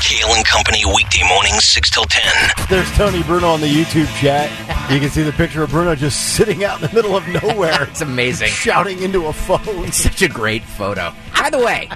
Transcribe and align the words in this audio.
Kale 0.00 0.28
and 0.34 0.44
Company 0.44 0.84
weekday 0.84 1.22
mornings 1.28 1.64
6 1.64 1.90
till 1.90 2.04
10. 2.04 2.66
There's 2.68 2.90
Tony 2.92 3.22
Bruno 3.22 3.48
on 3.48 3.60
the 3.60 3.66
YouTube 3.66 4.06
chat. 4.20 4.50
You 4.90 5.00
can 5.00 5.08
see 5.08 5.22
the 5.22 5.32
picture 5.32 5.62
of 5.62 5.70
Bruno 5.70 5.94
just 5.94 6.34
sitting 6.34 6.64
out 6.64 6.82
in 6.82 6.88
the 6.88 6.94
middle 6.94 7.16
of 7.16 7.26
nowhere, 7.28 7.84
It's 7.90 8.00
amazing. 8.00 8.48
shouting 8.48 9.02
into 9.02 9.26
a 9.26 9.32
phone. 9.32 9.90
Such 9.92 10.22
a 10.22 10.28
great 10.28 10.62
photo. 10.62 11.12
By 11.38 11.50
the 11.50 11.58
way, 11.58 11.88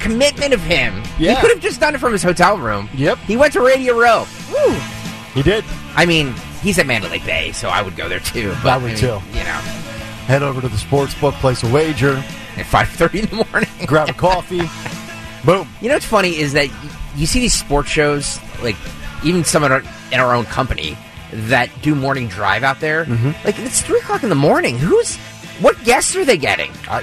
commitment 0.00 0.52
of 0.52 0.60
him. 0.60 1.02
Yeah. 1.18 1.34
He 1.34 1.40
could 1.40 1.50
have 1.50 1.60
just 1.60 1.80
done 1.80 1.94
it 1.94 1.98
from 1.98 2.12
his 2.12 2.22
hotel 2.22 2.58
room. 2.58 2.88
Yep. 2.94 3.18
He 3.18 3.36
went 3.36 3.52
to 3.54 3.60
Radio 3.60 3.98
Row. 3.98 4.26
Woo. 4.52 4.74
He 5.34 5.42
did. 5.42 5.64
I 5.94 6.04
mean, 6.06 6.34
he's 6.62 6.78
at 6.78 6.86
Mandalay 6.86 7.20
Bay, 7.20 7.52
so 7.52 7.68
I 7.68 7.82
would 7.82 7.96
go 7.96 8.08
there 8.08 8.20
too. 8.20 8.50
But, 8.62 8.66
I 8.72 8.76
would 8.78 8.86
mean, 8.88 8.96
too. 8.96 9.18
You 9.32 9.44
know, 9.44 9.60
Head 10.26 10.42
over 10.42 10.60
to 10.60 10.68
the 10.68 10.76
sports 10.76 11.14
book, 11.14 11.34
place 11.36 11.62
a 11.62 11.72
wager, 11.72 12.22
at 12.56 12.66
five 12.66 12.88
thirty 12.90 13.20
in 13.20 13.26
the 13.26 13.36
morning. 13.50 13.68
grab 13.86 14.10
a 14.10 14.12
coffee. 14.14 14.60
Boom. 15.44 15.68
You 15.80 15.88
know 15.88 15.94
what's 15.94 16.06
funny 16.06 16.36
is 16.36 16.52
that 16.54 16.68
you 17.16 17.26
see 17.26 17.40
these 17.40 17.54
sports 17.54 17.88
shows, 17.88 18.38
like 18.62 18.76
even 19.24 19.44
some 19.44 19.64
in 19.64 19.72
our, 19.72 19.82
in 20.12 20.20
our 20.20 20.34
own 20.34 20.44
company, 20.46 20.96
that 21.32 21.70
do 21.82 21.94
morning 21.94 22.28
drive 22.28 22.62
out 22.62 22.80
there. 22.80 23.04
Mm-hmm. 23.04 23.30
Like 23.46 23.58
it's 23.58 23.82
three 23.82 23.98
o'clock 23.98 24.22
in 24.22 24.28
the 24.28 24.34
morning. 24.34 24.78
Who's 24.78 25.16
what 25.60 25.82
guests 25.84 26.14
are 26.16 26.24
they 26.24 26.36
getting? 26.38 26.70
I, 26.88 26.98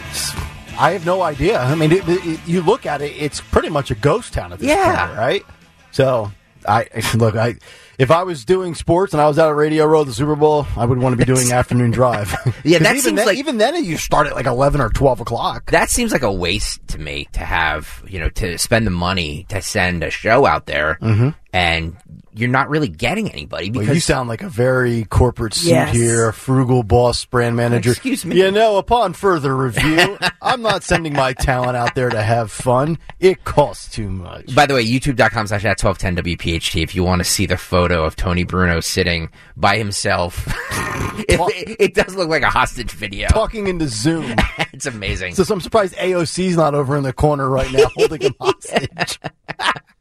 I 0.80 0.92
have 0.92 1.06
no 1.06 1.22
idea. 1.22 1.60
I 1.60 1.76
mean, 1.76 1.92
it, 1.92 2.04
it, 2.08 2.40
you 2.48 2.62
look 2.62 2.86
at 2.86 3.02
it; 3.02 3.14
it's 3.18 3.40
pretty 3.40 3.70
much 3.70 3.92
a 3.92 3.96
ghost 3.96 4.34
town 4.34 4.52
at 4.54 4.60
this 4.60 4.70
Yeah. 4.70 5.08
point, 5.08 5.18
right? 5.18 5.46
So, 5.92 6.32
I 6.68 6.88
look. 7.16 7.36
I 7.36 7.56
if 7.98 8.12
I 8.12 8.24
was 8.24 8.46
doing 8.46 8.76
sports 8.76 9.14
and 9.14 9.22
I 9.22 9.28
was 9.28 9.40
out 9.40 9.50
at 9.50 9.56
Radio 9.56 9.86
Row, 9.86 10.04
the 10.04 10.14
Super 10.14 10.36
Bowl, 10.36 10.68
I 10.76 10.86
would 10.86 10.98
want 11.00 11.14
to 11.14 11.18
be 11.18 11.26
doing 11.26 11.52
afternoon 11.52 11.92
drive. 11.92 12.36
Yeah, 12.64 12.80
that 12.80 12.92
even 12.96 13.02
seems 13.02 13.16
then, 13.18 13.26
like- 13.28 13.38
even 13.38 13.58
then 13.58 13.84
you 13.84 13.98
start 13.98 14.28
at 14.28 14.36
like 14.36 14.46
eleven 14.46 14.82
or 14.82 14.90
twelve 14.90 15.20
o'clock. 15.20 15.72
That 15.72 15.90
seems 15.90 16.12
like 16.12 16.24
a 16.24 16.32
waste 16.32 16.88
to 16.90 17.00
me 17.00 17.28
to 17.34 17.40
have 17.42 18.04
you 18.08 18.20
know 18.20 18.30
to 18.30 18.58
spend 18.58 18.88
the 18.88 18.92
money 18.92 19.46
to 19.50 19.62
send 19.62 20.04
a 20.04 20.10
show 20.10 20.46
out 20.46 20.66
there, 20.66 20.98
mm-hmm. 21.02 21.30
and 21.54 21.96
you're 22.36 22.50
not 22.50 22.70
really 22.70 22.88
getting 22.88 23.32
anybody 23.32 23.72
Well, 23.72 23.84
you 23.86 24.00
sound 24.00 24.30
like 24.30 24.42
a 24.44 24.50
very 24.50 25.06
corporate 25.06 25.54
suit 25.54 25.70
Yes. 25.70 25.96
here, 25.96 26.30
a 26.30 26.34
frugal 26.34 26.84
boss, 26.84 27.24
brand 27.26 27.56
manager. 27.56 27.92
Excuse 27.92 28.26
me. 28.26 28.36
You 28.38 28.52
know, 28.52 28.78
upon 28.78 29.14
further 29.14 29.56
review, 29.56 30.18
I'm 30.42 30.62
not 30.62 30.84
sending 30.84 31.14
my 31.14 31.34
talent 31.34 31.76
out 31.78 31.96
there 31.96 32.10
to 32.10 32.22
have 32.22 32.52
fun. 32.52 32.98
It 33.20 33.44
costs 33.44 33.90
too 33.94 34.10
much. 34.10 34.54
By 34.54 34.66
the 34.66 34.74
way, 34.74 34.86
youtube.com 34.86 35.48
slash 35.48 35.66
at 35.66 35.82
1210 35.82 36.24
WPHT 36.38 36.84
if 36.84 36.94
you 36.96 37.04
want 37.04 37.20
to 37.20 37.24
see 37.26 37.46
the 37.46 37.58
photo 37.58 38.04
of 38.04 38.16
Tony 38.16 38.44
Bruno 38.44 38.80
sitting 38.80 39.30
by 39.56 39.78
himself. 39.78 40.46
it, 41.20 41.40
it, 41.40 41.76
it 41.80 41.94
does 41.94 42.16
look 42.16 42.30
like 42.30 42.44
a 42.44 42.50
hostage 42.50 42.92
video. 42.92 43.28
Talking 43.30 43.68
into 43.68 43.88
Zoom. 43.88 44.36
It's 44.76 44.88
amazing. 44.88 45.36
So 45.36 45.46
I'm 45.54 45.62
surprised 45.62 45.96
AOC's 45.96 46.58
not 46.58 46.76
over 46.76 46.98
in 46.98 47.04
the 47.04 47.14
corner 47.14 47.50
right 47.50 47.72
now 47.72 47.86
holding 47.96 48.20
him 48.20 48.36
hostage. 48.42 49.20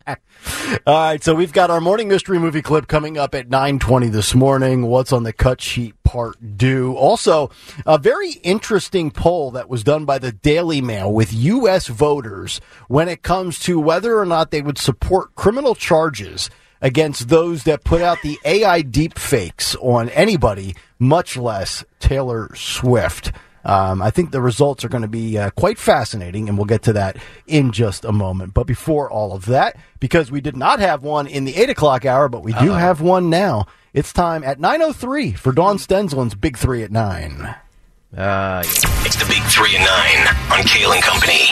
All 0.87 0.95
right, 0.95 1.23
so 1.23 1.35
we've 1.35 1.53
got 1.53 1.71
our 1.71 1.81
morning 1.81 2.09
mystery 2.09 2.39
movie 2.39 2.63
clip 2.63 2.89
coming 2.89 3.17
up 3.17 3.35
at 3.35 3.49
9:20 3.49 4.11
this 4.11 4.35
morning. 4.35 4.87
What's 4.87 5.13
on 5.13 5.23
the 5.23 5.33
cut 5.33 5.61
sheet 5.61 5.95
part 6.05 6.57
deux. 6.57 6.93
Also, 6.93 7.51
a 7.87 7.99
very 7.99 8.33
interesting 8.43 9.11
poll 9.11 9.51
that 9.53 9.69
was 9.69 9.83
done 9.83 10.05
by 10.05 10.19
the 10.19 10.33
Daily 10.33 10.81
Mail 10.81 11.13
with 11.13 11.33
US 11.33 11.87
voters 11.87 12.61
when 12.89 13.09
it 13.09 13.23
comes 13.23 13.59
to 13.61 13.81
whether 13.81 14.19
or 14.19 14.27
not 14.27 14.51
they 14.51 14.63
would 14.63 14.79
support 14.79 15.35
criminal 15.35 15.75
charges 15.75 16.51
against 16.83 17.29
those 17.29 17.65
that 17.65 17.83
put 17.83 18.03
out 18.03 18.21
the 18.23 18.39
AI 18.45 18.83
deep 18.83 19.19
fakes 19.19 19.75
on 19.77 20.11
anybody, 20.11 20.77
much 20.99 21.37
less 21.37 21.83
Taylor 21.99 22.55
Swift. 22.55 23.33
Um, 23.65 24.03
I 24.03 24.11
think 24.11 24.31
the 24.31 24.41
results 24.41 24.85
are 24.85 24.89
going 24.89 25.03
to 25.03 25.09
be 25.09 25.39
uh, 25.39 25.51
quite 25.51 25.79
fascinating, 25.79 26.49
and 26.49 26.59
we'll 26.59 26.67
get 26.67 26.83
to 26.83 26.93
that 26.95 27.17
in 27.47 27.73
just 27.73 28.05
a 28.05 28.13
moment. 28.13 28.55
But 28.55 28.67
before 28.67 29.11
all 29.11 29.33
of 29.33 29.47
that, 29.47 29.77
because 30.01 30.31
we 30.31 30.41
did 30.41 30.57
not 30.57 30.81
have 30.81 31.03
one 31.03 31.27
in 31.27 31.45
the 31.45 31.57
8 31.57 31.71
o'clock 31.71 32.05
hour, 32.05 32.29
but 32.29 32.43
we 32.43 32.53
do 32.55 32.73
have 32.73 33.01
one 33.01 33.31
now, 33.31 33.67
it's 33.93 34.13
time 34.13 34.45
at 34.45 34.59
9.03 34.59 35.37
for 35.39 35.53
Dawn 35.53 35.79
Stensland's 35.79 36.35
Big 36.35 36.59
Three 36.59 36.83
at 36.83 36.91
9. 36.91 37.41
Uh, 37.43 37.57
yeah. 38.13 38.61
It's 38.61 39.17
the 39.17 39.27
big 39.27 39.43
3 39.45 39.77
at 39.77 40.49
9 40.51 40.59
on 40.59 40.65
Kale 40.65 40.93
and 40.93 41.03
Company. 41.03 41.49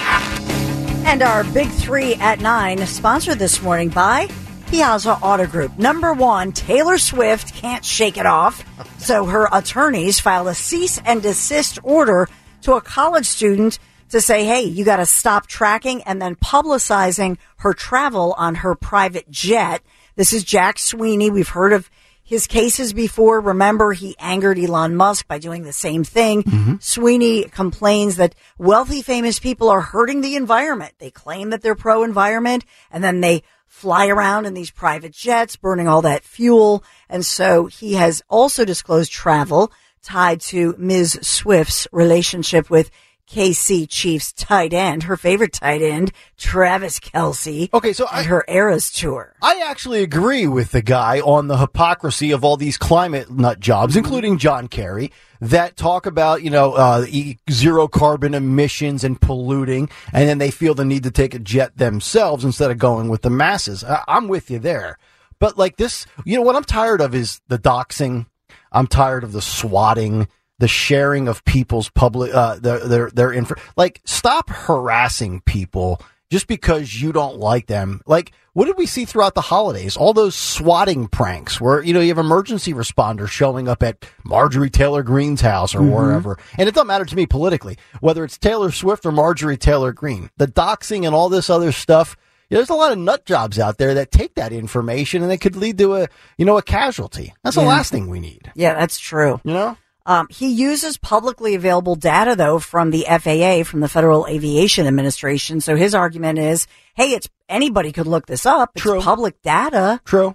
And 1.04 1.20
our 1.20 1.42
big 1.44 1.68
three 1.68 2.14
at 2.14 2.40
nine, 2.40 2.86
sponsored 2.86 3.38
this 3.38 3.60
morning 3.60 3.88
by 3.88 4.28
Piazza 4.72 5.18
Auto 5.20 5.46
Group. 5.46 5.78
Number 5.78 6.14
one, 6.14 6.50
Taylor 6.50 6.96
Swift 6.96 7.52
can't 7.52 7.84
shake 7.84 8.16
it 8.16 8.24
off. 8.24 8.64
So 8.96 9.26
her 9.26 9.46
attorneys 9.52 10.18
filed 10.18 10.48
a 10.48 10.54
cease 10.54 10.98
and 11.04 11.20
desist 11.20 11.78
order 11.82 12.26
to 12.62 12.72
a 12.72 12.80
college 12.80 13.26
student 13.26 13.78
to 14.08 14.22
say, 14.22 14.46
hey, 14.46 14.62
you 14.62 14.86
got 14.86 14.96
to 14.96 15.04
stop 15.04 15.46
tracking 15.46 16.02
and 16.04 16.22
then 16.22 16.36
publicizing 16.36 17.36
her 17.58 17.74
travel 17.74 18.34
on 18.38 18.54
her 18.54 18.74
private 18.74 19.30
jet. 19.30 19.82
This 20.16 20.32
is 20.32 20.42
Jack 20.42 20.78
Sweeney. 20.78 21.28
We've 21.28 21.48
heard 21.48 21.74
of 21.74 21.90
his 22.22 22.46
cases 22.46 22.94
before. 22.94 23.40
Remember, 23.40 23.92
he 23.92 24.16
angered 24.18 24.58
Elon 24.58 24.96
Musk 24.96 25.28
by 25.28 25.38
doing 25.38 25.64
the 25.64 25.72
same 25.74 26.02
thing. 26.02 26.44
Mm-hmm. 26.44 26.76
Sweeney 26.80 27.44
complains 27.44 28.16
that 28.16 28.34
wealthy, 28.56 29.02
famous 29.02 29.38
people 29.38 29.68
are 29.68 29.82
hurting 29.82 30.22
the 30.22 30.34
environment. 30.34 30.94
They 30.98 31.10
claim 31.10 31.50
that 31.50 31.60
they're 31.60 31.74
pro 31.74 32.04
environment 32.04 32.64
and 32.90 33.04
then 33.04 33.20
they 33.20 33.42
fly 33.72 34.06
around 34.06 34.44
in 34.44 34.52
these 34.52 34.70
private 34.70 35.12
jets, 35.12 35.56
burning 35.56 35.88
all 35.88 36.02
that 36.02 36.22
fuel. 36.24 36.84
And 37.08 37.24
so 37.24 37.66
he 37.66 37.94
has 37.94 38.22
also 38.28 38.66
disclosed 38.66 39.10
travel 39.10 39.72
tied 40.02 40.42
to 40.42 40.74
Ms. 40.76 41.18
Swift's 41.22 41.88
relationship 41.90 42.68
with 42.68 42.90
KC 43.30 43.86
Chiefs 43.88 44.32
tight 44.32 44.72
end, 44.74 45.04
her 45.04 45.16
favorite 45.16 45.52
tight 45.54 45.80
end, 45.80 46.12
Travis 46.36 47.00
Kelce. 47.00 47.72
Okay, 47.72 47.92
so 47.92 48.06
and 48.08 48.18
I- 48.20 48.22
her 48.24 48.44
Eras 48.48 48.90
tour. 48.90 49.34
I 49.42 49.62
actually 49.64 50.02
agree 50.02 50.46
with 50.46 50.72
the 50.72 50.82
guy 50.82 51.20
on 51.20 51.46
the 51.48 51.56
hypocrisy 51.56 52.30
of 52.30 52.44
all 52.44 52.56
these 52.56 52.76
climate 52.76 53.30
nut 53.30 53.58
jobs, 53.60 53.96
including 53.96 54.38
John 54.38 54.68
Kerry, 54.68 55.10
that 55.40 55.76
talk 55.76 56.04
about, 56.06 56.42
you 56.42 56.50
know, 56.50 56.72
uh, 56.74 57.06
zero 57.50 57.88
carbon 57.88 58.34
emissions 58.34 59.02
and 59.02 59.20
polluting, 59.20 59.88
and 60.12 60.28
then 60.28 60.38
they 60.38 60.50
feel 60.50 60.74
the 60.74 60.84
need 60.84 61.02
to 61.04 61.10
take 61.10 61.34
a 61.34 61.38
jet 61.38 61.76
themselves 61.78 62.44
instead 62.44 62.70
of 62.70 62.78
going 62.78 63.08
with 63.08 63.22
the 63.22 63.30
masses. 63.30 63.82
I- 63.82 64.04
I'm 64.08 64.28
with 64.28 64.50
you 64.50 64.58
there. 64.58 64.98
But 65.38 65.56
like 65.58 65.76
this, 65.76 66.06
you 66.24 66.36
know, 66.36 66.42
what 66.42 66.54
I'm 66.54 66.64
tired 66.64 67.00
of 67.00 67.14
is 67.14 67.40
the 67.48 67.58
doxing. 67.58 68.26
I'm 68.70 68.86
tired 68.86 69.24
of 69.24 69.32
the 69.32 69.42
swatting, 69.42 70.28
the 70.62 70.68
sharing 70.68 71.26
of 71.26 71.44
people's 71.44 71.90
public, 71.90 72.32
uh, 72.32 72.54
their, 72.54 72.78
their, 72.86 73.10
their 73.10 73.32
info. 73.32 73.56
Like, 73.76 74.00
stop 74.04 74.48
harassing 74.48 75.40
people 75.40 76.00
just 76.30 76.46
because 76.46 77.02
you 77.02 77.10
don't 77.10 77.36
like 77.36 77.66
them. 77.66 78.00
Like, 78.06 78.30
what 78.52 78.66
did 78.66 78.78
we 78.78 78.86
see 78.86 79.04
throughout 79.04 79.34
the 79.34 79.40
holidays? 79.40 79.96
All 79.96 80.12
those 80.12 80.36
swatting 80.36 81.08
pranks 81.08 81.60
where, 81.60 81.82
you 81.82 81.92
know, 81.92 81.98
you 81.98 82.10
have 82.10 82.18
emergency 82.18 82.72
responders 82.72 83.30
showing 83.30 83.66
up 83.66 83.82
at 83.82 84.06
Marjorie 84.24 84.70
Taylor 84.70 85.02
Greene's 85.02 85.40
house 85.40 85.74
or 85.74 85.82
wherever. 85.82 86.38
And 86.56 86.68
it 86.68 86.76
doesn't 86.76 86.86
matter 86.86 87.06
to 87.06 87.16
me 87.16 87.26
politically, 87.26 87.76
whether 87.98 88.22
it's 88.24 88.38
Taylor 88.38 88.70
Swift 88.70 89.04
or 89.04 89.10
Marjorie 89.10 89.56
Taylor 89.56 89.92
Greene. 89.92 90.30
The 90.36 90.46
doxing 90.46 91.04
and 91.04 91.12
all 91.12 91.28
this 91.28 91.50
other 91.50 91.72
stuff. 91.72 92.16
you 92.48 92.54
know, 92.54 92.60
There's 92.60 92.70
a 92.70 92.74
lot 92.74 92.92
of 92.92 92.98
nut 92.98 93.26
jobs 93.26 93.58
out 93.58 93.78
there 93.78 93.94
that 93.94 94.12
take 94.12 94.36
that 94.36 94.52
information 94.52 95.24
and 95.24 95.32
it 95.32 95.38
could 95.38 95.56
lead 95.56 95.76
to 95.78 95.96
a, 95.96 96.08
you 96.38 96.44
know, 96.44 96.56
a 96.56 96.62
casualty. 96.62 97.34
That's 97.42 97.56
the 97.56 97.62
last 97.62 97.90
thing 97.90 98.08
we 98.08 98.20
need. 98.20 98.52
Yeah, 98.54 98.74
that's 98.74 99.00
true. 99.00 99.40
You 99.42 99.54
know? 99.54 99.76
Um, 100.04 100.26
he 100.30 100.50
uses 100.52 100.96
publicly 100.96 101.54
available 101.54 101.94
data, 101.94 102.34
though, 102.36 102.58
from 102.58 102.90
the 102.90 103.06
FAA, 103.08 103.64
from 103.64 103.80
the 103.80 103.88
Federal 103.88 104.26
Aviation 104.26 104.86
Administration. 104.86 105.60
So 105.60 105.76
his 105.76 105.94
argument 105.94 106.38
is, 106.38 106.66
hey, 106.94 107.10
it's 107.10 107.28
anybody 107.48 107.92
could 107.92 108.06
look 108.06 108.26
this 108.26 108.46
up. 108.46 108.72
It's 108.74 108.82
True. 108.82 109.00
public 109.00 109.40
data. 109.42 110.00
True. 110.04 110.34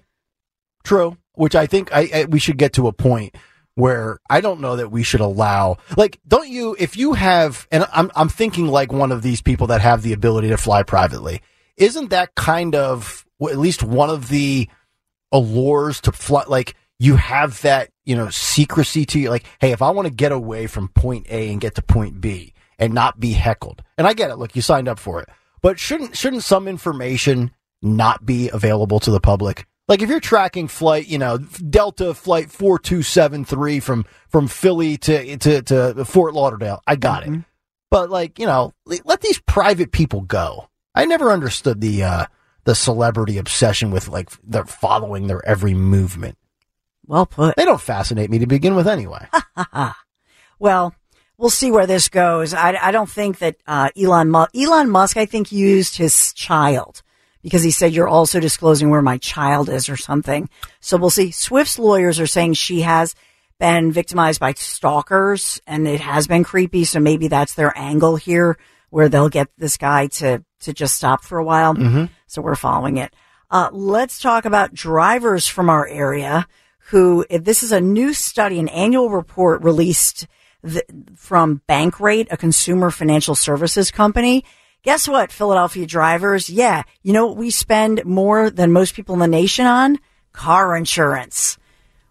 True. 0.84 1.18
Which 1.34 1.56
I 1.56 1.68
think 1.68 1.94
I, 1.94 2.10
I 2.14 2.26
we 2.26 2.40
should 2.40 2.58
get 2.58 2.74
to 2.74 2.88
a 2.88 2.94
point 2.94 3.36
where 3.76 4.20
I 4.30 4.42
don't 4.42 4.60
know 4.62 4.78
that 4.78 4.90
we 4.90 5.04
should 5.04 5.20
allow 5.20 5.78
like 5.96 6.20
don't 6.28 6.50
you 6.50 6.76
if 6.80 6.98
you 6.98 7.14
have 7.14 7.68
and 7.72 7.86
I'm 7.94 8.10
I'm 8.16 8.30
thinking 8.30 8.68
like 8.68 8.92
one 8.92 9.12
of 9.12 9.22
these 9.22 9.40
people 9.42 9.68
that 9.68 9.82
have 9.82 10.02
the 10.02 10.14
ability 10.14 10.48
to 10.50 10.58
fly 10.58 10.82
privately. 10.82 11.42
Isn't 11.76 12.10
that 12.10 12.34
kind 12.34 12.74
of 12.74 13.24
well, 13.38 13.54
at 13.54 13.60
least 13.60 13.84
one 13.84 14.10
of 14.10 14.30
the 14.30 14.68
allures 15.32 16.02
to 16.02 16.12
fly 16.12 16.46
like 16.48 16.76
you 17.00 17.16
have 17.16 17.62
that, 17.62 17.90
you 18.06 18.16
know, 18.16 18.30
secrecy 18.30 19.06
to 19.06 19.20
you 19.20 19.30
like 19.30 19.46
hey, 19.60 19.72
if 19.72 19.82
I 19.82 19.90
want 19.92 20.08
to 20.08 20.14
get 20.14 20.32
away 20.32 20.68
from 20.68 20.90
point 20.90 21.28
A 21.30 21.52
and 21.52 21.62
get 21.62 21.76
to 21.76 21.82
point 21.82 22.22
B 22.22 22.54
and 22.80 22.94
not 22.94 23.20
be 23.20 23.34
heckled. 23.34 23.84
And 23.98 24.08
I 24.08 24.14
get 24.14 24.30
it, 24.30 24.38
look, 24.38 24.56
you 24.56 24.62
signed 24.62 24.88
up 24.88 25.00
for 25.00 25.22
it. 25.22 25.30
But 25.62 25.80
shouldn't 25.80 26.16
shouldn't 26.16 26.44
some 26.44 26.68
information 26.68 27.52
not 27.82 28.26
be 28.26 28.50
available 28.50 29.00
to 29.02 29.12
the 29.12 29.20
public? 29.20 29.66
Like 29.88 30.02
if 30.02 30.10
you're 30.10 30.20
tracking 30.20 30.68
flight, 30.68 31.08
you 31.08 31.18
know, 31.18 31.38
Delta 31.38 32.14
flight 32.14 32.52
4273 32.52 33.80
from 33.80 34.06
from 34.30 34.48
Philly 34.48 34.98
to 34.98 35.38
to 35.38 35.62
to 35.62 36.06
Fort 36.06 36.34
Lauderdale, 36.34 36.82
I 36.86 36.96
got 36.96 37.26
it. 37.26 37.44
But 37.90 38.10
like, 38.10 38.38
you 38.38 38.46
know, 38.46 38.74
let 38.86 39.22
these 39.22 39.40
private 39.40 39.92
people 39.92 40.22
go. 40.22 40.70
I 40.94 41.06
never 41.06 41.32
understood 41.32 41.80
the 41.80 42.04
uh 42.04 42.26
the 42.66 42.76
celebrity 42.76 43.38
obsession 43.38 43.92
with 43.92 44.10
like 44.10 44.30
they're 44.44 44.66
following 44.66 45.28
their 45.28 45.46
every 45.48 45.74
movement. 45.74 46.38
Well 47.08 47.26
put. 47.26 47.56
They 47.56 47.66
don't 47.66 47.82
fascinate 47.82 48.30
me 48.30 48.40
to 48.40 48.48
begin 48.48 48.76
with 48.76 48.88
anyway. 48.88 49.28
Well, 50.60 50.96
we'll 51.38 51.50
see 51.50 51.72
where 51.72 51.86
this 51.86 52.10
goes. 52.10 52.54
I, 52.54 52.78
I 52.82 52.92
don't 52.92 53.10
think 53.10 53.40
that 53.40 53.58
uh, 53.68 53.90
Elon 53.96 54.30
Musk, 54.30 54.56
Elon 54.56 54.90
Musk, 54.90 55.18
I 55.18 55.26
think 55.26 55.52
used 55.52 55.98
his 55.98 56.34
child 56.34 57.04
because 57.44 57.64
he 57.64 57.72
said 57.72 57.94
you're 57.94 58.08
also 58.08 58.40
disclosing 58.40 58.90
where 58.90 59.02
my 59.02 59.18
child 59.18 59.70
is 59.70 59.88
or 59.90 59.98
something. 59.98 60.50
So 60.80 60.98
we'll 60.98 61.10
see. 61.10 61.32
Swift's 61.32 61.80
lawyers 61.80 62.20
are 62.20 62.28
saying 62.28 62.54
she 62.54 62.82
has 62.82 63.16
been 63.60 63.92
victimized 63.92 64.40
by 64.40 64.54
stalkers 64.54 65.62
and 65.68 65.88
it 65.88 66.02
has 66.02 66.28
been 66.28 66.44
creepy. 66.44 66.84
So 66.86 67.00
maybe 67.00 67.28
that's 67.28 67.54
their 67.54 67.76
angle 67.78 68.16
here 68.16 68.58
where 68.90 69.10
they'll 69.10 69.30
get 69.30 69.50
this 69.58 69.78
guy 69.78 70.08
to, 70.08 70.44
to 70.62 70.74
just 70.74 70.96
stop 70.96 71.24
for 71.24 71.38
a 71.38 71.44
while. 71.44 71.76
So 72.28 72.42
we're 72.42 72.56
following 72.56 72.98
it. 72.98 73.14
Uh, 73.50 73.70
let's 73.72 74.20
talk 74.20 74.46
about 74.46 74.74
drivers 74.74 75.48
from 75.48 75.70
our 75.70 75.88
area 75.88 76.48
who, 76.90 77.26
this 77.30 77.64
is 77.64 77.72
a 77.72 77.82
new 77.82 78.14
study, 78.14 78.60
an 78.60 78.70
annual 78.70 79.10
report 79.10 79.62
released 79.62 80.26
th- 80.66 80.86
from 81.16 81.62
Bankrate, 81.68 82.28
a 82.32 82.38
consumer 82.38 82.92
financial 82.92 83.36
services 83.36 83.92
company. 83.92 84.46
Guess 84.84 85.08
what, 85.08 85.32
Philadelphia 85.32 85.86
drivers? 85.86 86.50
Yeah, 86.50 86.84
you 87.04 87.12
know 87.12 87.28
what 87.28 87.36
we 87.36 87.50
spend 87.50 88.06
more 88.06 88.50
than 88.50 88.72
most 88.72 88.94
people 88.94 89.16
in 89.16 89.20
the 89.20 89.28
nation 89.28 89.66
on? 89.66 90.00
Car 90.32 90.78
insurance. 90.78 91.58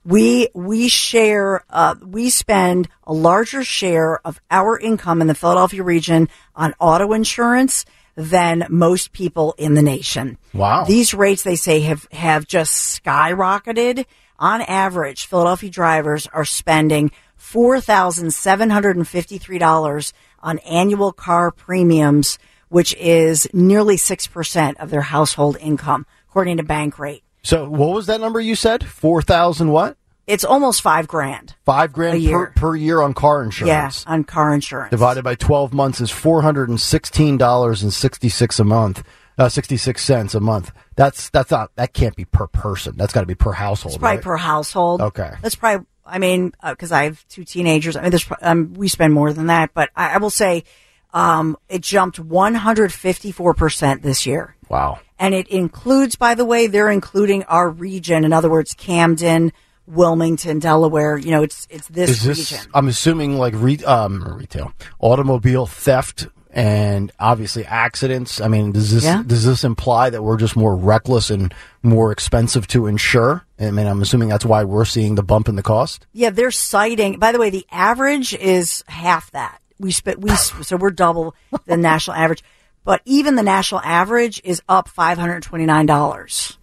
We 0.05 0.49
we 0.55 0.89
share 0.89 1.65
uh, 1.71 1.95
we 2.05 2.29
spend 2.29 2.89
a 3.05 3.13
larger 3.13 3.65
share 3.65 4.21
of 4.27 4.41
our 4.51 4.79
income 4.79 5.21
in 5.21 5.27
the 5.27 5.35
Philadelphia 5.35 5.83
region 5.83 6.29
on 6.55 6.75
auto 6.79 7.13
insurance 7.13 7.87
than 8.15 8.67
most 8.69 9.13
people 9.13 9.55
in 9.59 9.75
the 9.75 9.83
nation. 9.83 10.39
Wow. 10.53 10.85
These 10.85 11.15
rates 11.15 11.43
they 11.43 11.57
say 11.57 11.81
have 11.81 12.07
have 12.13 12.47
just 12.47 13.03
skyrocketed. 13.03 14.05
On 14.39 14.61
average, 14.63 15.27
Philadelphia 15.27 15.71
drivers 15.71 16.27
are 16.33 16.45
spending 16.45 17.11
four 17.37 17.81
thousand 17.81 18.33
seven 18.33 18.71
hundred 18.71 18.97
and 18.97 19.09
fifty 19.09 19.39
three 19.39 19.59
dollars 19.59 20.13
on 20.41 20.59
annual 20.61 21.13
car 21.13 21.51
premiums, 21.51 22.39
which 22.69 22.95
is 22.97 23.49
nearly 23.53 23.97
six 23.97 24.27
percent 24.27 24.79
of 24.79 24.91
their 24.91 25.01
household 25.03 25.57
income, 25.61 26.07
according 26.29 26.59
to 26.59 26.65
Bankrate. 26.65 27.23
So 27.43 27.69
what 27.69 27.95
was 27.95 28.07
that 28.07 28.21
number 28.21 28.41
you 28.41 28.55
said? 28.55 28.85
Four 28.85 29.23
thousand 29.23 29.71
what? 29.71 29.97
It's 30.27 30.45
almost 30.45 30.83
five 30.83 31.07
grand. 31.07 31.55
Five 31.65 31.93
grand 31.93 32.21
year. 32.21 32.47
per, 32.47 32.53
per 32.53 32.77
year 32.77 33.01
on 33.01 33.15
car 33.15 33.45
insurance. 33.45 34.05
Yeah, 34.05 34.13
on 34.13 34.25
car 34.25 34.53
insurance. 34.53 34.91
Divided 34.91 35.23
by 35.23 35.37
twelve 35.37 35.73
months 35.73 36.01
is 36.01 36.11
four 36.11 36.43
hundred 36.43 36.69
and 36.69 36.81
sixteen 36.81 37.39
dollars 37.39 37.83
and 37.83 37.93
sixty 37.93 38.29
six 38.29 38.59
a 38.59 38.65
month. 38.65 39.03
Uh, 39.39 39.49
sixty 39.49 39.77
six 39.77 40.03
cents 40.03 40.35
a 40.35 40.41
month. 40.41 40.73
That's 40.95 41.29
that's 41.29 41.51
not 41.51 41.71
that 41.77 41.93
can't 41.93 42.17
be 42.17 42.25
per 42.25 42.47
person. 42.47 42.97
That's 42.97 43.13
got 43.13 43.21
to 43.21 43.27
be 43.27 43.35
per 43.35 43.53
household. 43.53 43.95
It's 43.95 43.99
probably 43.99 44.17
right? 44.17 44.25
per 44.25 44.37
household. 44.37 45.03
Okay. 45.03 45.35
That's 45.43 45.55
probably. 45.55 45.87
I 46.07 46.19
mean, 46.19 46.53
because 46.63 46.93
I 46.93 47.05
have 47.05 47.27
two 47.29 47.45
teenagers. 47.45 47.97
I 47.97 48.03
mean, 48.03 48.11
there's 48.11 48.27
um, 48.41 48.75
we 48.75 48.89
spend 48.89 49.13
more 49.13 49.33
than 49.33 49.47
that, 49.47 49.75
but 49.75 49.91
I, 49.97 50.15
I 50.15 50.19
will 50.19 50.31
say, 50.31 50.65
um, 51.13 51.57
it 51.69 51.83
jumped 51.83 52.19
154 52.19 53.55
percent 53.55 54.03
this 54.03 54.25
year, 54.25 54.57
wow. 54.69 55.01
and 55.19 55.35
it 55.35 55.49
includes, 55.49 56.17
by 56.17 56.35
the 56.35 56.45
way, 56.45 56.67
they're 56.67 56.91
including 56.91 57.43
our 57.45 57.69
region. 57.69 58.25
In 58.25 58.33
other 58.33 58.51
words, 58.51 58.75
Camden, 58.75 59.53
Wilmington, 59.87 60.59
Delaware. 60.59 61.19
You 61.19 61.31
know, 61.31 61.43
it's 61.43 61.67
it's 61.71 61.89
this, 61.89 62.11
Is 62.11 62.23
this? 62.23 62.53
region. 62.53 62.71
I'm 62.75 62.89
assuming 62.89 63.39
like 63.39 63.55
re, 63.57 63.79
um, 63.85 64.23
retail, 64.37 64.73
automobile 64.99 65.67
theft, 65.67 66.29
and 66.57 67.13
obviously 67.21 67.67
accidents. 67.67 68.41
I 68.41 68.49
mean, 68.49 68.73
does 68.73 68.91
this 68.91 69.05
Yeah. 69.05 69.23
does 69.27 69.45
this 69.45 69.63
imply 69.63 70.09
that 70.09 70.23
we're 70.23 70.39
just 70.39 70.57
more 70.57 70.75
reckless 70.75 71.29
and 71.29 71.55
more 71.83 72.11
expensive 72.11 72.67
to 72.69 72.87
insure? 72.87 73.45
I 73.61 73.71
mean, 73.71 73.87
I'm 73.87 74.01
assuming 74.01 74.31
that's 74.31 74.45
why 74.47 74.65
we're 74.65 74.87
seeing 74.87 75.17
the 75.17 75.23
bump 75.23 75.49
in 75.51 75.57
the 75.57 75.63
cost. 75.63 76.07
Yeah, 76.15 76.31
they're 76.31 76.51
citing. 76.51 77.19
By 77.19 77.33
the 77.33 77.39
way, 77.39 77.51
the 77.51 77.67
average 77.71 78.35
is 78.35 78.83
half 78.89 79.31
that. 79.33 79.61
We 79.79 79.93
spent 79.93 80.21
we 80.21 80.31
so 80.35 80.77
we're 80.79 80.91
double 80.91 81.35
the 81.67 81.77
national 81.91 82.17
average, 82.17 82.43
but 82.85 83.03
even 83.05 83.35
the 83.35 83.43
national 83.43 83.83
average 83.83 84.41
is 84.43 84.63
up 84.67 84.89
five 84.89 85.19
hundred 85.19 85.43
twenty 85.43 85.67
nine 85.67 85.85
dollars. 85.85 86.57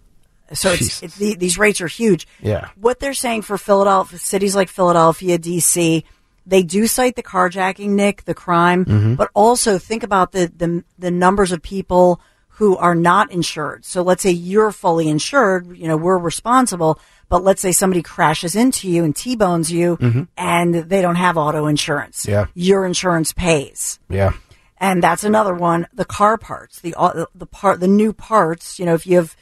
So 0.52 0.70
it's, 0.70 0.78
Jesus. 0.80 1.02
it's 1.04 1.16
the, 1.16 1.34
these 1.36 1.56
rates 1.56 1.80
are 1.80 1.86
huge. 1.86 2.26
Yeah. 2.40 2.68
What 2.76 2.98
they're 3.00 3.14
saying 3.14 3.42
for 3.42 3.56
Philadelphia, 3.56 4.18
cities 4.18 4.54
like 4.56 4.68
Philadelphia, 4.68 5.38
DC, 5.38 6.02
they 6.46 6.62
do 6.62 6.86
cite 6.86 7.16
the 7.16 7.22
carjacking, 7.22 7.90
Nick, 7.90 8.24
the 8.24 8.34
crime, 8.34 8.84
Mm-hmm. 8.84 9.14
but 9.14 9.30
also 9.34 9.78
think 9.78 10.02
about 10.02 10.32
the, 10.32 10.52
the 10.56 10.84
the 10.98 11.10
numbers 11.10 11.52
of 11.52 11.62
people 11.62 12.20
who 12.58 12.76
are 12.76 12.94
not 12.94 13.32
insured. 13.32 13.84
So 13.84 14.02
let's 14.02 14.22
say 14.22 14.30
you're 14.30 14.70
fully 14.70 15.08
insured, 15.08 15.76
you 15.76 15.88
know, 15.88 15.96
we're 15.96 16.18
responsible, 16.18 17.00
but 17.28 17.42
let's 17.42 17.60
say 17.60 17.72
somebody 17.72 18.00
crashes 18.00 18.54
into 18.54 18.88
you 18.88 19.02
and 19.02 19.16
T-bones 19.16 19.72
you 19.72 19.98
and 20.36 20.74
they 20.74 21.02
don't 21.02 21.16
have 21.16 21.36
auto 21.36 21.66
insurance. 21.66 22.22
Mm-hmm. 22.22 22.30
Yeah. 22.30 22.46
Your 22.54 22.86
insurance 22.86 23.32
pays. 23.32 23.98
Yeah. 24.08 24.34
And 24.78 25.02
that's 25.02 25.24
another 25.24 25.54
one. 25.54 25.88
The 25.94 26.04
car 26.04 26.36
parts, 26.38 26.80
the 26.80 26.94
uh, 26.96 27.24
the 27.34 27.46
part, 27.46 27.80
the 27.80 27.88
new 27.88 28.12
parts. 28.12 28.78
You 28.78 28.86
know, 28.86 28.94
if 28.94 29.06
you 29.06 29.16
have 29.16 29.34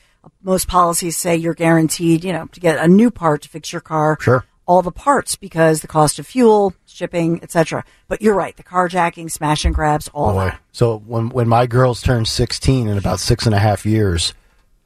most 0.42 0.68
policies 0.68 1.16
say 1.16 1.36
you're 1.36 1.52
guaranteed, 1.54 2.24
you 2.24 2.32
know, 2.32 2.46
to 2.46 2.60
get 2.60 2.78
a 2.78 2.86
new 2.88 3.10
part 3.10 3.42
to 3.42 3.48
fix 3.48 3.72
your 3.72 3.80
car. 3.80 4.16
Sure. 4.20 4.44
All 4.64 4.80
the 4.80 4.92
parts 4.92 5.34
because 5.36 5.80
the 5.80 5.88
cost 5.88 6.18
of 6.20 6.26
fuel, 6.26 6.72
shipping, 6.94 7.40
etc. 7.42 7.84
But 8.08 8.22
you're 8.22 8.34
right. 8.34 8.56
The 8.56 8.62
carjacking, 8.62 9.30
smash 9.30 9.64
and 9.64 9.74
grabs, 9.74 10.08
all 10.08 10.32
Boy. 10.32 10.44
that. 10.46 10.60
So 10.72 10.98
when 11.06 11.28
when 11.30 11.48
my 11.48 11.66
girls 11.66 12.00
turn 12.02 12.24
16 12.24 12.88
in 12.88 12.98
about 12.98 13.20
six 13.20 13.46
and 13.46 13.54
a 13.54 13.58
half 13.58 13.84
years, 13.86 14.34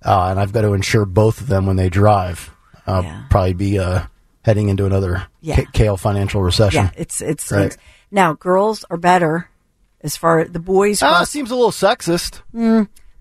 uh, 0.05 0.29
and 0.31 0.41
I've 0.41 0.53
got 0.53 0.63
to 0.63 0.73
insure 0.75 1.05
both 1.05 1.41
of 1.41 1.47
them 1.49 1.67
when 1.67 1.77
they 1.77 1.89
drive, 1.89 2.51
I'll 2.87 3.03
Yeah. 3.03 3.23
probably 3.31 3.55
be 3.55 3.79
uh, 3.79 4.03
heading 4.43 4.69
into 4.69 4.87
another 4.87 5.27
Yeah. 5.41 5.57
K- 5.57 5.67
kale 5.73 5.97
financial 5.97 6.43
recession. 6.43 6.85
Yeah, 6.85 6.91
it's 6.97 7.21
it's, 7.21 7.51
Right. 7.51 7.67
it's 7.67 7.77
now 8.11 8.35
girls 8.35 8.85
are 8.91 8.97
better 8.97 9.49
as 10.03 10.17
far 10.17 10.41
as 10.41 10.51
the 10.53 10.61
boys. 10.61 11.03
Ah, 11.03 11.17
cross- 11.17 11.31
seems 11.31 11.51
a 11.51 11.55
little 11.57 11.73
sexist. 11.73 12.41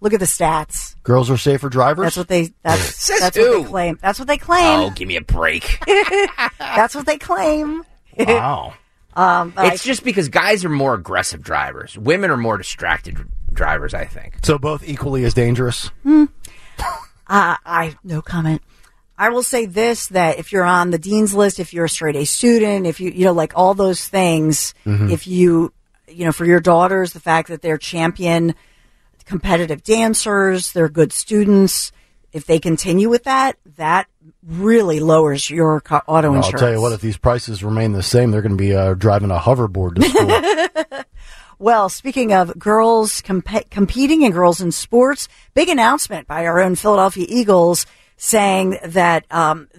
look 0.01 0.13
at 0.13 0.19
the 0.19 0.25
stats. 0.27 0.95
Girls 1.01 1.31
are 1.31 1.37
safer 1.37 1.67
drivers. 1.69 2.03
That's 2.05 2.17
what 2.17 2.27
they 2.27 2.53
that's 2.61 3.07
that's 3.19 3.35
what 3.37 3.51
they 3.57 3.63
claim. 3.63 3.97
That's 4.01 4.19
what 4.19 4.27
they 4.27 4.37
claim. 4.37 4.79
Oh, 4.81 4.89
give 4.91 5.07
me 5.07 5.15
a 5.15 5.21
break. 5.21 5.79
That's 6.59 6.93
what 6.93 7.05
they 7.07 7.17
claim. 7.17 7.83
Wow. 8.17 8.73
Um, 9.17 9.51
but 9.51 9.71
it's 9.71 9.83
just 9.85 10.03
because 10.03 10.27
guys 10.27 10.65
are 10.65 10.69
more 10.69 10.93
aggressive 10.93 11.41
drivers. 11.41 11.97
Women 11.97 12.29
are 12.31 12.35
more 12.35 12.57
distracted 12.57 13.17
drivers, 13.53 13.93
I 13.93 14.03
think. 14.03 14.39
So 14.43 14.57
both 14.57 14.85
equally 14.85 15.23
as 15.23 15.33
dangerous. 15.33 15.89
Uh, 16.05 16.25
I 17.27 17.95
no 18.03 18.21
comment. 18.21 18.61
I 19.17 19.29
will 19.29 19.41
say 19.41 19.67
this: 19.67 20.07
that 20.07 20.37
if 20.37 20.51
you're 20.51 20.65
on 20.65 20.91
the 20.91 20.99
dean's 20.99 21.33
list, 21.33 21.61
if 21.61 21.73
you're 21.73 21.85
a 21.85 21.89
straight 21.89 22.17
A 22.17 22.25
student, 22.25 22.85
if 22.85 22.99
you 22.99 23.09
you 23.11 23.23
know 23.23 23.31
like 23.31 23.53
all 23.55 23.73
those 23.73 24.05
things, 24.05 24.73
if 24.85 25.27
you 25.27 25.71
you 26.09 26.25
know 26.25 26.33
for 26.33 26.43
your 26.43 26.59
daughters, 26.59 27.13
the 27.13 27.21
fact 27.21 27.47
that 27.47 27.61
they're 27.61 27.77
champion 27.77 28.53
competitive 29.25 29.83
dancers, 29.83 30.71
they're 30.73 30.89
good 30.89 31.11
students. 31.11 31.91
If 32.35 32.45
they 32.45 32.59
continue 32.59 33.09
with 33.09 33.23
that, 33.23 33.57
that 33.77 34.07
really 34.45 34.99
lowers 34.99 35.49
your 35.49 35.79
co- 35.79 36.01
auto 36.05 36.31
Well, 36.31 36.43
I'll 36.43 36.51
tell 36.51 36.71
you 36.71 36.81
what, 36.81 36.91
if 36.91 36.99
these 36.99 37.15
prices 37.15 37.63
remain 37.63 37.93
the 37.93 38.03
same, 38.03 38.31
they're 38.31 38.41
going 38.41 38.51
to 38.51 38.57
be 38.57 38.75
uh, 38.75 38.93
driving 38.93 39.31
a 39.31 39.37
hoverboard 39.37 39.95
to 39.95 40.69
school. 40.81 41.03
Well, 41.57 41.87
speaking 41.87 42.33
of 42.33 42.59
girls 42.59 43.21
comp- 43.21 43.69
competing 43.69 44.25
and 44.25 44.33
girls 44.33 44.59
in 44.59 44.73
sports, 44.73 45.29
big 45.53 45.69
announcement 45.69 46.27
by 46.27 46.45
our 46.45 46.59
own 46.59 46.75
Philadelphia 46.75 47.25
Eagles 47.29 47.85
saying 48.17 48.77
that 48.83 49.25
um, 49.31 49.69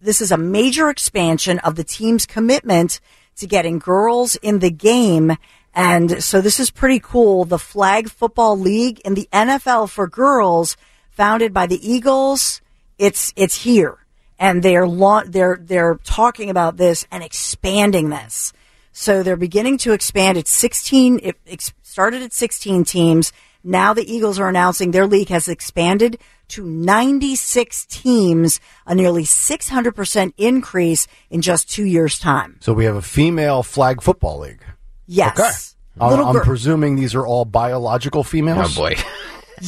this 0.00 0.20
is 0.20 0.30
a 0.30 0.36
major 0.36 0.90
expansion 0.90 1.58
of 1.60 1.76
the 1.76 1.84
team's 1.84 2.26
commitment 2.26 3.00
to 3.36 3.46
getting 3.46 3.78
girls 3.78 4.36
in 4.36 4.58
the 4.58 4.70
game. 4.70 5.36
And 5.74 6.22
so 6.22 6.42
this 6.42 6.60
is 6.60 6.70
pretty 6.70 7.00
cool. 7.00 7.46
The 7.46 7.58
Flag 7.58 8.10
Football 8.10 8.58
League 8.58 9.00
in 9.00 9.14
the 9.14 9.28
NFL 9.32 9.88
for 9.88 10.06
girls, 10.06 10.76
founded 11.12 11.52
by 11.54 11.66
the 11.66 11.78
Eagles, 11.88 12.60
it's 12.98 13.32
it's 13.36 13.62
here, 13.62 13.98
and 14.38 14.62
they're 14.62 14.86
la- 14.86 15.24
they're 15.26 15.58
they're 15.60 15.98
talking 16.04 16.50
about 16.50 16.76
this 16.76 17.06
and 17.10 17.22
expanding 17.22 18.10
this. 18.10 18.52
So 18.92 19.22
they're 19.22 19.36
beginning 19.36 19.78
to 19.78 19.92
expand. 19.92 20.36
It's 20.36 20.50
16. 20.52 21.20
It 21.22 21.36
ex- 21.46 21.72
started 21.82 22.20
at 22.22 22.32
16 22.34 22.84
teams. 22.84 23.32
Now 23.64 23.94
the 23.94 24.04
Eagles 24.12 24.38
are 24.38 24.48
announcing 24.48 24.90
their 24.90 25.06
league 25.06 25.28
has 25.28 25.48
expanded 25.48 26.18
to 26.48 26.64
96 26.66 27.86
teams, 27.86 28.60
a 28.86 28.94
nearly 28.94 29.22
600% 29.22 30.32
increase 30.36 31.06
in 31.30 31.40
just 31.40 31.70
two 31.70 31.84
years' 31.84 32.18
time. 32.18 32.58
so 32.60 32.74
we 32.74 32.84
have 32.84 32.96
a 32.96 33.00
female 33.02 33.62
flag 33.62 34.02
football 34.02 34.40
league. 34.40 34.62
Yes. 35.06 35.38
Okay. 35.38 36.14
I'm, 36.14 36.36
I'm 36.36 36.42
presuming 36.42 36.96
these 36.96 37.14
are 37.14 37.26
all 37.26 37.44
biological 37.44 38.24
females. 38.24 38.76
Oh 38.76 38.82
boy. 38.82 38.96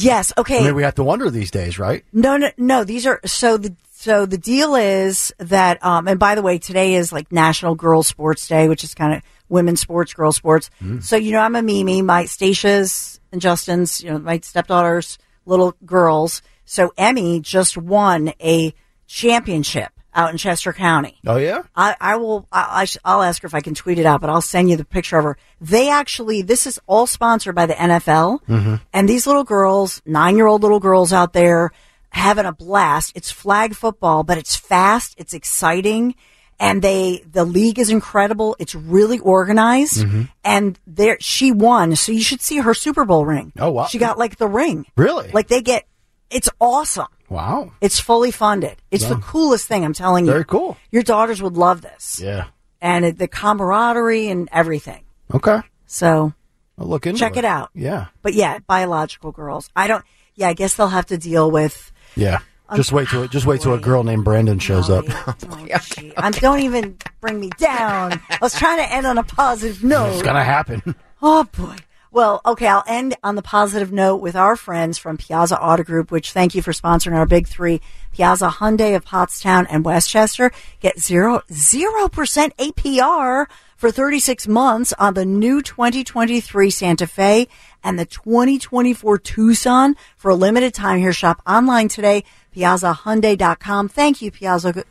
Yes. 0.03 0.33
Okay. 0.37 0.59
I 0.59 0.63
mean, 0.63 0.75
we 0.75 0.83
have 0.83 0.95
to 0.95 1.03
wonder 1.03 1.29
these 1.29 1.51
days, 1.51 1.79
right? 1.79 2.03
No, 2.13 2.37
no, 2.37 2.51
no. 2.57 2.83
These 2.83 3.05
are 3.05 3.19
so 3.25 3.57
the 3.57 3.75
so 3.91 4.25
the 4.25 4.37
deal 4.37 4.75
is 4.75 5.33
that 5.39 5.83
um 5.83 6.07
and 6.07 6.19
by 6.19 6.35
the 6.35 6.41
way, 6.41 6.57
today 6.57 6.95
is 6.95 7.11
like 7.11 7.31
National 7.31 7.75
Girls 7.75 8.07
Sports 8.07 8.47
Day, 8.47 8.67
which 8.67 8.83
is 8.83 8.93
kind 8.93 9.13
of 9.13 9.21
women's 9.49 9.81
sports, 9.81 10.13
girls 10.13 10.35
sports. 10.35 10.69
So 11.01 11.15
you 11.15 11.31
know, 11.31 11.39
I'm 11.39 11.55
a 11.55 11.61
Mimi. 11.61 12.01
My 12.01 12.25
Stacey's 12.25 13.19
and 13.31 13.41
Justin's, 13.41 14.03
you 14.03 14.11
know, 14.11 14.19
my 14.19 14.39
stepdaughters, 14.39 15.17
little 15.45 15.75
girls. 15.85 16.41
So 16.65 16.93
Emmy 16.97 17.39
just 17.39 17.77
won 17.77 18.33
a 18.41 18.73
championship 19.07 19.91
out 20.15 20.31
in 20.31 20.37
Chester 20.37 20.73
County. 20.73 21.19
Oh 21.27 21.35
yeah. 21.35 21.63
I, 21.75 21.95
I 21.99 22.15
will. 22.15 22.47
I, 22.51 22.81
I 22.81 22.85
sh- 22.85 22.97
I'll 23.03 23.21
ask 23.21 23.41
her 23.41 23.45
if 23.45 23.53
I 23.53 23.61
can 23.61 23.75
tweet 23.75 23.99
it 23.99 24.05
out, 24.05 24.21
but 24.21 24.29
I'll 24.29 24.41
send 24.41 24.69
you 24.69 24.77
the 24.77 24.85
picture 24.85 25.17
of 25.17 25.25
her. 25.25 25.37
They 25.59 25.89
actually, 25.89 26.41
this 26.41 26.65
is 26.65 26.79
all 26.87 27.05
sponsored 27.05 27.53
by 27.53 27.65
the 27.65 27.73
NFL, 27.73 28.39
mm-hmm. 28.45 28.75
and 28.93 29.09
these 29.09 29.27
little 29.27 29.43
girls, 29.43 30.01
nine-year-old 30.05 30.63
little 30.63 30.79
girls 30.79 31.11
out 31.11 31.33
there, 31.33 31.71
having 32.09 32.45
a 32.45 32.53
blast. 32.53 33.11
It's 33.15 33.29
flag 33.29 33.75
football, 33.75 34.23
but 34.23 34.37
it's 34.37 34.55
fast, 34.55 35.15
it's 35.17 35.33
exciting, 35.33 36.15
and 36.59 36.81
they 36.81 37.23
the 37.29 37.43
league 37.43 37.77
is 37.77 37.89
incredible. 37.89 38.55
It's 38.57 38.73
really 38.73 39.19
organized, 39.19 39.97
mm-hmm. 39.97 40.23
and 40.43 40.79
there 40.87 41.17
she 41.19 41.51
won. 41.51 41.95
So 41.95 42.11
you 42.11 42.23
should 42.23 42.41
see 42.41 42.59
her 42.59 42.73
Super 42.73 43.05
Bowl 43.05 43.25
ring. 43.25 43.51
Oh, 43.59 43.71
wow. 43.71 43.85
She 43.85 43.97
got 43.97 44.17
like 44.17 44.37
the 44.37 44.47
ring. 44.47 44.85
Really? 44.95 45.29
Like 45.31 45.47
they 45.47 45.61
get. 45.61 45.85
It's 46.29 46.49
awesome. 46.59 47.07
Wow. 47.29 47.71
It's 47.81 47.99
fully 47.99 48.31
funded. 48.31 48.77
It's 48.91 49.05
the 49.05 49.15
coolest 49.15 49.67
thing. 49.67 49.83
I'm 49.85 49.93
telling 49.93 50.25
you. 50.25 50.31
Very 50.31 50.45
cool. 50.45 50.77
Your 50.91 51.03
daughters 51.03 51.41
would 51.41 51.57
love 51.57 51.81
this 51.81 52.19
Yeah. 52.23 52.45
and 52.81 53.05
it, 53.05 53.17
the 53.17 53.27
camaraderie 53.27 54.27
and 54.29 54.47
everything. 54.51 55.03
Okay. 55.33 55.59
So, 55.85 56.33
I'll 56.77 56.87
look 56.87 57.07
into 57.07 57.19
Check 57.19 57.37
it 57.37 57.45
out. 57.45 57.69
Yeah. 57.73 58.07
but 58.21 58.33
yeah, 58.33 58.59
biological 58.67 59.31
girls. 59.31 59.69
I 59.75 59.87
don't. 59.87 60.03
Yeah, 60.35 60.49
I 60.49 60.53
guess 60.53 60.75
they'll 60.75 60.87
have 60.89 61.05
to 61.07 61.17
deal 61.17 61.49
with. 61.49 61.91
Yeah. 62.15 62.39
Just 62.75 62.91
wait 62.91 63.07
till 63.09 63.27
just 63.27 63.45
wait 63.45 63.61
till 63.61 63.73
a 63.73 63.79
girl 63.79 64.03
named 64.03 64.23
Brandon 64.25 64.57
shows 64.59 64.89
up. 64.89 65.05
Gee. 65.05 66.11
Um, 66.17 66.31
don't 66.31 66.59
even 66.61 66.97
bring 67.21 67.39
me 67.39 67.49
down. 67.57 68.19
I 68.29 68.37
was 68.41 68.55
trying 68.55 68.79
to 68.79 68.91
end 68.91 69.05
on 69.05 69.17
a 69.19 69.23
positive 69.23 69.83
note. 69.83 70.13
It's 70.13 70.21
gonna 70.23 70.43
happen. 70.43 70.95
Oh 71.21 71.43
boy. 71.43 71.75
Well, 72.15 72.39
okay, 72.45 72.67
I'll 72.67 72.85
end 72.87 73.17
on 73.25 73.35
the 73.35 73.41
positive 73.41 73.91
note 73.91 74.21
with 74.21 74.37
our 74.37 74.55
friends 74.55 74.97
from 74.97 75.17
Piazza 75.17 75.61
Auto 75.61 75.83
Group, 75.83 76.11
which 76.11 76.31
thank 76.31 76.55
you 76.55 76.61
for 76.61 76.71
sponsoring 76.71 77.13
our 77.13 77.25
big 77.25 77.45
three. 77.45 77.81
Piazza 78.13 78.47
Hyundai 78.47 78.95
of 78.95 79.03
Pottstown 79.03 79.67
and 79.69 79.83
West 79.83 80.09
Chester. 80.09 80.53
Get 80.79 80.97
zero, 80.97 81.41
zero 81.51 82.07
percent 82.07 82.55
APR 82.55 83.47
for 83.75 83.91
36 83.91 84.47
months 84.47 84.93
on 84.97 85.13
the 85.13 85.25
new 85.25 85.61
2023 85.61 86.69
Santa 86.69 87.05
Fe 87.05 87.49
and 87.83 87.99
the 87.99 88.05
2024 88.05 89.17
Tucson 89.17 89.97
for 90.15 90.31
a 90.31 90.35
limited 90.35 90.73
time 90.73 90.99
here. 90.99 91.11
Shop 91.11 91.41
online 91.45 91.89
today, 91.89 92.23
piazzahyundai.com. 92.55 93.89
Thank 93.89 94.21
you, 94.21 94.31
Piazza. 94.31 94.85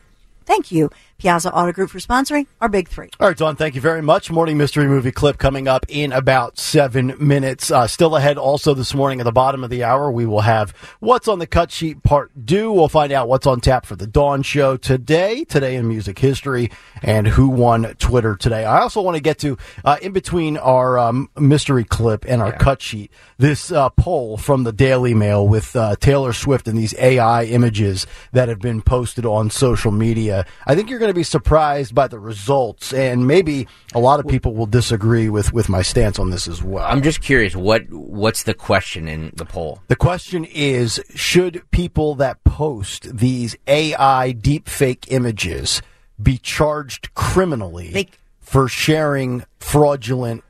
Thank 0.45 0.71
you, 0.71 0.91
Piazza 1.25 1.51
Auto 1.55 1.73
Group 1.73 1.89
for 1.89 2.01
sponsoring 2.01 2.47
our 2.61 2.69
big 2.69 2.87
three. 2.87 3.09
All 3.19 3.29
right, 3.29 3.37
Don, 3.37 3.57
thank 3.57 3.75
you 3.75 3.81
very 3.81 4.03
much. 4.03 4.31
Morning 4.31 4.59
mystery 4.59 4.87
movie 4.87 5.11
clip 5.11 5.39
coming 5.39 5.67
up 5.67 5.87
in 5.89 6.13
about 6.13 6.59
seven 6.59 7.15
minutes. 7.19 7.71
Uh, 7.71 7.87
still 7.87 8.15
ahead 8.15 8.37
also 8.37 8.75
this 8.75 8.93
morning 8.93 9.21
at 9.21 9.25
the 9.25 9.33
bottom 9.33 9.65
of 9.65 9.71
the 9.71 9.85
hour, 9.85 10.11
we 10.11 10.27
will 10.27 10.43
have 10.43 10.75
What's 11.01 11.27
on 11.27 11.39
the 11.39 11.47
Cut 11.47 11.73
Sheet 11.73 12.03
Part 12.03 12.31
2. 12.47 12.71
We'll 12.71 12.91
find 12.91 13.11
out 13.11 13.27
what's 13.27 13.47
on 13.47 13.63
tap 13.63 13.87
for 13.87 13.97
the 13.97 14.07
Dawn 14.07 14.43
Show 14.43 14.77
today, 14.77 15.45
today 15.45 15.77
in 15.77 15.89
music 15.89 16.19
history, 16.19 16.71
and 17.03 17.27
who 17.27 17.49
won 17.49 17.95
Twitter 17.95 18.37
today. 18.37 18.67
I 18.67 18.81
also 18.81 19.01
want 19.01 19.17
to 19.17 19.23
get 19.23 19.39
to, 19.39 19.57
uh, 19.83 19.97
in 20.03 20.13
between 20.13 20.59
our 20.59 20.99
um, 20.99 21.31
mystery 21.39 21.85
clip 21.85 22.27
and 22.29 22.43
our 22.43 22.53
cut 22.53 22.83
sheet, 22.83 23.11
this 23.39 23.73
uh, 23.73 23.89
poll 23.89 24.37
from 24.37 24.65
the 24.65 24.73
Daily 24.73 25.15
Mail 25.15 25.49
with 25.49 25.75
uh, 25.75 25.97
Taylor 25.97 26.35
Swift 26.35 26.69
and 26.69 26.77
these 26.77 26.95
AI 26.99 27.45
images 27.45 28.07
that 28.33 28.51
have 28.51 28.59
been 28.59 28.83
posted 28.83 29.25
on 29.25 29.49
social 29.49 29.91
media. 29.91 30.45
I 30.67 30.75
think 30.75 30.91
you're 30.91 30.99
going 30.99 31.14
to 31.14 31.14
be 31.15 31.23
surprised 31.23 31.95
by 31.95 32.09
the 32.09 32.19
results, 32.19 32.93
and 32.93 33.27
maybe 33.27 33.67
a 33.95 34.01
lot 34.01 34.21
of 34.21 34.27
people 34.27 34.55
will 34.55 34.67
disagree 34.67 35.29
with, 35.29 35.53
with 35.53 35.69
my 35.69 35.83
stance 35.83 36.19
on 36.19 36.31
this 36.31 36.47
as 36.49 36.63
well. 36.63 36.85
I'm 36.85 37.03
just 37.03 37.23
curious. 37.23 37.55
What 37.57 37.91
what's 37.91 38.43
the 38.43 38.55
question 38.55 39.09
in 39.09 39.33
the 39.35 39.45
poll? 39.45 39.81
The 39.89 39.97
question 39.97 40.45
is 40.45 41.01
Should 41.15 41.63
people 41.71 42.15
that 42.17 42.43
post 42.45 43.17
these 43.17 43.57
AI 43.67 44.35
deepfake 44.39 45.07
images 45.09 45.83
be 46.23 46.39
charged 46.39 47.15
criminally 47.15 47.91
They- 47.91 48.09
for 48.41 48.69
sharing 48.69 49.45
fraudulent 49.59 50.45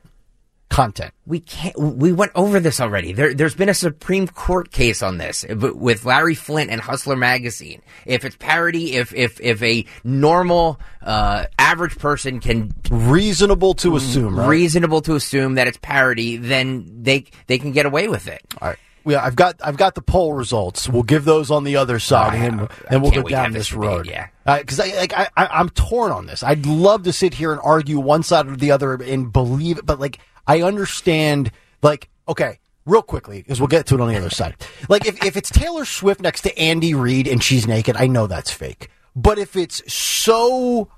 content? 0.69 1.13
We 1.25 1.39
can't. 1.39 1.77
We 1.77 2.11
went 2.11 2.31
over 2.35 2.59
this 2.59 2.79
already. 2.81 3.13
There, 3.13 3.33
there's 3.33 3.55
been 3.55 3.69
a 3.69 3.73
Supreme 3.73 4.27
Court 4.27 4.71
case 4.71 5.01
on 5.01 5.17
this 5.17 5.45
eh, 5.47 5.53
with 5.53 6.05
Larry 6.05 6.35
Flynt 6.35 6.69
and 6.69 6.81
Hustler 6.81 7.15
magazine. 7.15 7.81
If 8.05 8.25
it's 8.25 8.35
parody, 8.37 8.95
if 8.95 9.13
if 9.13 9.39
if 9.41 9.61
a 9.63 9.85
normal 10.03 10.79
uh, 11.01 11.45
average 11.59 11.97
person 11.97 12.39
can 12.39 12.73
Reasonable 12.89 13.73
to 13.75 13.91
mm, 13.91 13.97
assume, 13.97 14.39
right? 14.39 14.47
reasonable 14.47 15.01
to 15.01 15.15
assume 15.15 15.55
that 15.55 15.67
it's 15.67 15.79
parody, 15.81 16.37
then 16.37 17.03
they 17.03 17.25
they 17.47 17.57
can 17.57 17.71
get 17.71 17.85
away 17.85 18.07
with 18.07 18.27
it. 18.27 18.41
All 18.61 18.69
right. 18.69 18.77
Yeah, 19.07 19.23
I've 19.23 19.35
got 19.35 19.57
I've 19.63 19.77
got 19.77 19.93
the 19.93 20.01
poll 20.01 20.33
results. 20.33 20.89
We'll 20.89 21.03
give 21.03 21.25
those 21.25 21.51
on 21.51 21.63
the 21.63 21.75
other 21.75 21.99
side, 21.99 22.41
Oh, 22.41 22.43
and, 22.43 22.69
and 22.89 23.01
we'll 23.03 23.11
go 23.11 23.21
down 23.21 23.51
this 23.51 23.69
debate, 23.69 23.87
road. 23.87 24.07
yeah. 24.07 24.29
Uh, 24.47 24.57
because 24.57 24.79
I 24.79 24.87
like 24.95 25.13
I, 25.15 25.27
I 25.37 25.45
I'm 25.45 25.69
torn 25.69 26.11
on 26.11 26.25
this. 26.25 26.41
I'd 26.41 26.65
love 26.65 27.03
to 27.03 27.13
sit 27.13 27.35
here 27.35 27.51
and 27.51 27.61
argue 27.63 27.99
one 27.99 28.23
side 28.23 28.47
or 28.47 28.55
the 28.55 28.71
other 28.71 28.95
and 28.95 29.31
believe 29.31 29.77
it, 29.77 29.85
but 29.85 29.99
like 29.99 30.17
I 30.47 30.61
understand. 30.61 31.51
Like, 31.81 32.09
okay, 32.27 32.59
real 32.85 33.01
quickly, 33.01 33.37
because 33.41 33.59
we'll 33.59 33.67
get 33.67 33.85
to 33.87 33.95
it 33.95 34.01
on 34.01 34.07
the 34.07 34.17
other 34.17 34.29
side. 34.29 34.55
Like, 34.89 35.05
if 35.05 35.23
if 35.23 35.37
it's 35.37 35.49
Taylor 35.49 35.85
Swift 35.85 36.21
next 36.21 36.41
to 36.41 36.57
Andy 36.57 36.93
Reid 36.93 37.27
and 37.27 37.43
she's 37.43 37.67
naked, 37.67 37.95
I 37.97 38.07
know 38.07 38.27
that's 38.27 38.51
fake. 38.51 38.89
But 39.15 39.37
if 39.37 39.55
it's 39.55 39.81
so 39.91 40.89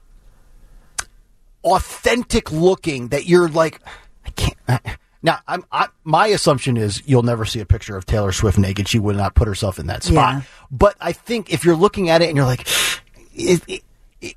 authentic 1.64 2.52
looking 2.52 3.10
that 3.10 3.26
you're 3.26 3.50
like, 3.50 3.82
I 4.26 4.30
can't. 4.32 4.58
I, 4.68 4.80
now, 5.24 5.40
I'm, 5.48 5.66
I, 5.72 5.88
my 6.04 6.28
assumption 6.28 6.78
is 6.78 7.02
you'll 7.06 7.24
never 7.24 7.44
see 7.44 7.60
a 7.60 7.66
picture 7.66 7.98
of 7.98 8.06
Taylor 8.06 8.32
Swift 8.32 8.58
naked. 8.58 8.88
She 8.88 9.00
would 9.00 9.18
not 9.18 9.36
put 9.36 9.48
herself 9.48 9.80
in 9.80 9.88
that 9.88 10.04
spot. 10.04 10.36
Yeah. 10.36 10.42
But 10.72 10.96
I 11.02 11.12
think 11.12 11.52
if 11.52 11.66
you're 11.66 11.76
looking 11.76 12.10
at 12.10 12.22
it 12.22 12.30
and 12.30 12.38
you're 12.38 12.46
like, 12.46 12.68
it, 13.34 13.62
it, 13.68 13.84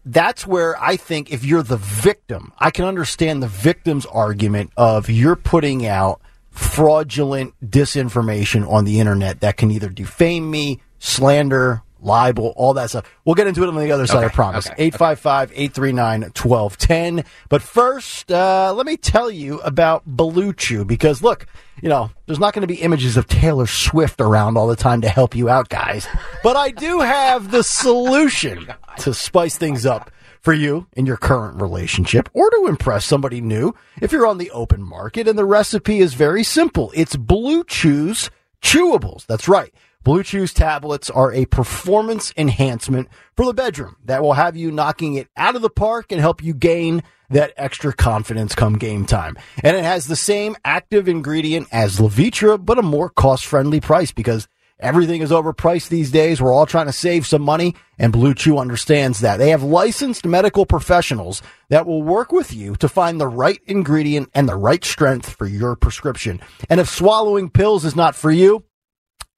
that's 0.05 0.47
where 0.47 0.81
I 0.83 0.97
think 0.97 1.33
if 1.33 1.45
you're 1.45 1.63
the 1.63 1.77
victim, 1.77 2.53
I 2.59 2.71
can 2.71 2.85
understand 2.85 3.43
the 3.43 3.49
victim's 3.49 4.07
argument 4.07 4.73
of 4.77 5.09
you're 5.09 5.37
putting 5.37 5.87
out 5.87 6.21
fraudulent 6.51 7.55
disinformation 7.65 8.69
on 8.71 8.85
the 8.85 9.01
internet 9.01 9.41
that 9.41 9.57
can 9.57 9.71
either 9.71 9.89
defame 9.89 10.51
me, 10.51 10.81
slander, 10.99 11.83
libel, 12.03 12.53
all 12.57 12.75
that 12.75 12.91
stuff. 12.91 13.05
We'll 13.25 13.35
get 13.35 13.47
into 13.47 13.63
it 13.63 13.69
on 13.69 13.77
the 13.77 13.93
other 13.93 14.07
side, 14.07 14.25
I 14.25 14.29
promise. 14.29 14.67
okay, 14.67 14.85
855 14.85 15.53
839 15.53 16.21
1210. 16.23 17.25
But 17.49 17.63
first, 17.63 18.31
uh, 18.33 18.73
let 18.75 18.87
me 18.87 18.97
tell 18.97 19.31
you 19.31 19.61
about 19.61 20.05
Blue 20.07 20.53
Chew 20.53 20.85
because 20.85 21.23
look, 21.23 21.47
you 21.83 21.89
know, 21.89 22.11
there's 22.27 22.39
not 22.39 22.55
going 22.55 22.63
to 22.63 22.67
be 22.67 22.81
images 22.83 23.17
of 23.17 23.27
Taylor 23.27 23.67
Swift 23.67 24.21
around 24.21 24.57
all 24.57 24.67
the 24.67 24.77
time 24.77 25.01
to 25.03 25.09
help 25.09 25.35
you 25.35 25.49
out, 25.49 25.69
guys. 25.69 26.07
But 26.43 26.57
I 26.57 26.71
do 26.71 27.01
have 27.01 27.51
the 27.51 27.63
solution 27.63 28.73
to 28.99 29.15
spice 29.15 29.57
things 29.57 29.87
up 29.87 30.11
for 30.41 30.53
you 30.53 30.87
in 30.95 31.07
your 31.07 31.17
current 31.17 31.61
relationship 31.61 32.29
or 32.33 32.49
to 32.51 32.67
impress 32.67 33.05
somebody 33.05 33.41
new 33.41 33.75
if 34.01 34.11
you're 34.13 34.27
on 34.27 34.39
the 34.39 34.51
open 34.51 34.83
market. 34.83 35.29
And 35.29 35.39
the 35.39 35.45
recipe 35.45 35.99
is 35.99 36.15
very 36.15 36.45
simple. 36.45 36.91
It's 36.95 37.17
Blue 37.17 37.65
Chew's 37.65 38.31
chewables. 38.63 39.27
That's 39.27 39.49
right. 39.49 39.73
Blue 40.03 40.23
Chew's 40.23 40.55
tablets 40.55 41.11
are 41.11 41.31
a 41.33 41.45
performance 41.45 42.33
enhancement 42.35 43.09
for 43.37 43.45
the 43.45 43.53
bedroom 43.53 43.97
that 44.07 44.23
will 44.23 44.33
have 44.33 44.57
you 44.57 44.71
knocking 44.71 45.15
it 45.15 45.29
out 45.37 45.57
of 45.57 45.63
the 45.63 45.69
park 45.69 46.11
and 46.11 46.21
help 46.21 46.43
you 46.43 46.55
gain 46.55 47.03
that 47.29 47.53
extra 47.59 47.93
confidence 47.93 48.55
come 48.55 48.79
game 48.79 49.05
time. 49.05 49.37
And 49.63 49.77
it 49.77 49.85
has 49.85 50.07
the 50.07 50.17
same 50.17 50.57
active 50.65 51.07
ingredient 51.07 51.69
as 51.71 51.99
Levitra, 51.99 52.65
but 52.65 52.79
a 52.79 52.83
more 52.83 53.11
cost 53.11 53.45
friendly 53.45 53.79
price 53.79 54.11
because 54.11 54.49
everything 54.79 55.21
is 55.21 55.31
overpriced 55.31 55.91
these 55.91 56.11
days. 56.11 56.41
We're 56.41 56.55
all 56.55 56.65
trying 56.65 56.87
to 56.87 56.93
save 56.93 57.27
some 57.27 57.43
money 57.43 57.75
and 57.99 58.11
Blue 58.11 58.33
Chew 58.33 58.59
understands 58.59 59.21
that. 59.21 59.37
They 59.37 59.51
have 59.51 59.63
licensed 59.63 60.25
medical 60.25 60.65
professionals 60.65 61.43
that 61.69 61.87
will 61.87 62.03
work 62.03 62.33
with 62.33 62.55
you 62.55 62.75
to 62.77 62.89
find 62.89 63.21
the 63.21 63.29
right 63.29 63.61
ingredient 63.67 64.31
and 64.35 64.49
the 64.49 64.57
right 64.57 64.83
strength 64.83 65.29
for 65.29 65.47
your 65.47 65.77
prescription. 65.77 66.41
And 66.71 66.81
if 66.81 66.89
swallowing 66.89 67.51
pills 67.51 67.85
is 67.85 67.95
not 67.95 68.17
for 68.17 68.31
you, 68.31 68.65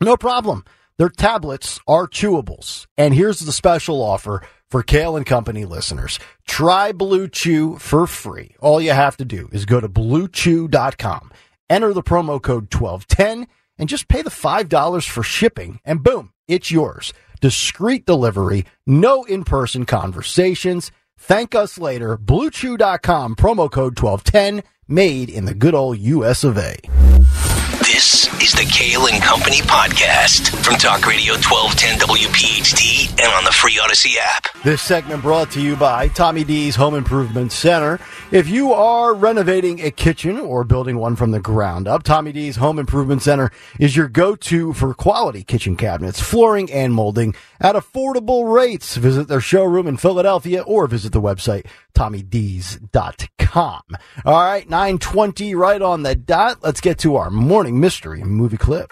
no 0.03 0.17
problem. 0.17 0.65
Their 0.99 1.09
tablets 1.09 1.81
are 1.87 2.07
chewables. 2.07 2.87
And 2.97 3.15
here's 3.15 3.41
the 3.41 3.53
special 3.53 4.03
offer 4.03 4.43
for 4.71 4.83
Kale 4.83 5.17
and 5.17 5.27
Company 5.27 5.65
listeners. 5.65 6.19
Try 6.47 6.93
Blue 6.93 7.29
Chew 7.29 7.77
for 7.79 8.07
free. 8.07 8.55
All 8.61 8.81
you 8.81 8.93
have 8.93 9.17
to 9.19 9.25
do 9.25 9.49
is 9.53 9.65
go 9.65 9.81
to 9.81 9.89
bluechew.com, 9.89 11.31
enter 11.69 11.93
the 11.93 12.03
promo 12.03 12.41
code 12.41 12.73
1210, 12.73 13.49
and 13.79 13.89
just 13.89 14.09
pay 14.09 14.23
the 14.23 14.31
$5 14.31 15.09
for 15.09 15.23
shipping, 15.23 15.81
and 15.85 16.03
boom, 16.03 16.33
it's 16.47 16.71
yours. 16.71 17.13
Discreet 17.41 18.07
delivery, 18.07 18.65
no 18.87 19.25
in 19.25 19.45
person 19.45 19.85
conversations. 19.85 20.93
Thank 21.19 21.55
us 21.55 21.79
later. 21.79 22.17
BlueChew.com, 22.17 23.37
promo 23.37 23.71
code 23.71 23.99
1210, 23.99 24.63
made 24.89 25.29
in 25.29 25.45
the 25.45 25.55
good 25.55 25.75
old 25.75 25.99
US 25.99 26.45
of 26.45 26.59
A. 26.59 26.77
This 27.81 28.29
is 28.43 28.53
the 28.53 28.69
Kale 28.71 29.07
and 29.07 29.23
Company 29.23 29.61
podcast 29.63 30.55
from 30.63 30.75
Talk 30.75 31.07
Radio 31.07 31.33
1210 31.35 32.01
WPHT 32.01 33.11
and 33.19 33.33
on 33.33 33.45
the 33.45 33.51
free 33.51 33.81
Audacy 33.83 34.17
app. 34.21 34.47
This 34.63 34.83
segment 34.83 35.23
brought 35.23 35.51
to 35.53 35.61
you 35.63 35.75
by 35.75 36.09
Tommy 36.09 36.45
D's 36.45 36.77
Home 36.77 36.95
Improvement 36.95 37.51
Center. 37.51 37.99
If 38.33 38.49
you 38.49 38.73
are 38.73 39.13
renovating 39.13 39.83
a 39.83 39.91
kitchen 39.91 40.41
or 40.41 40.65
building 40.65 40.97
one 40.97 41.17
from 41.17 41.33
the 41.33 41.39
ground 41.39 41.87
up, 41.87 42.03
Tommy 42.03 42.33
D's 42.33 42.57
Home 42.57 42.79
Improvement 42.79 43.21
Center 43.21 43.51
is 43.79 43.95
your 43.95 44.09
go-to 44.09 44.73
for 44.73 44.95
quality 44.95 45.43
kitchen 45.43 45.77
cabinets, 45.77 46.19
flooring, 46.19 46.73
and 46.73 46.95
molding 46.95 47.35
at 47.61 47.75
affordable 47.75 48.51
rates. 48.51 48.97
Visit 48.97 49.29
their 49.29 49.43
showroom 49.43 49.87
in 49.87 49.99
Philadelphia 49.99 50.63
or 50.63 50.87
visit 50.87 51.13
the 51.13 51.21
website 51.21 51.67
TommyD's.com. 51.95 53.83
All 54.25 54.43
right, 54.43 54.67
920 54.67 55.55
right 55.55 55.83
on 55.83 56.03
the 56.03 56.17
dot. 56.17 56.63
Let's 56.63 56.81
get 56.81 56.97
to 57.01 57.17
our 57.17 57.29
morning 57.29 57.81
mystery 57.81 58.25
movie 58.25 58.57
clip. 58.57 58.91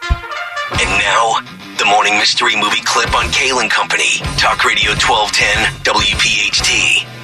And 0.72 0.90
now, 1.00 1.40
the 1.78 1.86
morning 1.86 2.12
mystery 2.18 2.56
movie 2.56 2.82
clip 2.84 3.14
on 3.14 3.30
Kale 3.32 3.60
and 3.60 3.70
Company. 3.70 4.18
Talk 4.36 4.66
Radio 4.66 4.90
1210 4.90 5.82
WPHT. 5.82 7.19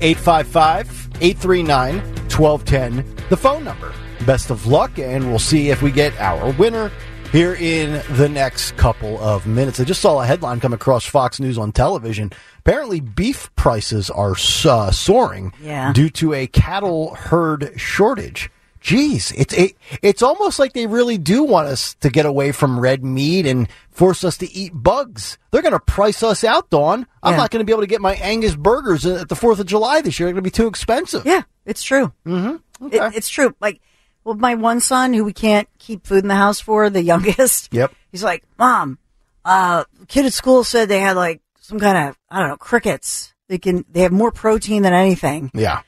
855 0.00 1.08
839 1.20 1.98
1210, 2.30 3.28
the 3.30 3.36
phone 3.36 3.64
number. 3.64 3.92
Best 4.26 4.50
of 4.50 4.66
luck, 4.66 4.98
and 4.98 5.26
we'll 5.28 5.38
see 5.38 5.70
if 5.70 5.80
we 5.82 5.90
get 5.90 6.18
our 6.20 6.52
winner 6.52 6.90
here 7.32 7.54
in 7.54 8.02
the 8.16 8.28
next 8.28 8.76
couple 8.76 9.18
of 9.20 9.46
minutes. 9.46 9.80
I 9.80 9.84
just 9.84 10.00
saw 10.00 10.20
a 10.22 10.26
headline 10.26 10.60
come 10.60 10.72
across 10.72 11.04
Fox 11.06 11.40
News 11.40 11.56
on 11.58 11.72
television. 11.72 12.32
Apparently, 12.58 13.00
beef 13.00 13.50
prices 13.56 14.10
are 14.10 14.32
uh, 14.64 14.90
soaring 14.90 15.52
Yeah. 15.62 15.92
due 15.92 16.10
to 16.10 16.34
a 16.34 16.46
cattle 16.46 17.14
herd 17.14 17.72
shortage. 17.76 18.50
Geez, 18.86 19.32
it's 19.32 19.52
it, 19.52 19.72
it's 20.00 20.22
almost 20.22 20.60
like 20.60 20.72
they 20.72 20.86
really 20.86 21.18
do 21.18 21.42
want 21.42 21.66
us 21.66 21.94
to 21.96 22.08
get 22.08 22.24
away 22.24 22.52
from 22.52 22.78
red 22.78 23.04
meat 23.04 23.44
and 23.44 23.68
force 23.90 24.22
us 24.22 24.36
to 24.38 24.52
eat 24.52 24.70
bugs. 24.74 25.38
They're 25.50 25.60
going 25.60 25.72
to 25.72 25.80
price 25.80 26.22
us 26.22 26.44
out, 26.44 26.70
Dawn. 26.70 27.04
I'm 27.20 27.32
Yeah. 27.32 27.36
not 27.38 27.50
going 27.50 27.58
to 27.58 27.64
be 27.64 27.72
able 27.72 27.82
to 27.82 27.88
get 27.88 28.00
my 28.00 28.14
Angus 28.14 28.54
burgers 28.54 29.04
at 29.04 29.28
the 29.28 29.34
Fourth 29.34 29.58
of 29.58 29.66
July 29.66 30.02
this 30.02 30.20
year. 30.20 30.28
They're 30.28 30.34
going 30.34 30.44
to 30.44 30.46
be 30.46 30.52
too 30.52 30.68
expensive. 30.68 31.26
Yeah, 31.26 31.42
it's 31.64 31.82
true. 31.82 32.12
Mm-hmm. 32.24 32.86
Okay. 32.86 33.10
it's 33.16 33.28
true. 33.28 33.56
Like, 33.60 33.80
well, 34.22 34.36
my 34.36 34.54
one 34.54 34.78
son 34.78 35.12
who 35.14 35.24
we 35.24 35.32
can't 35.32 35.68
keep 35.80 36.06
food 36.06 36.22
in 36.22 36.28
the 36.28 36.36
house 36.36 36.60
for, 36.60 36.88
the 36.88 37.02
youngest. 37.12 37.74
Yep. 37.74 37.92
He's 38.12 38.22
like, 38.22 38.44
Mom, 38.56 39.00
uh, 39.44 39.82
kid 40.06 40.26
at 40.26 40.32
school 40.32 40.62
said 40.62 40.88
they 40.88 41.00
had 41.00 41.16
like 41.16 41.40
some 41.60 41.80
kind 41.80 42.08
of, 42.08 42.16
I 42.30 42.38
don't 42.38 42.50
know, 42.50 42.56
crickets. 42.56 43.34
They 43.48 43.58
can, 43.58 43.84
they 43.90 44.02
have 44.02 44.12
more 44.12 44.30
protein 44.30 44.82
than 44.82 44.92
anything. 44.92 45.50
Yeah. 45.54 45.80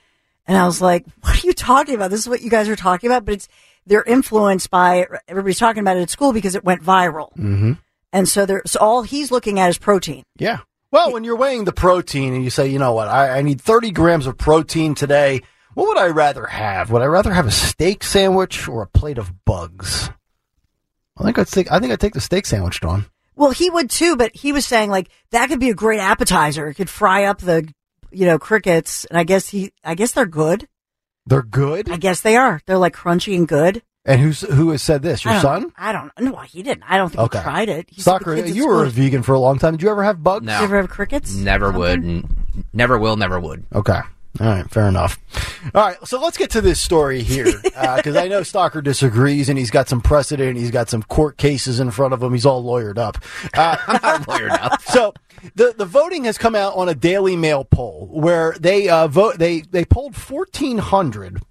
And 0.48 0.56
I 0.56 0.64
was 0.64 0.80
like, 0.80 1.04
what 1.20 1.42
are 1.42 1.46
you 1.46 1.52
talking 1.52 1.94
about? 1.94 2.10
This 2.10 2.20
is 2.20 2.28
what 2.28 2.40
you 2.40 2.50
guys 2.50 2.68
are 2.68 2.76
talking 2.76 3.08
about, 3.08 3.24
but 3.24 3.34
it's, 3.34 3.48
they're 3.86 4.02
influenced 4.02 4.70
by, 4.70 5.06
everybody's 5.28 5.58
talking 5.58 5.80
about 5.80 5.96
it 5.98 6.02
at 6.02 6.10
school 6.10 6.32
because 6.32 6.54
it 6.54 6.64
went 6.64 6.82
viral. 6.82 7.32
Mm-hmm. 7.36 7.72
And 8.12 8.28
so 8.28 8.46
they're, 8.46 8.62
so 8.66 8.80
all 8.80 9.02
he's 9.02 9.30
looking 9.30 9.60
at 9.60 9.68
is 9.68 9.78
protein. 9.78 10.24
Yeah. 10.38 10.60
Well, 10.90 11.12
when 11.12 11.22
you're 11.22 11.36
weighing 11.36 11.64
the 11.64 11.72
protein 11.72 12.32
and 12.32 12.42
you 12.42 12.48
say, 12.48 12.66
you 12.68 12.78
know 12.78 12.94
what, 12.94 13.08
I, 13.08 13.38
I 13.38 13.42
need 13.42 13.60
30 13.60 13.90
grams 13.90 14.26
of 14.26 14.38
protein 14.38 14.94
today, 14.94 15.42
what 15.74 15.86
would 15.88 15.98
I 15.98 16.08
rather 16.08 16.46
have? 16.46 16.90
Would 16.90 17.02
I 17.02 17.06
rather 17.06 17.32
have 17.32 17.46
a 17.46 17.50
steak 17.50 18.02
sandwich 18.02 18.66
or 18.66 18.82
a 18.82 18.88
plate 18.88 19.18
of 19.18 19.44
bugs? 19.44 20.10
I 21.18 21.24
think 21.24 21.38
I'd 21.38 21.48
take. 21.48 21.70
I 21.70 21.78
think 21.78 21.92
I'd 21.92 22.00
take 22.00 22.14
the 22.14 22.20
steak 22.20 22.46
sandwich, 22.46 22.80
Dawn. 22.80 23.06
Well, 23.36 23.50
he 23.50 23.70
would 23.70 23.90
too, 23.90 24.16
but 24.16 24.34
he 24.34 24.52
was 24.52 24.66
saying 24.66 24.90
like 24.90 25.08
that 25.30 25.48
could 25.48 25.60
be 25.60 25.70
a 25.70 25.74
great 25.74 26.00
appetizer. 26.00 26.68
It 26.68 26.74
could 26.74 26.90
fry 26.90 27.24
up 27.24 27.38
the, 27.38 27.72
you 28.10 28.26
know, 28.26 28.38
crickets. 28.38 29.04
And 29.06 29.18
I 29.18 29.24
guess 29.24 29.48
he, 29.48 29.72
I 29.84 29.94
guess 29.94 30.12
they're 30.12 30.26
good. 30.26 30.68
They're 31.26 31.42
good. 31.42 31.90
I 31.90 31.96
guess 31.96 32.20
they 32.22 32.36
are. 32.36 32.60
They're 32.66 32.78
like 32.78 32.94
crunchy 32.96 33.36
and 33.36 33.46
good. 33.46 33.82
And 34.04 34.18
who's 34.20 34.40
who 34.40 34.70
has 34.70 34.80
said 34.82 35.02
this? 35.02 35.22
Your 35.24 35.34
I 35.34 35.40
son? 35.42 35.70
I 35.76 35.92
don't 35.92 36.10
know. 36.18 36.30
No, 36.30 36.36
he 36.38 36.62
didn't. 36.62 36.84
I 36.88 36.96
don't 36.96 37.10
think 37.10 37.20
Okay. 37.24 37.38
he 37.38 37.42
tried 37.44 37.68
it. 37.68 37.88
He 37.90 38.00
said 38.00 38.14
the 38.14 38.18
Soccer. 38.20 38.36
kids 38.36 38.50
at 38.50 38.56
You 38.56 38.66
were 38.66 38.84
a 38.84 38.90
school- 38.90 39.04
vegan 39.04 39.22
for 39.22 39.34
a 39.34 39.38
long 39.38 39.58
time. 39.58 39.74
Did 39.74 39.82
you 39.82 39.90
ever 39.90 40.02
have 40.04 40.22
bugs? 40.22 40.46
No. 40.46 40.52
Did 40.52 40.58
you 40.60 40.64
ever 40.64 40.76
have 40.78 40.88
crickets? 40.88 41.34
Never 41.34 41.70
would. 41.70 42.02
N- 42.02 42.46
never 42.72 42.96
will. 42.96 43.16
Never 43.16 43.38
would. 43.38 43.66
Okay. 43.74 44.00
All 44.40 44.46
right, 44.46 44.70
fair 44.70 44.86
enough. 44.86 45.18
All 45.74 45.82
right, 45.82 45.96
so 46.06 46.20
let's 46.20 46.36
get 46.36 46.50
to 46.50 46.60
this 46.60 46.80
story 46.80 47.22
here 47.22 47.46
because 47.62 48.14
I 48.14 48.28
know 48.28 48.42
Stocker 48.42 48.82
disagrees 48.82 49.48
and 49.48 49.58
he's 49.58 49.70
got 49.70 49.88
some 49.88 50.00
precedent. 50.00 50.56
He's 50.56 50.70
got 50.70 50.88
some 50.88 51.02
court 51.02 51.38
cases 51.38 51.80
in 51.80 51.90
front 51.90 52.14
of 52.14 52.22
him. 52.22 52.32
He's 52.32 52.46
all 52.46 52.62
lawyered 52.62 52.98
up. 52.98 53.18
Uh, 53.54 53.76
I'm 53.86 54.00
not 54.02 54.28
lawyered 54.28 54.50
up. 54.50 54.80
so 54.92 55.12
the 55.56 55.74
the 55.76 55.84
voting 55.84 56.24
has 56.24 56.38
come 56.38 56.54
out 56.54 56.76
on 56.76 56.88
a 56.88 56.94
Daily 56.94 57.36
Mail 57.36 57.64
poll 57.64 58.08
where 58.12 58.54
they 58.60 58.88
uh, 58.88 59.08
vote 59.08 59.38
they 59.38 59.62
they 59.62 59.84
polled 59.84 60.14
fourteen 60.14 60.78
hundred 60.78 61.42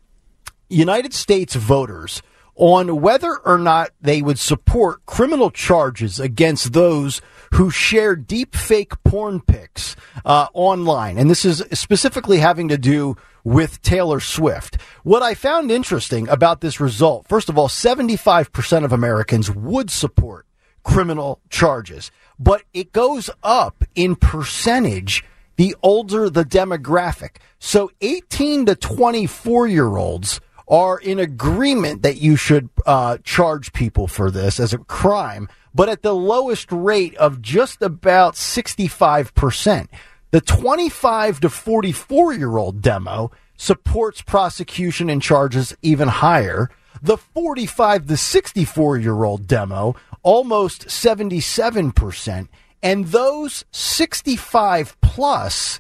United 0.70 1.14
States 1.14 1.56
voters 1.56 2.22
on 2.58 3.02
whether 3.02 3.38
or 3.38 3.58
not 3.58 3.92
they 4.02 4.22
would 4.22 4.40
support 4.40 5.06
criminal 5.06 5.52
charges 5.52 6.20
against 6.20 6.74
those 6.74 7.22
who 7.54 7.70
share 7.70 8.16
deep 8.16 8.56
fake 8.56 9.02
porn 9.04 9.40
pics 9.40 9.96
uh, 10.26 10.48
online. 10.54 11.18
And 11.18 11.30
this 11.30 11.46
is 11.46 11.64
specifically 11.72 12.40
having 12.40 12.68
to 12.68 12.78
do 12.78 13.16
with 13.44 13.82
Taylor 13.82 14.20
Swift. 14.20 14.82
What 15.04 15.22
I 15.22 15.34
found 15.34 15.72
interesting 15.72 16.28
about 16.28 16.60
this 16.60 16.80
result, 16.82 17.28
first 17.28 17.48
of 17.48 17.58
all, 17.58 17.70
75% 17.70 18.84
of 18.84 18.92
Americans 18.92 19.50
would 19.50 19.90
support 19.90 20.46
criminal 20.84 21.40
charges, 21.50 22.12
but 22.40 22.64
it 22.74 22.92
goes 22.92 23.30
up 23.44 23.84
in 23.96 24.16
percentage 24.16 25.24
the 25.58 25.76
older 25.82 26.30
the 26.30 26.46
demographic. 26.46 27.38
So 27.60 27.92
18 28.02 28.68
to 28.68 28.76
24 28.76 29.68
year 29.68 29.98
olds 29.98 30.40
are 30.68 30.98
in 30.98 31.20
agreement 31.20 32.02
that 32.02 32.18
you 32.18 32.36
should 32.36 32.70
uh, 32.86 33.18
charge 33.24 33.72
people 33.74 34.08
for 34.08 34.30
this 34.30 34.60
as 34.60 34.74
a 34.74 34.78
crime, 34.78 35.48
but 35.74 35.90
at 35.90 36.02
the 36.02 36.16
lowest 36.16 36.72
rate 36.72 37.16
of 37.16 37.42
just 37.42 37.82
about 37.82 38.34
65%. 38.36 39.88
The 40.32 40.42
25 40.42 41.40
to 41.42 41.50
44 41.50 42.34
year 42.34 42.58
old 42.58 42.82
demo 42.82 43.32
supports 43.56 44.22
prosecution 44.22 45.10
and 45.10 45.22
charges 45.22 45.76
even 45.82 46.10
higher. 46.10 46.70
The 47.02 47.18
45 47.18 48.08
to 48.08 48.18
64 48.18 48.98
year 48.98 49.24
old 49.24 49.48
demo, 49.48 49.96
almost 50.22 50.88
77%. 50.88 52.50
And 52.84 53.06
those 53.08 53.66
65 53.72 55.00
plus 55.02 55.80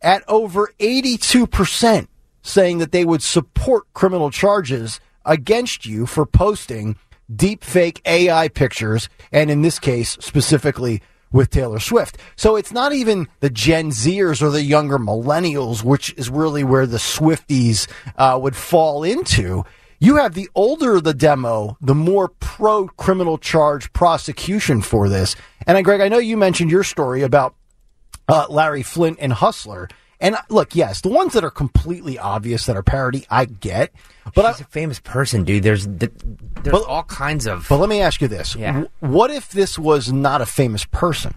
at 0.00 0.22
over 0.28 0.72
82% 0.78 2.08
saying 2.44 2.78
that 2.78 2.92
they 2.92 3.04
would 3.04 3.22
support 3.22 3.92
criminal 3.94 4.30
charges 4.30 5.00
against 5.24 5.84
you 5.84 6.06
for 6.06 6.24
posting 6.24 6.96
deep 7.34 7.64
fake 7.64 8.00
AI 8.04 8.48
pictures, 8.48 9.08
and 9.32 9.50
in 9.50 9.62
this 9.62 9.78
case, 9.78 10.16
specifically 10.20 11.02
with 11.32 11.50
Taylor 11.50 11.80
Swift. 11.80 12.18
So 12.36 12.54
it's 12.54 12.70
not 12.70 12.92
even 12.92 13.26
the 13.40 13.50
Gen 13.50 13.90
Zers 13.90 14.40
or 14.40 14.50
the 14.50 14.62
younger 14.62 14.98
millennials, 14.98 15.82
which 15.82 16.14
is 16.16 16.30
really 16.30 16.62
where 16.62 16.86
the 16.86 16.98
Swifties 16.98 17.88
uh, 18.16 18.38
would 18.40 18.54
fall 18.54 19.02
into. 19.02 19.64
You 19.98 20.16
have 20.16 20.34
the 20.34 20.48
older 20.54 21.00
the 21.00 21.14
demo, 21.14 21.76
the 21.80 21.94
more 21.94 22.28
pro 22.28 22.86
criminal 22.88 23.38
charge 23.38 23.92
prosecution 23.92 24.82
for 24.82 25.08
this. 25.08 25.34
And 25.66 25.76
uh, 25.76 25.82
Greg, 25.82 26.02
I 26.02 26.08
know 26.08 26.18
you 26.18 26.36
mentioned 26.36 26.70
your 26.70 26.84
story 26.84 27.22
about 27.22 27.54
uh, 28.28 28.46
Larry 28.48 28.82
Flynt 28.82 29.18
and 29.18 29.32
Hustler. 29.32 29.88
And 30.24 30.36
look, 30.48 30.74
yes, 30.74 31.02
the 31.02 31.10
ones 31.10 31.34
that 31.34 31.44
are 31.44 31.50
completely 31.50 32.18
obvious 32.18 32.64
that 32.66 32.76
are 32.76 32.82
parody, 32.82 33.26
I 33.30 33.44
get. 33.44 33.92
But 34.34 34.54
She's 34.56 34.62
I, 34.62 34.64
a 34.64 34.68
famous 34.68 34.98
person, 34.98 35.44
dude. 35.44 35.62
There's 35.62 35.86
th- 35.86 36.10
there's 36.62 36.72
But- 36.72 36.86
all 36.86 37.02
kinds 37.04 37.46
of. 37.46 37.66
But 37.68 37.76
let 37.78 37.88
me 37.90 38.00
ask 38.00 38.20
you 38.22 38.28
this: 38.28 38.56
Yeah. 38.56 38.84
What 39.00 39.30
if 39.30 39.50
this 39.50 39.78
was 39.78 40.10
not 40.12 40.40
a 40.40 40.46
famous 40.46 40.84
person? 40.86 41.34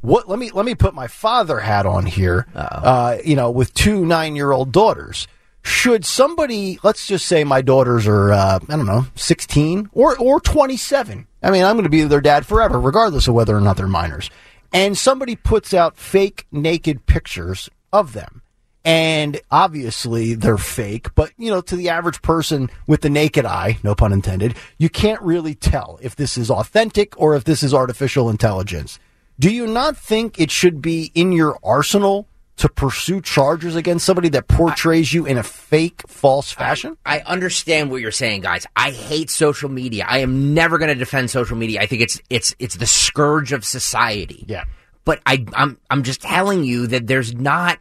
What? 0.00 0.28
Let 0.28 0.38
me 0.38 0.50
let 0.50 0.66
me 0.66 0.74
put 0.74 0.94
my 0.94 1.06
father 1.06 1.60
hat 1.60 1.86
on 1.86 2.06
here. 2.06 2.46
Uh, 2.54 3.18
you 3.24 3.36
know, 3.36 3.50
with 3.50 3.72
two 3.72 4.04
nine-year-old 4.04 4.72
daughters. 4.72 5.26
Should 5.66 6.04
somebody, 6.04 6.78
let's 6.82 7.06
just 7.06 7.24
say 7.24 7.42
my 7.42 7.62
daughters 7.62 8.06
are, 8.06 8.30
uh, 8.30 8.58
I 8.68 8.76
don't 8.76 8.84
know, 8.84 9.06
sixteen 9.14 9.88
or 9.94 10.14
or 10.18 10.38
twenty-seven. 10.40 11.26
I 11.42 11.50
mean, 11.50 11.64
I'm 11.64 11.76
going 11.76 11.84
to 11.84 11.88
be 11.88 12.02
their 12.02 12.20
dad 12.20 12.44
forever, 12.44 12.78
regardless 12.78 13.28
of 13.28 13.34
whether 13.34 13.56
or 13.56 13.62
not 13.62 13.78
they're 13.78 13.88
minors. 13.88 14.28
And 14.74 14.98
somebody 14.98 15.36
puts 15.36 15.72
out 15.72 15.96
fake 15.96 16.46
naked 16.52 17.06
pictures 17.06 17.70
of 17.94 18.12
them 18.12 18.42
and 18.84 19.40
obviously 19.50 20.34
they're 20.34 20.58
fake 20.58 21.14
but 21.14 21.32
you 21.38 21.50
know 21.50 21.60
to 21.60 21.76
the 21.76 21.88
average 21.88 22.20
person 22.20 22.68
with 22.86 23.00
the 23.00 23.08
naked 23.08 23.46
eye 23.46 23.78
no 23.82 23.94
pun 23.94 24.12
intended 24.12 24.54
you 24.78 24.90
can't 24.90 25.22
really 25.22 25.54
tell 25.54 25.98
if 26.02 26.16
this 26.16 26.36
is 26.36 26.50
authentic 26.50 27.18
or 27.18 27.34
if 27.34 27.44
this 27.44 27.62
is 27.62 27.72
artificial 27.72 28.28
intelligence 28.28 28.98
do 29.38 29.50
you 29.50 29.66
not 29.66 29.96
think 29.96 30.38
it 30.38 30.50
should 30.50 30.82
be 30.82 31.10
in 31.14 31.32
your 31.32 31.58
arsenal 31.64 32.26
to 32.56 32.68
pursue 32.68 33.20
charges 33.20 33.74
against 33.74 34.04
somebody 34.04 34.28
that 34.28 34.48
portrays 34.48 35.12
you 35.12 35.24
in 35.24 35.38
a 35.38 35.42
fake 35.42 36.02
false 36.06 36.52
fashion 36.52 36.96
I 37.06 37.20
understand 37.20 37.90
what 37.90 38.00
you're 38.00 38.12
saying, 38.12 38.42
guys. 38.42 38.66
I 38.76 38.90
hate 38.90 39.28
social 39.30 39.68
media. 39.68 40.04
I 40.08 40.18
am 40.18 40.54
never 40.54 40.78
going 40.78 40.88
to 40.88 40.94
defend 40.94 41.30
social 41.30 41.56
media. 41.56 41.80
I 41.80 41.86
think 41.86 42.02
it's 42.02 42.20
it's 42.30 42.54
it's 42.58 42.76
the 42.76 42.86
scourge 42.86 43.52
of 43.52 43.64
society. 43.64 44.44
Yeah. 44.48 44.64
But 45.04 45.20
I, 45.26 45.44
I'm 45.54 45.78
I'm 45.90 46.02
just 46.02 46.22
telling 46.22 46.64
you 46.64 46.86
that 46.88 47.06
there's 47.06 47.34
not. 47.34 47.78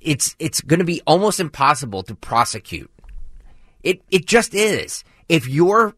It's 0.00 0.36
it's 0.38 0.60
going 0.60 0.78
to 0.78 0.84
be 0.84 1.02
almost 1.06 1.40
impossible 1.40 2.02
to 2.04 2.14
prosecute. 2.14 2.90
It 3.82 4.02
it 4.10 4.26
just 4.26 4.54
is. 4.54 5.04
If 5.28 5.48
your 5.48 5.94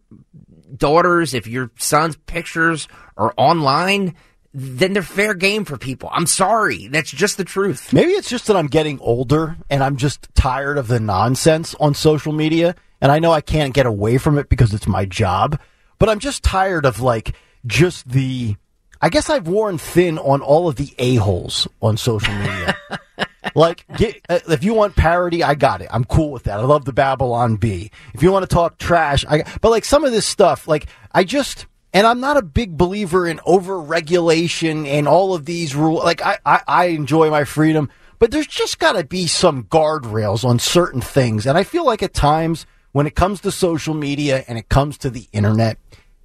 daughters, 0.77 1.35
if 1.35 1.47
your 1.47 1.71
son's 1.77 2.16
pictures 2.16 2.88
are 3.16 3.35
online, 3.37 4.14
then 4.53 4.95
they're 4.95 5.03
fair 5.03 5.35
game 5.35 5.66
for 5.66 5.77
people. 5.77 6.09
I'm 6.12 6.27
sorry. 6.27 6.88
That's 6.88 7.11
just 7.11 7.37
the 7.37 7.45
truth. 7.45 7.92
Maybe 7.92 8.12
it's 8.12 8.29
just 8.31 8.47
that 8.47 8.57
I'm 8.57 8.69
getting 8.69 8.99
older 9.01 9.57
and 9.69 9.85
I'm 9.85 9.97
just 9.97 10.35
tired 10.35 10.79
of 10.79 10.88
the 10.88 11.01
nonsense 11.01 11.75
on 11.79 11.95
social 11.95 12.33
media. 12.33 12.75
And 13.01 13.12
I 13.12 13.19
know 13.19 13.33
I 13.33 13.42
can't 13.42 13.75
get 13.75 13.85
away 13.85 14.16
from 14.16 14.38
it 14.38 14.49
because 14.49 14.73
it's 14.73 14.87
my 14.87 15.05
job, 15.05 15.61
but 15.99 16.09
I'm 16.09 16.19
just 16.19 16.42
tired 16.42 16.87
of 16.87 17.01
like 17.01 17.35
just 17.66 18.09
the. 18.09 18.57
I 19.00 19.09
guess 19.09 19.28
I've 19.28 19.46
worn 19.46 19.78
thin 19.78 20.18
on 20.18 20.40
all 20.40 20.68
of 20.68 20.76
the 20.76 20.94
a-holes 20.98 21.68
on 21.82 21.96
social 21.96 22.35
media. 22.35 22.76
like, 23.54 23.85
get, 23.96 24.20
uh, 24.28 24.40
if 24.48 24.64
you 24.64 24.74
want 24.74 24.96
parody, 24.96 25.42
I 25.42 25.54
got 25.54 25.82
it. 25.82 25.88
I'm 25.90 26.04
cool 26.04 26.30
with 26.30 26.44
that. 26.44 26.59
I 26.59 26.62
love 26.62 26.85
the 26.85 26.92
Babylon 26.92 27.56
Bee. 27.56 27.90
If 28.14 28.22
you 28.22 28.32
want 28.32 28.48
to 28.48 28.54
talk 28.54 28.78
trash, 28.78 29.24
I, 29.28 29.44
but 29.61 29.70
like 29.70 29.85
some 29.85 30.04
of 30.04 30.12
this 30.12 30.26
stuff, 30.26 30.66
like, 30.66 30.87
I 31.12 31.24
just, 31.24 31.66
and 31.92 32.06
I'm 32.06 32.20
not 32.20 32.37
a 32.37 32.42
big 32.42 32.76
believer 32.76 33.26
in 33.26 33.40
over 33.44 33.78
regulation 33.80 34.87
and 34.87 35.06
all 35.06 35.35
of 35.35 35.44
these 35.44 35.74
rules. 35.74 36.02
Like, 36.02 36.22
I, 36.22 36.38
I, 36.44 36.62
I 36.66 36.85
enjoy 36.87 37.30
my 37.30 37.44
freedom, 37.44 37.90
but 38.18 38.30
there's 38.30 38.46
just 38.46 38.78
got 38.78 38.92
to 38.92 39.04
be 39.04 39.26
some 39.26 39.64
guardrails 39.64 40.44
on 40.44 40.59
certain 40.59 41.00
things. 41.00 41.46
And 41.46 41.59
I 41.59 41.64
feel 41.64 41.85
like 41.85 42.02
at 42.02 42.14
times 42.14 42.66
when 42.92 43.06
it 43.06 43.14
comes 43.14 43.42
to 43.42 43.50
social 43.50 43.94
media 43.94 44.42
and 44.48 44.56
it 44.56 44.70
comes 44.70 44.96
to 44.98 45.11
the 45.11 45.28
internet, 45.32 45.78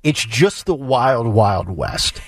it's 0.03 0.23
just 0.23 0.65
the 0.65 0.73
wild, 0.73 1.27
wild 1.27 1.69
west. 1.69 2.21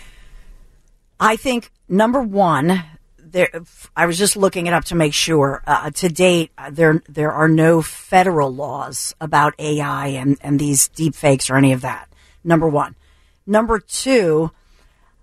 I 1.23 1.38
think 1.38 1.71
number 1.88 2.21
one, 2.21 2.83
there. 3.17 3.49
I 3.95 4.05
was 4.05 4.17
just 4.17 4.36
looking 4.36 4.67
it 4.67 4.73
up 4.73 4.83
to 4.86 4.95
make 4.95 5.13
sure. 5.13 5.63
Uh, 5.65 5.89
to 5.91 6.09
date, 6.09 6.51
uh, 6.57 6.69
there 6.69 7.01
there 7.07 7.31
are 7.31 7.47
no 7.47 7.81
federal 7.81 8.53
laws 8.53 9.15
about 9.21 9.53
AI 9.57 10.07
and 10.07 10.38
and 10.41 10.59
these 10.59 10.89
deep 10.89 11.15
fakes 11.15 11.49
or 11.49 11.55
any 11.55 11.71
of 11.71 11.79
that. 11.79 12.09
Number 12.43 12.67
one. 12.67 12.95
Number 13.47 13.79
two, 13.79 14.51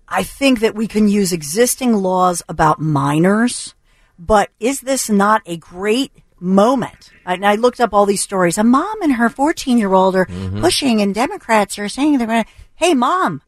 I 0.07 0.23
think 0.23 0.59
that 0.61 0.73
we 0.73 0.87
can 0.87 1.07
use 1.07 1.31
existing 1.31 1.93
laws 1.93 2.41
about 2.49 2.81
minors, 2.81 3.75
but 4.17 4.49
is 4.59 4.81
this 4.81 5.07
not 5.07 5.43
a 5.45 5.55
great 5.55 6.11
moment? 6.39 7.11
And 7.27 7.45
I 7.45 7.55
looked 7.55 7.79
up 7.79 7.93
all 7.93 8.07
these 8.07 8.23
stories. 8.23 8.57
A 8.57 8.63
mom 8.63 9.03
and 9.03 9.13
her 9.13 9.29
14 9.29 9.77
year 9.77 9.93
old 9.93 10.15
are 10.15 10.25
pushing, 10.59 10.99
and 10.99 11.13
Democrats 11.13 11.77
are 11.77 11.89
saying 11.89 12.17
they're 12.17 12.27
going 12.27 12.43
to, 12.43 12.49
hey, 12.75 12.95
mom, 12.95 13.43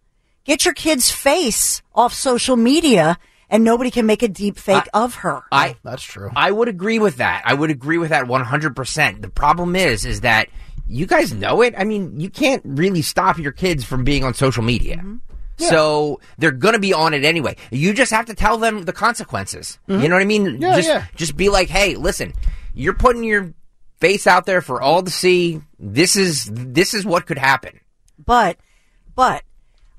get 0.46 0.66
your 0.66 0.74
kid's 0.74 1.12
face 1.12 1.82
off 1.94 2.14
social 2.14 2.56
media, 2.56 3.18
and 3.50 3.64
nobody 3.64 3.92
can 3.92 4.06
make 4.06 4.24
a 4.24 4.28
deep 4.28 4.58
fake 4.58 4.88
of 4.94 5.16
her. 5.16 5.44
I 5.52 5.76
That's 5.84 6.04
true. 6.04 6.32
I 6.36 6.52
would 6.52 6.68
agree 6.68 7.00
with 7.00 7.18
that. 7.18 7.44
I 7.46 7.54
would 7.54 7.70
agree 7.70 7.98
with 7.98 8.10
that 8.10 8.26
100%. 8.26 9.22
The 9.22 9.30
problem 9.30 9.76
is 9.76 10.06
is 10.06 10.22
that 10.22 10.50
you 10.88 11.06
guys 11.06 11.34
know 11.34 11.62
it. 11.62 11.74
I 11.78 11.84
mean, 11.84 12.20
you 12.20 12.30
can't 12.30 12.62
really 12.66 13.02
stop 13.02 13.38
your 13.38 13.52
kids 13.52 13.84
from 13.84 14.04
being 14.04 14.24
on 14.24 14.34
social 14.34 14.64
media. 14.64 14.98
Mm-hmm. 14.98 15.18
So 15.58 16.20
they're 16.38 16.52
going 16.52 16.74
to 16.74 16.80
be 16.80 16.94
on 16.94 17.14
it 17.14 17.24
anyway. 17.24 17.56
You 17.72 17.94
just 17.94 18.12
have 18.12 18.26
to 18.26 18.34
tell 18.34 18.58
them 18.58 18.84
the 18.84 18.94
consequences. 18.94 19.80
You 19.88 20.10
know 20.10 20.16
what 20.16 20.22
I 20.22 20.26
mean? 20.26 20.46
Mm-hmm. 20.46 20.62
Yeah, 20.62 20.76
just 20.76 20.88
yeah. 20.90 21.06
just 21.16 21.38
be 21.38 21.50
like, 21.50 21.70
"Hey, 21.70 21.96
listen, 21.96 22.34
you're 22.74 22.96
putting 22.96 23.24
your 23.24 23.54
face 24.00 24.28
out 24.28 24.46
there 24.46 24.62
for 24.62 24.82
all 24.82 25.04
to 25.04 25.12
see. 25.12 25.62
This 25.80 26.16
is 26.16 26.50
this 26.52 26.94
is 26.94 27.06
what 27.06 27.28
could 27.28 27.38
happen." 27.38 27.80
But, 28.26 28.58
but 29.16 29.44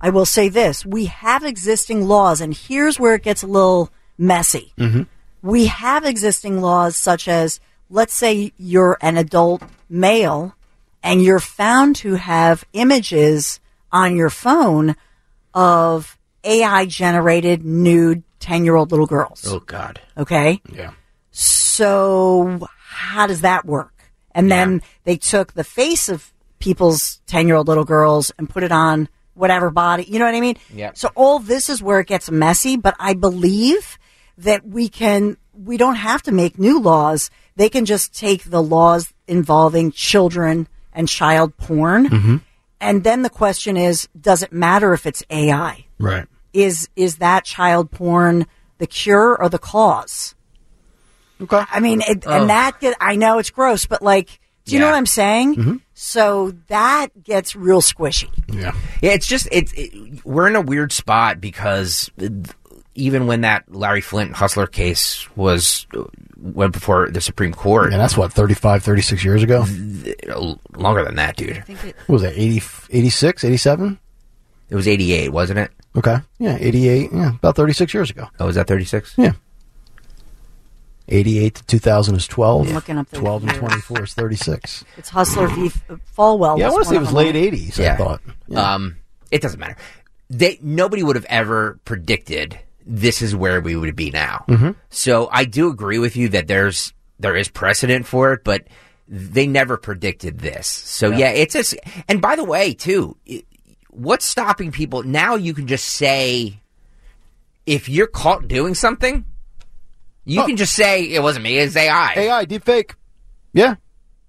I 0.04 0.10
will 0.10 0.26
say 0.26 0.50
this: 0.50 0.84
we 0.84 1.06
have 1.06 1.44
existing 1.44 2.06
laws, 2.06 2.42
and 2.42 2.52
here's 2.52 3.00
where 3.00 3.14
it 3.14 3.22
gets 3.22 3.42
a 3.42 3.46
little 3.46 3.88
messy. 4.18 4.74
Mm-hmm. 4.76 5.04
We 5.40 5.64
have 5.64 6.04
existing 6.04 6.60
laws 6.60 6.94
such 6.94 7.26
as, 7.26 7.58
let's 7.88 8.12
say 8.12 8.52
you're 8.58 8.98
an 9.00 9.16
adult 9.16 9.62
male, 9.88 10.56
and 11.02 11.22
you're 11.22 11.40
found 11.40 11.96
to 11.96 12.16
have 12.16 12.66
images 12.74 13.60
on 13.90 14.14
your 14.14 14.28
phone 14.28 14.94
of 15.54 16.18
AI 16.44 16.84
generated 16.84 17.64
nude 17.64 18.24
10 18.40 18.66
year 18.66 18.76
old 18.76 18.90
little 18.90 19.06
girls. 19.06 19.42
Oh 19.46 19.60
god. 19.60 20.02
Okay. 20.18 20.60
Yeah. 20.70 20.90
So 21.30 22.68
how 22.76 23.26
does 23.26 23.40
that 23.40 23.64
work? 23.64 24.12
And 24.32 24.50
then 24.50 24.82
they 25.04 25.16
took 25.16 25.54
the 25.54 25.64
face 25.64 26.10
of 26.10 26.30
people's 26.58 27.22
10 27.26 27.46
year 27.46 27.56
old 27.56 27.68
little 27.68 27.84
girls 27.84 28.32
and 28.36 28.50
put 28.50 28.62
it 28.62 28.72
on 28.72 29.08
whatever 29.34 29.70
body. 29.70 30.04
You 30.04 30.18
know 30.18 30.24
what 30.24 30.34
I 30.34 30.40
mean? 30.40 30.56
Yeah. 30.72 30.92
So 30.94 31.10
all 31.14 31.38
this 31.38 31.68
is 31.68 31.82
where 31.82 32.00
it 32.00 32.06
gets 32.06 32.30
messy, 32.30 32.76
but 32.76 32.94
I 32.98 33.14
believe 33.14 33.98
that 34.38 34.66
we 34.66 34.88
can, 34.88 35.36
we 35.52 35.76
don't 35.76 35.96
have 35.96 36.22
to 36.22 36.32
make 36.32 36.58
new 36.58 36.80
laws. 36.80 37.30
They 37.56 37.68
can 37.68 37.84
just 37.84 38.16
take 38.16 38.44
the 38.44 38.62
laws 38.62 39.12
involving 39.28 39.92
children 39.92 40.68
and 40.92 41.08
child 41.08 41.56
porn. 41.56 42.08
Mm-hmm. 42.08 42.36
And 42.80 43.04
then 43.04 43.22
the 43.22 43.30
question 43.30 43.76
is, 43.76 44.08
does 44.20 44.42
it 44.42 44.52
matter 44.52 44.92
if 44.92 45.06
it's 45.06 45.22
AI? 45.30 45.86
Right. 45.98 46.26
Is, 46.52 46.88
is 46.96 47.16
that 47.16 47.44
child 47.44 47.90
porn 47.90 48.46
the 48.78 48.86
cure 48.86 49.40
or 49.40 49.48
the 49.48 49.58
cause? 49.58 50.34
Okay. 51.40 51.62
I 51.68 51.80
mean, 51.80 52.00
it, 52.02 52.26
and 52.26 52.50
that 52.50 52.80
I 53.00 53.16
know 53.16 53.38
it's 53.38 53.50
gross, 53.50 53.86
but 53.86 54.02
like, 54.02 54.40
do 54.64 54.74
you 54.74 54.78
know 54.80 54.86
what 54.86 54.94
I'm 54.94 55.06
saying? 55.06 55.56
Mm-hmm. 55.56 55.76
So 55.94 56.52
that 56.68 57.08
gets 57.22 57.54
real 57.54 57.80
squishy. 57.80 58.28
Yeah. 58.52 58.74
Yeah, 59.00 59.12
it's 59.12 59.26
just 59.26 59.48
it's 59.52 59.72
it, 59.76 60.24
we're 60.24 60.48
in 60.48 60.56
a 60.56 60.60
weird 60.60 60.90
spot 60.92 61.40
because 61.40 62.10
even 62.96 63.26
when 63.26 63.42
that 63.42 63.64
Larry 63.72 64.00
Flynt 64.00 64.34
hustler 64.34 64.66
case 64.66 65.28
was 65.36 65.86
uh, 65.96 66.04
went 66.36 66.72
before 66.72 67.10
the 67.10 67.20
Supreme 67.20 67.52
Court, 67.54 67.92
And 67.92 68.00
that's 68.00 68.16
what, 68.16 68.32
35, 68.32 68.82
36 68.82 69.24
years 69.24 69.42
ago? 69.42 69.64
longer 70.76 71.04
than 71.04 71.16
that, 71.16 71.36
dude. 71.36 71.56
What 72.06 72.08
was 72.08 72.22
that, 72.22 72.34
80, 72.36 72.62
86, 72.90 73.44
87? 73.44 73.98
It 74.70 74.74
was 74.76 74.88
eighty 74.88 75.12
eight, 75.12 75.28
wasn't 75.30 75.58
it? 75.60 75.70
Okay. 75.94 76.16
Yeah, 76.38 76.56
88. 76.58 77.10
Yeah, 77.12 77.34
about 77.34 77.54
36 77.54 77.92
years 77.94 78.10
ago. 78.10 78.28
Oh, 78.40 78.46
was 78.46 78.56
that 78.56 78.66
thirty 78.66 78.84
six? 78.84 79.14
Yeah. 79.16 79.32
88 81.08 81.54
to 81.56 81.64
2000 81.66 82.14
is 82.16 82.26
12. 82.26 82.68
I'm 82.68 82.74
looking 82.74 82.98
up 82.98 83.08
the 83.10 83.18
12 83.18 83.44
and 83.44 83.54
24 83.58 84.04
is 84.04 84.14
36. 84.14 84.84
It's 84.96 85.08
Hustler 85.10 85.48
v. 85.48 85.66
F- 85.66 85.82
Falwell. 86.16 86.58
Yeah, 86.58 86.68
I 86.68 86.70
want 86.70 86.84
to 86.84 86.88
say 86.90 86.96
it 86.96 87.00
was 87.00 87.12
late 87.12 87.32
them. 87.32 87.42
80s, 87.52 87.78
Yeah. 87.78 87.92
I 87.92 87.96
thought. 87.96 88.20
Yeah. 88.48 88.74
Um, 88.74 88.96
it 89.30 89.42
doesn't 89.42 89.60
matter. 89.60 89.76
They 90.30 90.58
nobody 90.62 91.02
would 91.02 91.16
have 91.16 91.26
ever 91.26 91.78
predicted 91.84 92.58
this 92.86 93.20
is 93.22 93.34
where 93.36 93.60
we 93.60 93.76
would 93.76 93.94
be 93.96 94.10
now. 94.10 94.44
Mm-hmm. 94.48 94.70
So 94.90 95.28
I 95.30 95.44
do 95.44 95.68
agree 95.68 95.98
with 95.98 96.16
you 96.16 96.28
that 96.30 96.46
there's 96.48 96.92
there 97.20 97.36
is 97.36 97.48
precedent 97.48 98.06
for 98.06 98.32
it, 98.32 98.44
but 98.44 98.66
they 99.06 99.46
never 99.46 99.76
predicted 99.76 100.38
this. 100.38 100.66
So 100.66 101.10
yeah, 101.10 101.28
it's 101.30 101.54
a. 101.74 101.78
And 102.08 102.22
by 102.22 102.36
the 102.36 102.44
way, 102.44 102.72
too, 102.72 103.16
it- 103.26 103.44
what's 103.90 104.24
stopping 104.24 104.72
people 104.72 105.02
now? 105.02 105.34
You 105.36 105.52
can 105.54 105.66
just 105.66 105.84
say 105.84 106.60
if 107.66 107.88
you're 107.88 108.06
caught 108.06 108.48
doing 108.48 108.74
something, 108.74 109.24
you 110.24 110.40
Oh. 110.42 110.46
can 110.46 110.56
just 110.56 110.74
say 110.74 111.04
it 111.04 111.22
wasn't 111.22 111.44
me. 111.44 111.58
It's 111.58 111.76
AI. 111.76 112.12
AI, 112.16 112.44
deep 112.44 112.64
fake. 112.64 112.94
Yeah. 113.52 113.74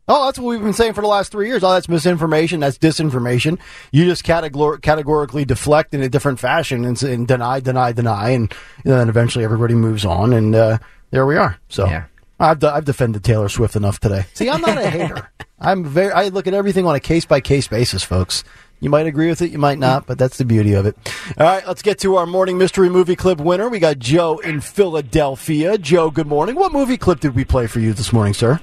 Oh, 0.08 0.26
that's 0.26 0.38
what 0.38 0.50
we've 0.50 0.62
been 0.62 0.74
saying 0.74 0.94
for 0.94 1.02
the 1.02 1.08
last 1.08 1.32
three 1.32 1.48
years. 1.48 1.64
Oh, 1.64 1.74
that's 1.74 1.90
misinformation. 1.90 2.60
That's 2.60 2.78
disinformation. 2.78 3.58
You 3.92 4.06
just 4.06 4.24
categor- 4.24 4.80
categorically 4.80 5.46
deflect 5.46 5.96
in 5.96 6.02
a 6.04 6.10
different 6.10 6.40
fashion 6.40 6.86
and, 6.86 7.02
and 7.02 7.28
deny, 7.28 7.60
deny, 7.60 7.92
deny, 7.92 8.30
and 8.30 8.54
then 8.84 9.10
eventually 9.10 9.44
everybody 9.44 9.74
moves 9.74 10.06
on, 10.06 10.32
and 10.32 10.54
uh, 10.54 10.78
there 11.10 11.26
we 11.26 11.38
are. 11.38 11.58
So, 11.70 11.88
Yeah. 11.88 12.06
I've, 12.40 12.60
de- 12.60 12.70
I've 12.72 12.86
defended 12.86 13.24
Taylor 13.24 13.50
Swift 13.50 13.76
enough 13.76 14.00
today. 14.00 14.26
See, 14.34 14.48
I'm 14.50 14.62
not 14.62 14.78
a 14.78 14.90
hater. 14.90 15.32
I'm 15.60 15.86
very. 15.86 16.12
I 16.12 16.28
look 16.28 16.46
at 16.48 16.54
everything 16.54 16.86
on 16.86 16.94
a 16.94 17.00
case 17.00 17.26
by 17.26 17.40
case 17.40 17.68
basis, 17.68 18.04
folks. 18.04 18.44
You 18.80 18.90
might 18.90 19.08
agree 19.08 19.30
with 19.30 19.42
it, 19.42 19.52
you 19.52 19.58
might 19.58 19.80
not, 19.80 20.06
but 20.06 20.18
that's 20.18 20.38
the 20.38 20.46
beauty 20.46 20.74
of 20.74 20.86
it. 20.86 20.98
All 21.38 21.46
right, 21.46 21.66
let's 21.66 21.82
get 21.82 21.98
to 22.00 22.18
our 22.18 22.26
morning 22.26 22.58
mystery 22.58 22.90
movie 22.90 23.16
clip 23.16 23.40
winner. 23.40 23.70
We 23.70 23.80
got 23.80 24.00
Joe 24.00 24.38
in 24.40 24.62
Philadelphia. 24.62 25.78
Joe, 25.78 26.12
good 26.12 26.28
morning. 26.28 26.56
What 26.56 26.72
movie 26.74 26.98
clip 26.98 27.22
did 27.22 27.36
we 27.36 27.46
play 27.46 27.68
for 27.68 27.80
you 27.80 27.94
this 27.94 28.12
morning, 28.12 28.34
sir? 28.34 28.60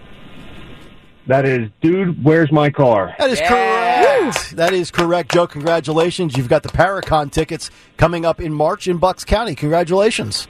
That 1.27 1.47
is, 1.47 1.71
dude, 1.81 2.23
where's 2.23 2.53
my 2.53 2.69
car? 2.71 3.15
That 3.19 3.31
is 3.31 3.41
correct. 3.41 4.57
That 4.57 4.73
is 4.73 4.91
correct, 4.91 5.33
Joe. 5.33 5.47
Congratulations. 5.47 6.37
You've 6.37 6.49
got 6.49 6.63
the 6.63 6.69
Paracon 6.69 7.31
tickets 7.31 7.71
coming 7.97 8.25
up 8.25 8.41
in 8.41 8.53
March 8.53 8.89
in 8.89 8.99
Bucks 8.99 9.25
County. 9.25 9.55
Congratulations. 9.55 10.47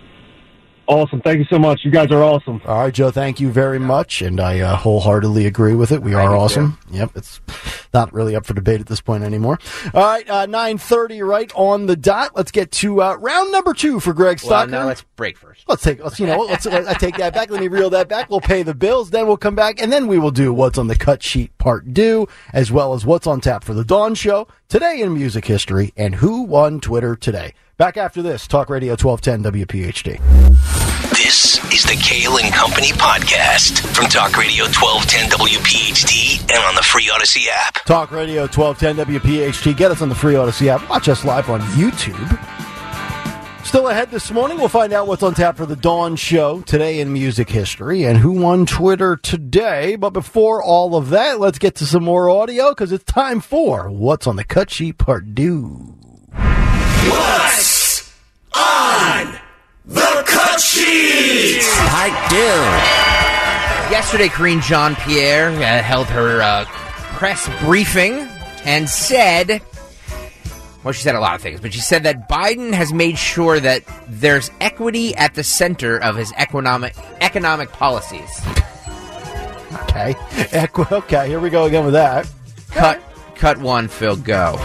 Awesome. 0.89 1.21
Thank 1.23 1.39
you 1.39 1.45
so 1.45 1.59
much. 1.59 1.81
You 1.85 1.91
guys 1.91 2.11
are 2.11 2.23
awesome. 2.23 2.61
All 2.67 2.81
right, 2.81 2.93
Joe. 2.93 3.11
Thank 3.11 3.41
you 3.41 3.51
very 3.51 3.79
much, 3.79 4.21
and 4.21 4.41
I 4.41 4.61
uh, 4.61 4.77
wholeheartedly 4.77 5.47
agree 5.47 5.75
with 5.75 5.93
it. 5.93 6.03
We 6.03 6.13
are 6.15 6.35
awesome. 6.37 6.79
Yep, 6.91 7.13
it's 7.15 7.41
not 7.95 8.13
really 8.13 8.35
up 8.37 8.45
for 8.45 8.53
debate 8.53 8.81
at 8.81 8.87
this 8.89 9.01
point 9.01 9.23
anymore. 9.23 9.59
All 9.95 10.03
right, 10.03 10.29
uh, 10.29 10.47
nine 10.47 10.79
thirty, 10.79 11.23
right 11.23 11.51
on 11.55 11.87
the 11.87 11.97
dot. 11.97 12.33
Let's 12.35 12.51
get 12.51 12.71
to 12.73 13.01
uh, 13.01 13.17
round 13.17 13.53
number 13.53 13.73
two 13.75 14.01
for 14.01 14.13
Greg 14.13 14.41
Well, 14.45 14.67
Stocker. 14.67 14.71
now 14.71 14.87
let's 14.87 15.03
break 15.17 15.39
first. 15.39 15.65
Let's 15.69 15.83
take, 15.83 16.03
let's, 16.03 16.19
you 16.19 16.27
know, 16.27 16.41
let's, 16.41 16.67
I 16.67 16.95
take 16.95 17.17
that 17.19 17.33
back. 17.33 17.49
Let 17.51 17.61
me 17.61 17.69
reel 17.69 17.91
that 17.91 18.09
back. 18.09 18.29
We'll 18.29 18.41
pay 18.41 18.63
the 18.65 18.75
bills. 18.75 19.11
Then 19.11 19.27
we'll 19.29 19.37
come 19.37 19.55
back 19.55 19.81
and 19.81 19.93
then 19.93 20.09
we 20.09 20.19
will 20.19 20.33
do 20.33 20.53
what's 20.53 20.77
on 20.79 20.89
the 20.89 20.97
cut 20.97 21.23
sheet 21.23 21.57
part 21.59 21.95
deux, 21.95 22.27
as 22.53 22.73
well 22.73 22.93
as 22.95 23.07
what's 23.07 23.27
on 23.29 23.41
tap 23.41 23.63
for 23.63 23.73
the 23.73 23.85
Dawn 23.85 24.15
Show 24.17 24.49
today 24.69 25.01
in 25.01 25.15
music 25.15 25.45
history 25.45 25.93
and 25.97 26.17
who 26.17 26.43
won 26.43 26.81
Twitter 26.81 27.15
today. 27.15 27.55
Back 27.79 27.97
after 27.97 28.23
this, 28.23 28.47
Talk 28.47 28.69
Radio 28.69 28.93
1210 28.97 29.65
WPHT. 29.67 30.62
This 31.33 31.65
is 31.73 31.85
the 31.85 31.97
Kale 31.97 32.37
and 32.37 32.53
Company 32.53 32.89
podcast 32.89 33.81
from 33.97 34.05
Talk 34.05 34.37
Radio 34.37 34.65
1210 34.65 35.31
WPHT 35.31 36.41
and 36.43 36.63
on 36.63 36.75
the 36.75 36.83
free 36.83 37.09
Audacy 37.09 37.47
app. 37.51 37.83
Talk 37.87 38.11
Radio 38.11 38.43
1210 38.43 39.17
WPHT. 39.19 39.75
Get 39.75 39.91
us 39.91 40.03
on 40.03 40.11
the 40.11 40.15
free 40.15 40.35
Audacy 40.35 40.67
app. 40.67 40.87
Watch 40.91 41.09
us 41.09 41.25
live 41.25 41.49
on 41.49 41.63
YouTube. 41.63 42.39
Still 43.65 43.89
ahead 43.89 44.11
this 44.11 44.31
morning, 44.31 44.59
we'll 44.59 44.69
find 44.69 44.93
out 44.93 45.07
what's 45.07 45.23
on 45.23 45.33
tap 45.33 45.57
for 45.57 45.65
the 45.65 45.75
Dawn 45.75 46.17
Show 46.17 46.61
today 46.61 47.01
in 47.01 47.11
music 47.15 47.49
history 47.49 48.05
and 48.05 48.19
who 48.19 48.33
won 48.33 48.67
Twitter 48.67 49.17
today. 49.17 49.97
But 49.97 50.11
before 50.11 50.63
all 50.63 50.97
of 50.97 51.09
that, 51.09 51.41
let's 51.41 51.59
get 51.59 51.77
to 51.77 51.87
some 51.87 52.05
more 52.05 52.29
audio 52.29 52.73
because 52.73 52.93
it's 52.93 53.05
time 53.05 53.41
for 53.41 53.89
What's 53.89 54.27
on 54.27 54.37
the 54.37 54.45
Cut 54.45 54.71
Sheet 54.71 54.99
Part 54.99 55.35
2. 55.35 55.95
What's 57.09 57.69
on 57.69 57.72
the 60.57 61.63
cut? 61.63 61.89
I 61.95 62.29
do. 63.89 63.93
Yesterday, 63.93 64.29
Karine 64.29 64.61
Jean 64.63 64.95
Pierre 64.97 65.51
uh, 65.51 65.83
held 65.83 66.07
her 66.09 66.41
uh, 66.41 66.65
press 66.67 67.49
briefing 67.63 68.27
and 68.65 68.89
said, 68.89 69.61
well, 70.83 70.93
she 70.93 71.03
said 71.03 71.15
a 71.15 71.21
lot 71.21 71.35
of 71.35 71.41
things, 71.43 71.61
but 71.61 71.73
she 71.75 71.81
said 71.81 72.05
that 72.05 72.29
Biden 72.29 72.73
has 72.73 72.93
made 72.93 73.19
sure 73.19 73.61
that 73.61 73.83
there's 74.09 74.51
equity 74.61 75.15
at 75.17 75.35
the 75.35 75.45
center 75.45 75.99
of 75.99 76.17
his 76.17 76.33
economic 76.37 76.95
economic 77.21 77.71
policies. 77.73 78.31
Okay. 79.85 80.15
Equi- 80.53 80.87
Okay, 80.91 81.29
here 81.29 81.39
we 81.41 81.51
go 81.51 81.65
again 81.65 81.85
with 81.85 81.95
that. 81.95 82.29
Cut, 82.71 83.01
cut 83.37 83.59
one, 83.59 83.89
Phil, 83.89 84.17
go. 84.17 84.57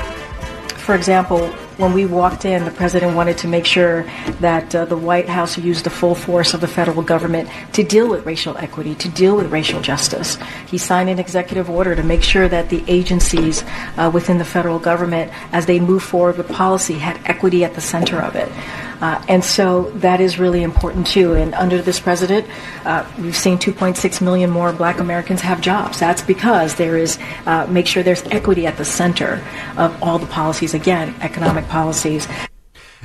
For 0.77 0.95
example, 0.95 1.53
when 1.77 1.93
we 1.93 2.05
walked 2.05 2.45
in, 2.45 2.65
the 2.65 2.71
president 2.71 3.15
wanted 3.15 3.37
to 3.39 3.47
make 3.47 3.65
sure 3.65 4.03
that 4.39 4.73
uh, 4.75 4.85
the 4.85 4.97
White 4.97 5.29
House 5.29 5.57
used 5.57 5.85
the 5.85 5.89
full 5.89 6.15
force 6.15 6.53
of 6.53 6.61
the 6.61 6.67
federal 6.67 7.03
government 7.03 7.49
to 7.73 7.83
deal 7.83 8.09
with 8.09 8.25
racial 8.25 8.57
equity, 8.57 8.95
to 8.95 9.09
deal 9.09 9.35
with 9.35 9.51
racial 9.51 9.81
justice. 9.81 10.37
He 10.67 10.77
signed 10.77 11.09
an 11.09 11.19
executive 11.19 11.69
order 11.69 11.95
to 11.95 12.03
make 12.03 12.23
sure 12.23 12.47
that 12.49 12.69
the 12.69 12.83
agencies 12.87 13.63
uh, 13.97 14.09
within 14.13 14.39
the 14.39 14.45
federal 14.45 14.79
government, 14.79 15.31
as 15.53 15.67
they 15.67 15.79
move 15.79 16.03
forward 16.03 16.37
with 16.37 16.49
policy, 16.49 16.95
had 16.95 17.19
equity 17.25 17.63
at 17.63 17.75
the 17.75 17.81
center 17.81 18.19
of 18.21 18.35
it. 18.35 18.51
Uh, 19.01 19.23
and 19.27 19.43
so 19.43 19.91
that 19.91 20.19
is 20.19 20.39
really 20.39 20.63
important 20.63 21.07
too. 21.07 21.33
And 21.33 21.53
under 21.55 21.81
this 21.81 21.99
president, 21.99 22.47
uh, 22.85 23.05
we've 23.19 23.35
seen 23.35 23.57
2.6 23.57 24.21
million 24.21 24.49
more 24.49 24.73
black 24.73 24.99
Americans 24.99 25.41
have 25.41 25.61
jobs. 25.61 25.99
That's 25.99 26.21
because 26.21 26.75
there 26.75 26.97
is, 26.97 27.19
uh, 27.45 27.67
make 27.69 27.87
sure 27.87 28.03
there's 28.03 28.23
equity 28.25 28.65
at 28.65 28.77
the 28.77 28.85
center 28.85 29.43
of 29.77 30.01
all 30.01 30.19
the 30.19 30.27
policies. 30.27 30.73
Again, 30.73 31.15
economic 31.21 31.67
policies. 31.67 32.27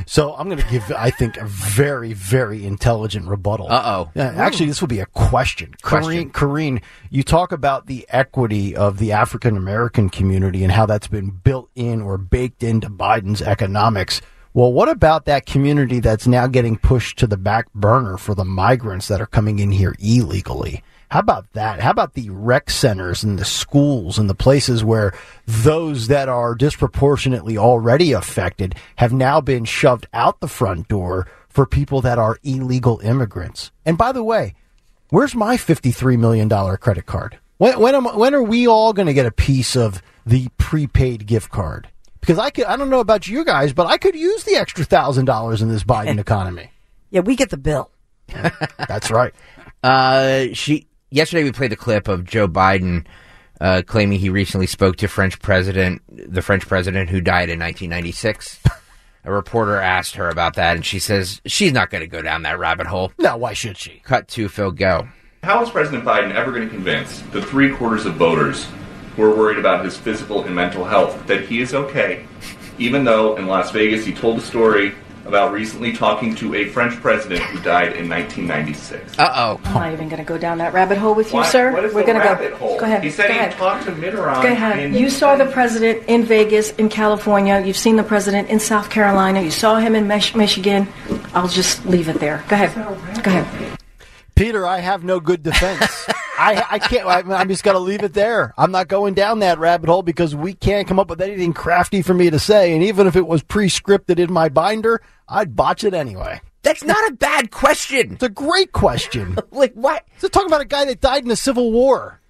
So 0.07 0.35
I'm 0.35 0.49
going 0.49 0.61
to 0.61 0.69
give, 0.69 0.91
I 0.93 1.11
think, 1.11 1.37
a 1.37 1.45
very, 1.45 2.13
very 2.13 2.65
intelligent 2.67 3.27
rebuttal. 3.27 3.71
Uh-oh. 3.71 4.11
Actually, 4.17 4.67
this 4.67 4.81
will 4.81 4.89
be 4.89 5.01
a 5.01 5.07
question. 5.07 5.75
Question. 5.83 6.31
Karine, 6.31 6.33
Karine, 6.33 6.83
you 7.11 7.23
talk 7.23 7.53
about 7.53 7.87
the 7.87 8.07
equity 8.09 8.75
of 8.75 8.99
the 8.99 9.13
African 9.13 9.57
American 9.57 10.09
community 10.11 10.63
and 10.65 10.73
how 10.73 10.87
that's 10.87 11.09
been 11.09 11.31
built 11.31 11.71
in 11.75 12.01
or 12.01 12.19
baked 12.19 12.63
into 12.63 12.89
Biden's 12.89 13.43
economics. 13.43 14.21
Well, 14.55 14.71
what 14.71 14.91
about 14.91 15.25
that 15.25 15.47
community 15.47 15.99
that's 16.01 16.27
now 16.27 16.47
getting 16.47 16.77
pushed 16.77 17.19
to 17.21 17.27
the 17.27 17.39
back 17.39 17.73
burner 17.73 18.19
for 18.19 18.35
the 18.35 18.45
migrants 18.45 19.09
that 19.09 19.19
are 19.19 19.27
coming 19.27 19.61
in 19.61 19.73
here 19.73 19.95
illegally? 19.99 20.85
How 21.09 21.21
about 21.21 21.51
that? 21.55 21.81
How 21.81 21.91
about 21.91 22.13
the 22.13 22.29
rec 22.29 22.69
centers 22.69 23.25
and 23.25 23.39
the 23.39 23.47
schools 23.47 24.19
and 24.19 24.29
the 24.29 24.35
places 24.35 24.85
where 24.85 25.15
those 25.47 26.09
that 26.09 26.29
are 26.29 26.55
disproportionately 26.55 27.57
already 27.57 28.13
affected 28.13 28.75
have 28.97 29.11
now 29.11 29.41
been 29.41 29.65
shoved 29.65 30.07
out 30.13 30.41
the 30.41 30.49
front 30.49 30.87
door 30.87 31.27
for 31.49 31.65
people 31.65 32.03
that 32.03 32.19
are 32.19 32.39
illegal 32.43 33.01
immigrants? 33.03 33.71
And 33.87 33.97
by 33.97 34.13
the 34.13 34.25
way, 34.25 34.55
where's 35.09 35.35
my 35.35 35.57
$53 35.57 36.19
million 36.19 36.51
credit 36.77 37.07
card? 37.07 37.39
When, 37.57 37.81
when, 37.81 37.95
am, 37.95 38.05
when 38.05 38.35
are 38.35 38.43
we 38.43 38.67
all 38.67 38.93
going 38.93 39.07
to 39.07 39.15
get 39.15 39.25
a 39.25 39.33
piece 39.33 39.77
of 39.77 40.03
the 40.27 40.49
prepaid 40.59 41.27
gift 41.27 41.51
card? 41.51 41.89
Because 42.23 42.39
I 42.39 42.51
could, 42.51 42.65
I 42.67 42.77
don't 42.77 42.89
know 42.89 43.01
about 43.01 43.27
you 43.27 43.45
guys, 43.45 43.73
but 43.73 43.89
I 43.89 43.99
could 43.99 44.15
use 44.15 44.45
the 44.45 44.55
extra 44.55 44.85
thousand 44.85 45.25
dollars 45.25 45.61
in 45.61 45.69
this 45.69 45.83
Biden 45.83 46.19
economy. 46.21 46.71
Yeah, 47.11 47.21
we 47.21 47.35
get 47.35 47.51
the 47.51 47.57
bill. 47.57 47.91
That's 48.89 49.11
right. 49.11 49.35
Uh, 49.83 50.47
she 50.53 50.87
yesterday 51.11 51.43
we 51.43 51.51
played 51.51 51.73
the 51.73 51.77
clip 51.77 52.07
of 52.07 52.25
Joe 52.25 52.47
Biden 52.47 53.07
uh, 53.61 53.83
claiming 53.85 54.21
he 54.21 54.29
recently 54.31 54.69
spoke 54.69 54.97
to 54.97 55.09
French 55.09 55.41
president, 55.41 56.01
the 56.09 56.43
French 56.43 56.67
president 56.67 57.11
who 57.11 57.21
died 57.21 57.51
in 57.51 57.59
1996. 57.59 58.61
a 59.25 59.33
reporter 59.33 59.77
asked 59.79 60.15
her 60.15 60.29
about 60.29 60.55
that, 60.55 60.77
and 60.77 60.87
she 60.87 61.01
says 61.01 61.41
she's 61.45 61.73
not 61.73 61.91
going 61.91 62.03
to 62.03 62.07
go 62.07 62.23
down 62.23 62.43
that 62.43 62.59
rabbit 62.59 62.87
hole. 62.87 63.13
No, 63.19 63.37
why 63.37 63.53
should 63.53 63.77
she? 63.77 64.01
Cut 64.05 64.29
to 64.29 64.49
Phil. 64.49 64.71
Go. 64.71 65.09
How 65.43 65.61
is 65.63 65.71
President 65.71 66.05
Biden 66.05 66.33
ever 66.33 66.53
going 66.53 66.69
to 66.69 66.73
convince 66.73 67.21
the 67.33 67.43
three 67.43 67.75
quarters 67.75 68.07
of 68.07 68.15
voters 68.15 68.65
who 69.17 69.23
are 69.23 69.35
worried 69.35 69.59
about 69.59 69.85
his 69.85 69.97
physical 69.97 70.43
and 70.45 70.55
mental 70.55 70.85
health 70.85 71.27
that 71.27 71.43
he 71.47 71.61
is 71.61 71.75
okay, 71.75 72.25
even 72.79 73.05
though 73.05 73.37
in 73.37 73.47
Las 73.47 73.71
Vegas 73.71 74.05
he 74.05 74.13
told 74.13 74.39
a 74.39 74.43
story 74.43 74.95
about 75.25 75.53
recently 75.53 75.93
talking 75.93 76.35
to 76.35 76.53
a 76.57 76.65
French 76.71 76.95
president 77.01 77.41
who 77.43 77.61
died 77.63 77.93
in 77.97 78.09
1996? 78.09 79.19
Uh 79.21 79.33
oh. 79.37 79.61
I'm 79.67 79.75
not 79.75 79.93
even 79.93 80.09
going 80.09 80.19
to 80.19 80.25
go 80.27 80.37
down 80.37 80.59
that 80.59 80.73
rabbit 80.73 80.99
hole 80.99 81.15
with 81.15 81.29
you, 81.31 81.37
Why- 81.39 81.47
sir. 81.47 81.71
what 81.73 81.85
is 81.85 81.95
We're 81.95 82.05
gonna 82.05 82.19
rabbit 82.19 82.51
go. 82.51 82.57
hole? 82.57 82.79
Go 82.81 82.87
ahead. 82.87 83.05
He 83.05 83.11
said 83.11 83.29
go 83.29 83.33
he 83.35 83.39
ahead. 83.39 83.53
talked 83.53 83.85
to 83.85 83.93
Mitterrand. 83.93 84.43
Go 84.43 84.49
ahead. 84.49 84.79
in- 84.81 84.95
You 84.95 85.09
saw 85.11 85.37
the 85.37 85.47
president 85.47 86.03
in 86.09 86.25
Vegas, 86.25 86.73
in 86.73 86.89
California. 86.89 87.63
You've 87.65 87.77
seen 87.77 87.95
the 87.95 88.03
president 88.03 88.49
in 88.49 88.59
South 88.59 88.91
Carolina. 88.91 89.41
You 89.43 89.53
saw 89.53 89.77
him 89.77 89.95
in 89.95 90.09
Mich- 90.09 90.35
Michigan. 90.35 90.89
I'll 91.35 91.47
just 91.49 91.87
leave 91.87 92.09
it 92.09 92.19
there. 92.19 92.43
Go 92.49 92.57
ahead. 92.57 92.75
Go 93.23 93.31
ahead. 93.31 93.79
Peter, 94.35 94.67
I 94.67 94.81
have 94.81 95.05
no 95.05 95.21
good 95.21 95.45
defense. 95.45 96.07
I, 96.43 96.67
I 96.73 96.79
can't. 96.81 97.07
I, 97.07 97.21
I'm 97.37 97.49
just 97.49 97.63
going 97.63 97.77
to 97.77 97.81
leave 97.81 98.03
it 98.03 98.15
there. 98.15 98.53
I'm 98.59 98.73
not 98.73 98.89
going 98.89 99.15
down 99.15 99.39
that 99.41 99.61
rabbit 99.61 99.89
hole 99.89 100.03
because 100.03 100.35
we 100.35 100.55
can't 100.55 100.89
come 100.89 100.99
up 100.99 101.09
with 101.09 101.21
anything 101.21 101.53
crafty 101.53 102.03
for 102.03 102.15
me 102.15 102.31
to 102.31 102.39
say. 102.41 102.75
And 102.75 102.83
even 102.83 103.07
if 103.07 103.15
it 103.15 103.29
was 103.29 103.45
pre-scripted 103.45 104.19
in 104.19 104.33
my 104.33 104.49
binder, 104.49 105.01
I'd 105.29 105.55
botch 105.55 105.85
it 105.85 105.95
anyway. 105.95 106.41
That's 106.63 106.83
not 106.83 107.11
a 107.11 107.15
bad 107.15 107.53
question. 107.53 108.15
It's 108.15 108.25
a 108.25 108.29
great 108.29 108.73
question. 108.73 109.39
Like 109.53 109.75
what? 109.75 110.05
So 110.19 110.29
talking 110.29 110.49
about 110.49 110.63
a 110.63 110.67
guy 110.67 110.87
that 110.87 111.01
died 111.01 111.23
in 111.23 111.29
the 111.29 111.37
Civil 111.37 111.71
War. 111.71 112.21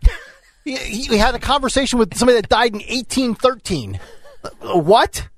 He, 0.64 0.76
he, 0.76 1.16
had 1.16 1.34
a 1.34 1.38
conversation 1.38 1.98
with 1.98 2.14
somebody 2.14 2.40
that 2.40 2.48
died 2.48 2.72
in 2.72 2.80
1813. 2.80 3.98
Uh, 4.44 4.78
What? 4.78 5.28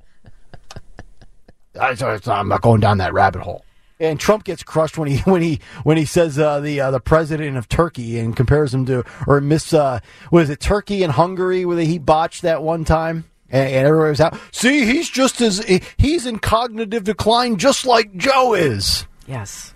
I, 1.78 1.96
I'm 2.26 2.48
not 2.48 2.62
going 2.62 2.80
down 2.80 2.98
that 2.98 3.12
rabbit 3.12 3.42
hole. 3.42 3.64
And 4.04 4.20
Trump 4.20 4.44
gets 4.44 4.62
crushed 4.62 4.98
when 4.98 5.08
he 5.08 5.18
when 5.30 5.42
he 5.42 5.60
when 5.82 5.96
he 5.96 6.04
says 6.04 6.38
uh, 6.38 6.60
the 6.60 6.80
uh, 6.80 6.90
the 6.90 7.00
president 7.00 7.56
of 7.56 7.68
Turkey 7.68 8.18
and 8.18 8.36
compares 8.36 8.72
him 8.72 8.86
to 8.86 9.04
or 9.26 9.40
miss 9.40 9.72
uh, 9.72 10.00
what 10.30 10.42
is 10.42 10.50
it 10.50 10.60
Turkey 10.60 11.02
and 11.02 11.12
Hungary 11.12 11.64
where 11.64 11.78
he 11.78 11.98
botched 11.98 12.42
that 12.42 12.62
one 12.62 12.84
time 12.84 13.24
and, 13.50 13.68
and 13.68 13.86
everybody 13.86 14.10
was 14.10 14.20
out. 14.20 14.38
See, 14.52 14.84
he's 14.84 15.08
just 15.08 15.40
as 15.40 15.64
he's 15.96 16.26
in 16.26 16.38
cognitive 16.38 17.04
decline, 17.04 17.56
just 17.56 17.86
like 17.86 18.14
Joe 18.16 18.54
is. 18.54 19.06
Yes. 19.26 19.72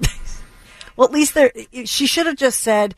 well, 0.96 1.08
at 1.08 1.14
least 1.14 1.34
there, 1.34 1.52
she 1.84 2.06
should 2.06 2.26
have 2.26 2.36
just 2.36 2.60
said, 2.60 2.94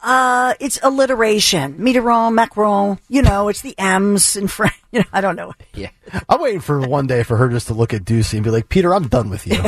uh, 0.00 0.54
it's 0.60 0.78
alliteration. 0.82 1.74
Mitterrand, 1.78 2.34
Macron, 2.34 2.98
you 3.08 3.22
know, 3.22 3.48
it's 3.48 3.62
the 3.62 3.74
M's 3.78 4.36
in 4.36 4.48
French. 4.48 4.74
You 4.92 5.00
know, 5.00 5.06
I 5.12 5.20
don't 5.20 5.36
know. 5.36 5.54
Yeah. 5.74 5.90
I'm 6.28 6.40
waiting 6.40 6.60
for 6.60 6.80
one 6.86 7.06
day 7.06 7.22
for 7.22 7.36
her 7.36 7.48
just 7.48 7.66
to 7.68 7.74
look 7.74 7.92
at 7.92 8.04
Doocy 8.04 8.34
and 8.34 8.44
be 8.44 8.50
like, 8.50 8.68
Peter, 8.68 8.94
I'm 8.94 9.08
done 9.08 9.30
with 9.30 9.46
you. 9.46 9.62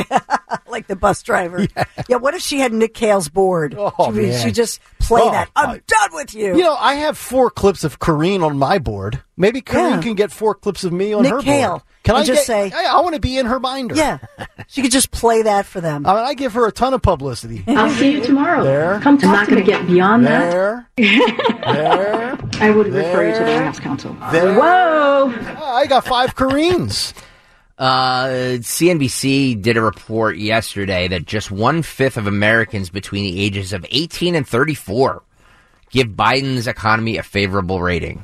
Like 0.71 0.87
the 0.87 0.95
bus 0.95 1.21
driver. 1.21 1.67
Yeah. 2.09 2.17
What 2.17 2.33
if 2.33 2.41
she 2.41 2.59
had 2.59 2.73
Nick 2.73 2.93
Cale's 2.93 3.29
board? 3.29 3.75
Oh, 3.77 3.93
she, 4.13 4.21
man. 4.21 4.41
she 4.43 4.51
just 4.51 4.79
play 4.99 5.21
Oh, 5.23 5.31
that. 5.31 5.49
I'm 5.55 5.67
my- 5.69 5.81
done 5.85 6.09
with 6.13 6.33
you. 6.33 6.55
You 6.57 6.63
know, 6.63 6.75
I 6.75 6.95
have 6.95 7.17
four 7.17 7.49
clips 7.51 7.83
of 7.83 7.99
Karine 7.99 8.41
on 8.43 8.57
my 8.57 8.79
board. 8.79 9.21
Maybe 9.37 9.61
Karine 9.61 9.91
Yeah. 9.97 10.01
can 10.01 10.13
get 10.15 10.31
four 10.31 10.55
clips 10.55 10.83
of 10.83 10.91
me 10.93 11.13
on 11.13 11.23
Nick 11.23 11.31
her 11.33 11.41
Cale. 11.41 11.69
board. 11.69 11.81
Can 12.03 12.15
And 12.15 12.23
I 12.23 12.25
just 12.25 12.47
get- 12.47 12.71
say- 12.71 12.71
I, 12.75 12.97
I 12.97 13.01
want 13.01 13.13
to 13.15 13.21
be 13.21 13.37
in 13.37 13.45
her 13.45 13.59
binder. 13.59 13.95
yeah. 13.95 14.17
She 14.67 14.81
could 14.81 14.91
just 14.91 15.11
play 15.11 15.43
that 15.43 15.65
for 15.67 15.79
them. 15.81 16.05
I 16.05 16.15
mean, 16.15 16.25
I 16.25 16.33
give 16.33 16.53
her 16.53 16.65
a 16.65 16.71
ton 16.71 16.93
of 16.93 17.01
publicity. 17.01 17.63
I'll 17.67 17.89
see 17.91 18.13
you 18.13 18.21
tomorrow. 18.23 18.63
There. 18.63 18.99
Come 19.01 19.17
talk 19.17 19.25
I'm 19.27 19.31
not 19.33 19.47
going 19.47 19.63
to 19.63 19.69
get 19.69 19.85
beyond 19.85 20.25
that. 20.25 20.51
There, 20.51 20.87
there, 20.97 22.37
I 22.59 22.71
would 22.71 22.87
refer 22.87 23.27
you 23.27 23.33
to 23.37 23.43
the 23.43 23.59
House 23.59 23.79
counsel. 23.79 24.15
there. 24.31 24.53
Whoa! 24.53 25.31
Ah, 25.35 25.75
I 25.75 25.85
got 25.85 26.05
five 26.05 26.35
Kareens. 26.35 27.13
Uh, 27.81 28.59
CNBC 28.59 29.59
did 29.59 29.75
a 29.75 29.81
report 29.81 30.37
yesterday 30.37 31.07
that 31.07 31.25
just 31.25 31.49
one 31.49 31.81
fifth 31.81 32.15
of 32.15 32.27
Americans 32.27 32.91
between 32.91 33.23
the 33.23 33.41
ages 33.41 33.73
of 33.73 33.83
18 33.89 34.35
and 34.35 34.47
34 34.47 35.23
give 35.89 36.09
Biden's 36.09 36.67
economy 36.67 37.17
a 37.17 37.23
favorable 37.23 37.81
rating, 37.81 38.23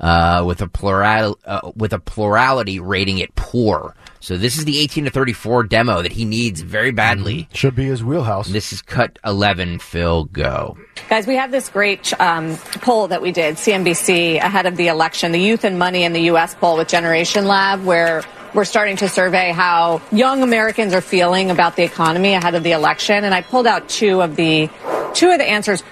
uh, 0.00 0.42
with 0.44 0.62
a 0.62 0.66
plural 0.66 1.38
uh, 1.44 1.70
with 1.76 1.92
a 1.92 2.00
plurality 2.00 2.80
rating 2.80 3.18
it 3.18 3.36
poor. 3.36 3.94
So 4.26 4.36
this 4.36 4.58
is 4.58 4.64
the 4.64 4.80
18 4.80 5.04
to 5.04 5.10
34 5.12 5.62
demo 5.62 6.02
that 6.02 6.10
he 6.10 6.24
needs 6.24 6.60
very 6.60 6.90
badly. 6.90 7.48
Should 7.54 7.76
be 7.76 7.84
his 7.84 8.02
wheelhouse. 8.02 8.48
This 8.48 8.72
is 8.72 8.82
cut 8.82 9.20
11. 9.24 9.78
Phil, 9.78 10.24
go. 10.24 10.76
Guys, 11.08 11.28
we 11.28 11.36
have 11.36 11.52
this 11.52 11.68
great 11.68 12.12
um, 12.20 12.56
poll 12.82 13.06
that 13.06 13.22
we 13.22 13.30
did, 13.30 13.54
CNBC, 13.54 14.38
ahead 14.38 14.66
of 14.66 14.76
the 14.76 14.88
election, 14.88 15.30
the 15.30 15.38
Youth 15.38 15.62
and 15.62 15.78
Money 15.78 16.02
in 16.02 16.12
the 16.12 16.22
U.S. 16.22 16.56
poll 16.56 16.76
with 16.76 16.88
Generation 16.88 17.46
Lab, 17.46 17.84
where 17.84 18.24
we're 18.52 18.64
starting 18.64 18.96
to 18.96 19.08
survey 19.08 19.52
how 19.52 20.02
young 20.10 20.42
Americans 20.42 20.92
are 20.92 21.00
feeling 21.00 21.52
about 21.52 21.76
the 21.76 21.84
economy 21.84 22.34
ahead 22.34 22.56
of 22.56 22.64
the 22.64 22.72
election. 22.72 23.22
And 23.22 23.32
I 23.32 23.42
pulled 23.42 23.68
out 23.68 23.88
two 23.88 24.22
of 24.22 24.34
the 24.34 24.68
two 25.14 25.30
of 25.30 25.38
the 25.38 25.48
answers. 25.48 25.84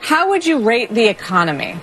How 0.00 0.30
would 0.30 0.44
you 0.44 0.64
rate 0.64 0.92
the 0.92 1.06
economy? 1.06 1.78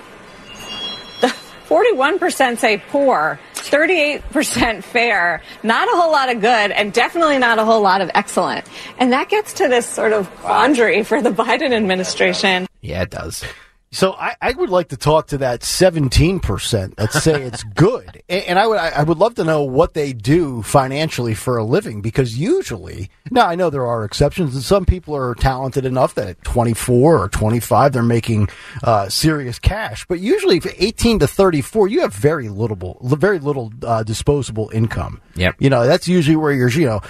41% 1.70 2.58
say 2.58 2.82
poor, 2.88 3.38
38% 3.70 4.82
fair, 4.82 5.42
not 5.62 5.88
a 5.88 5.96
whole 5.96 6.10
lot 6.10 6.28
of 6.28 6.40
good, 6.40 6.70
and 6.70 6.92
definitely 6.92 7.38
not 7.38 7.58
a 7.58 7.64
whole 7.64 7.80
lot 7.80 8.00
of 8.00 8.10
excellent. 8.14 8.66
And 8.98 9.12
that 9.12 9.28
gets 9.28 9.52
to 9.54 9.68
this 9.68 9.86
sort 9.86 10.12
of 10.12 10.28
quandary 10.36 11.04
for 11.04 11.22
the 11.22 11.30
Biden 11.30 11.72
administration. 11.72 12.66
Yeah, 12.80 13.02
it 13.02 13.10
does. 13.10 13.44
So 13.92 14.12
I, 14.12 14.36
I 14.40 14.52
would 14.52 14.70
like 14.70 14.88
to 14.88 14.96
talk 14.96 15.26
to 15.28 15.38
that 15.38 15.64
seventeen 15.64 16.38
percent 16.38 16.96
that 16.96 17.12
say 17.12 17.42
it's 17.42 17.64
good, 17.74 18.22
and, 18.28 18.44
and 18.44 18.58
I 18.58 18.68
would 18.68 18.78
I 18.78 19.02
would 19.02 19.18
love 19.18 19.34
to 19.34 19.44
know 19.44 19.64
what 19.64 19.94
they 19.94 20.12
do 20.12 20.62
financially 20.62 21.34
for 21.34 21.56
a 21.56 21.64
living 21.64 22.00
because 22.00 22.38
usually 22.38 23.10
now 23.32 23.48
I 23.48 23.56
know 23.56 23.68
there 23.68 23.86
are 23.86 24.04
exceptions, 24.04 24.54
and 24.54 24.62
some 24.62 24.86
people 24.86 25.16
are 25.16 25.34
talented 25.34 25.84
enough 25.84 26.14
that 26.14 26.28
at 26.28 26.44
twenty 26.44 26.72
four 26.72 27.20
or 27.20 27.28
twenty 27.28 27.58
five 27.58 27.92
they're 27.92 28.04
making 28.04 28.48
uh, 28.84 29.08
serious 29.08 29.58
cash, 29.58 30.06
but 30.06 30.20
usually 30.20 30.60
for 30.60 30.70
eighteen 30.78 31.18
to 31.18 31.26
thirty 31.26 31.60
four 31.60 31.88
you 31.88 32.02
have 32.02 32.14
very 32.14 32.48
little 32.48 32.96
very 33.02 33.40
little 33.40 33.72
uh, 33.82 34.04
disposable 34.04 34.70
income. 34.72 35.20
Yep. 35.34 35.56
You 35.58 35.68
know 35.68 35.84
that's 35.84 36.06
usually 36.06 36.36
where 36.36 36.52
you're 36.52 36.70
you 36.70 36.86
know 36.86 37.00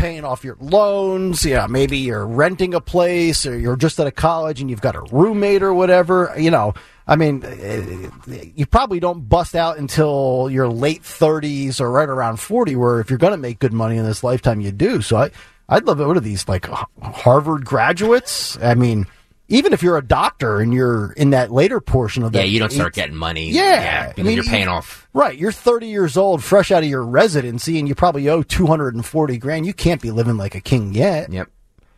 paying 0.00 0.24
off 0.24 0.44
your 0.44 0.56
loans. 0.60 1.44
Yeah, 1.44 1.66
maybe 1.66 1.98
you're 1.98 2.26
renting 2.26 2.74
a 2.74 2.80
place 2.80 3.44
or 3.44 3.58
you're 3.58 3.76
just 3.76 4.00
at 4.00 4.06
a 4.06 4.10
college 4.10 4.60
and 4.60 4.70
you've 4.70 4.80
got 4.80 4.96
a 4.96 5.02
roommate 5.12 5.62
or 5.62 5.74
whatever. 5.74 6.32
You 6.38 6.50
know, 6.50 6.74
I 7.06 7.16
mean, 7.16 7.44
eh, 7.44 8.08
you 8.54 8.64
probably 8.66 8.98
don't 8.98 9.28
bust 9.28 9.54
out 9.54 9.78
until 9.78 10.48
your 10.50 10.68
late 10.68 11.02
30s 11.02 11.80
or 11.80 11.90
right 11.90 12.08
around 12.08 12.38
40. 12.38 12.76
Where 12.76 13.00
if 13.00 13.10
you're 13.10 13.18
going 13.18 13.32
to 13.32 13.36
make 13.36 13.58
good 13.58 13.74
money 13.74 13.98
in 13.98 14.04
this 14.04 14.24
lifetime, 14.24 14.60
you 14.60 14.72
do. 14.72 15.02
So 15.02 15.18
I, 15.18 15.30
I'd 15.68 15.84
love 15.84 16.00
it. 16.00 16.06
What 16.06 16.16
are 16.16 16.20
these 16.20 16.48
like 16.48 16.66
Harvard 17.02 17.64
graduates? 17.64 18.58
I 18.62 18.74
mean. 18.74 19.06
Even 19.50 19.72
if 19.72 19.82
you're 19.82 19.98
a 19.98 20.04
doctor 20.04 20.60
and 20.60 20.72
you're 20.72 21.12
in 21.12 21.30
that 21.30 21.50
later 21.50 21.80
portion 21.80 22.22
of 22.22 22.34
Yeah, 22.34 22.42
you 22.42 22.58
don't 22.58 22.72
start 22.72 22.94
getting 22.94 23.16
money. 23.16 23.50
Yeah, 23.50 24.08
because 24.08 24.22
I 24.24 24.26
mean, 24.26 24.36
you're 24.36 24.44
paying 24.44 24.64
you- 24.64 24.70
off. 24.70 25.08
Right, 25.12 25.36
you're 25.36 25.52
30 25.52 25.88
years 25.88 26.16
old, 26.16 26.42
fresh 26.42 26.70
out 26.70 26.84
of 26.84 26.88
your 26.88 27.04
residency, 27.04 27.78
and 27.80 27.88
you 27.88 27.94
probably 27.96 28.28
owe 28.28 28.42
240 28.44 29.38
grand. 29.38 29.66
You 29.66 29.74
can't 29.74 30.00
be 30.00 30.12
living 30.12 30.36
like 30.36 30.54
a 30.54 30.60
king 30.60 30.94
yet. 30.94 31.32
Yep. 31.32 31.48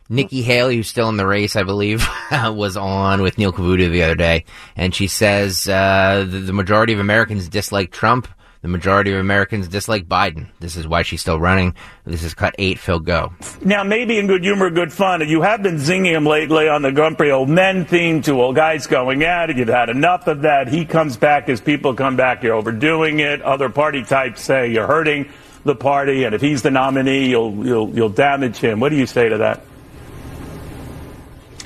Nikki 0.09 0.41
Haley, 0.41 0.75
who's 0.75 0.87
still 0.89 1.09
in 1.09 1.17
the 1.17 1.25
race, 1.25 1.55
I 1.55 1.63
believe, 1.63 2.05
was 2.31 2.75
on 2.75 3.21
with 3.21 3.37
Neil 3.37 3.53
Cavuto 3.53 3.89
the 3.89 4.03
other 4.03 4.15
day, 4.15 4.45
and 4.75 4.93
she 4.93 5.07
says 5.07 5.67
uh, 5.69 6.25
the, 6.27 6.39
the 6.39 6.53
majority 6.53 6.91
of 6.93 6.99
Americans 6.99 7.47
dislike 7.47 7.91
Trump. 7.91 8.27
The 8.63 8.69
majority 8.69 9.11
of 9.11 9.19
Americans 9.19 9.67
dislike 9.67 10.07
Biden. 10.07 10.47
This 10.61 10.77
is 10.77 10.87
why 10.87 11.01
she's 11.01 11.19
still 11.19 11.37
running. 11.37 11.75
This 12.05 12.23
is 12.23 12.33
cut 12.33 12.55
eight. 12.57 12.79
Phil, 12.79 13.01
go. 13.01 13.33
Now, 13.61 13.83
maybe 13.83 14.17
in 14.17 14.27
good 14.27 14.41
humor, 14.41 14.69
good 14.69 14.93
fun, 14.93 15.27
you 15.27 15.41
have 15.41 15.61
been 15.61 15.75
zinging 15.75 16.13
him 16.13 16.25
lately 16.25 16.69
on 16.69 16.81
the 16.81 16.93
Grumpy 16.93 17.29
Old 17.29 17.49
Men 17.49 17.83
theme 17.83 18.21
to 18.21 18.41
old 18.41 18.55
guys 18.55 18.87
going 18.87 19.23
at 19.23 19.49
it. 19.49 19.57
You've 19.57 19.67
had 19.67 19.89
enough 19.89 20.27
of 20.27 20.43
that. 20.43 20.69
He 20.69 20.85
comes 20.85 21.17
back 21.17 21.49
as 21.49 21.59
people 21.59 21.93
come 21.93 22.15
back. 22.15 22.41
You're 22.41 22.55
overdoing 22.55 23.19
it. 23.19 23.41
Other 23.41 23.67
party 23.67 24.01
types 24.01 24.41
say 24.41 24.71
you're 24.71 24.87
hurting 24.87 25.29
the 25.65 25.75
party, 25.75 26.23
and 26.23 26.33
if 26.33 26.39
he's 26.39 26.61
the 26.61 26.71
nominee, 26.71 27.27
you'll 27.29 27.65
you'll 27.65 27.89
you'll 27.89 28.09
damage 28.09 28.57
him. 28.57 28.79
What 28.79 28.89
do 28.89 28.95
you 28.95 29.05
say 29.05 29.27
to 29.27 29.39
that? 29.39 29.65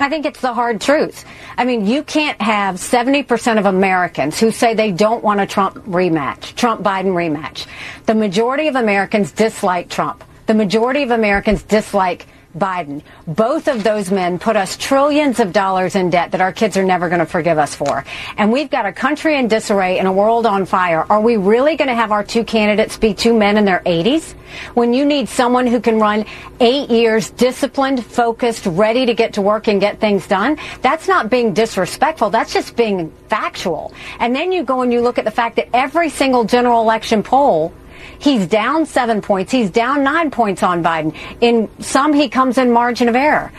I 0.00 0.08
think 0.08 0.26
it's 0.26 0.40
the 0.40 0.54
hard 0.54 0.80
truth. 0.80 1.24
I 1.56 1.64
mean, 1.64 1.86
you 1.86 2.02
can't 2.02 2.40
have 2.40 2.76
70% 2.76 3.58
of 3.58 3.66
Americans 3.66 4.38
who 4.38 4.50
say 4.50 4.74
they 4.74 4.92
don't 4.92 5.24
want 5.24 5.40
a 5.40 5.46
Trump 5.46 5.76
rematch, 5.86 6.54
Trump 6.54 6.82
Biden 6.82 7.12
rematch. 7.12 7.66
The 8.06 8.14
majority 8.14 8.68
of 8.68 8.76
Americans 8.76 9.32
dislike 9.32 9.88
Trump. 9.88 10.24
The 10.46 10.54
majority 10.54 11.02
of 11.02 11.10
Americans 11.10 11.62
dislike 11.62 12.26
Biden. 12.56 13.02
Both 13.26 13.68
of 13.68 13.84
those 13.84 14.10
men 14.10 14.38
put 14.38 14.56
us 14.56 14.76
trillions 14.76 15.40
of 15.40 15.52
dollars 15.52 15.94
in 15.94 16.10
debt 16.10 16.30
that 16.32 16.40
our 16.40 16.52
kids 16.52 16.76
are 16.76 16.84
never 16.84 17.08
going 17.08 17.18
to 17.18 17.26
forgive 17.26 17.58
us 17.58 17.74
for. 17.74 18.04
And 18.36 18.50
we've 18.50 18.70
got 18.70 18.86
a 18.86 18.92
country 18.92 19.36
in 19.36 19.48
disarray 19.48 19.98
and 19.98 20.08
a 20.08 20.12
world 20.12 20.46
on 20.46 20.64
fire. 20.64 21.04
Are 21.10 21.20
we 21.20 21.36
really 21.36 21.76
going 21.76 21.88
to 21.88 21.94
have 21.94 22.10
our 22.10 22.24
two 22.24 22.44
candidates 22.44 22.96
be 22.96 23.12
two 23.12 23.34
men 23.36 23.56
in 23.56 23.64
their 23.64 23.80
80s? 23.80 24.34
When 24.74 24.94
you 24.94 25.04
need 25.04 25.28
someone 25.28 25.66
who 25.66 25.80
can 25.80 26.00
run 26.00 26.24
eight 26.60 26.90
years 26.90 27.30
disciplined, 27.30 28.04
focused, 28.04 28.64
ready 28.66 29.04
to 29.06 29.14
get 29.14 29.34
to 29.34 29.42
work 29.42 29.68
and 29.68 29.80
get 29.80 30.00
things 30.00 30.26
done, 30.26 30.58
that's 30.80 31.06
not 31.06 31.28
being 31.28 31.52
disrespectful. 31.52 32.30
That's 32.30 32.52
just 32.52 32.76
being 32.76 33.12
factual. 33.28 33.92
And 34.20 34.34
then 34.34 34.52
you 34.52 34.62
go 34.62 34.80
and 34.80 34.92
you 34.92 35.02
look 35.02 35.18
at 35.18 35.24
the 35.24 35.30
fact 35.30 35.56
that 35.56 35.68
every 35.74 36.08
single 36.08 36.44
general 36.44 36.80
election 36.80 37.22
poll 37.22 37.72
He's 38.18 38.46
down 38.46 38.86
seven 38.86 39.20
points. 39.22 39.52
He's 39.52 39.70
down 39.70 40.02
nine 40.02 40.30
points 40.30 40.62
on 40.62 40.82
Biden. 40.82 41.14
In 41.40 41.68
some, 41.80 42.12
he 42.12 42.28
comes 42.28 42.58
in 42.58 42.72
margin 42.72 43.08
of 43.08 43.16
error. 43.16 43.52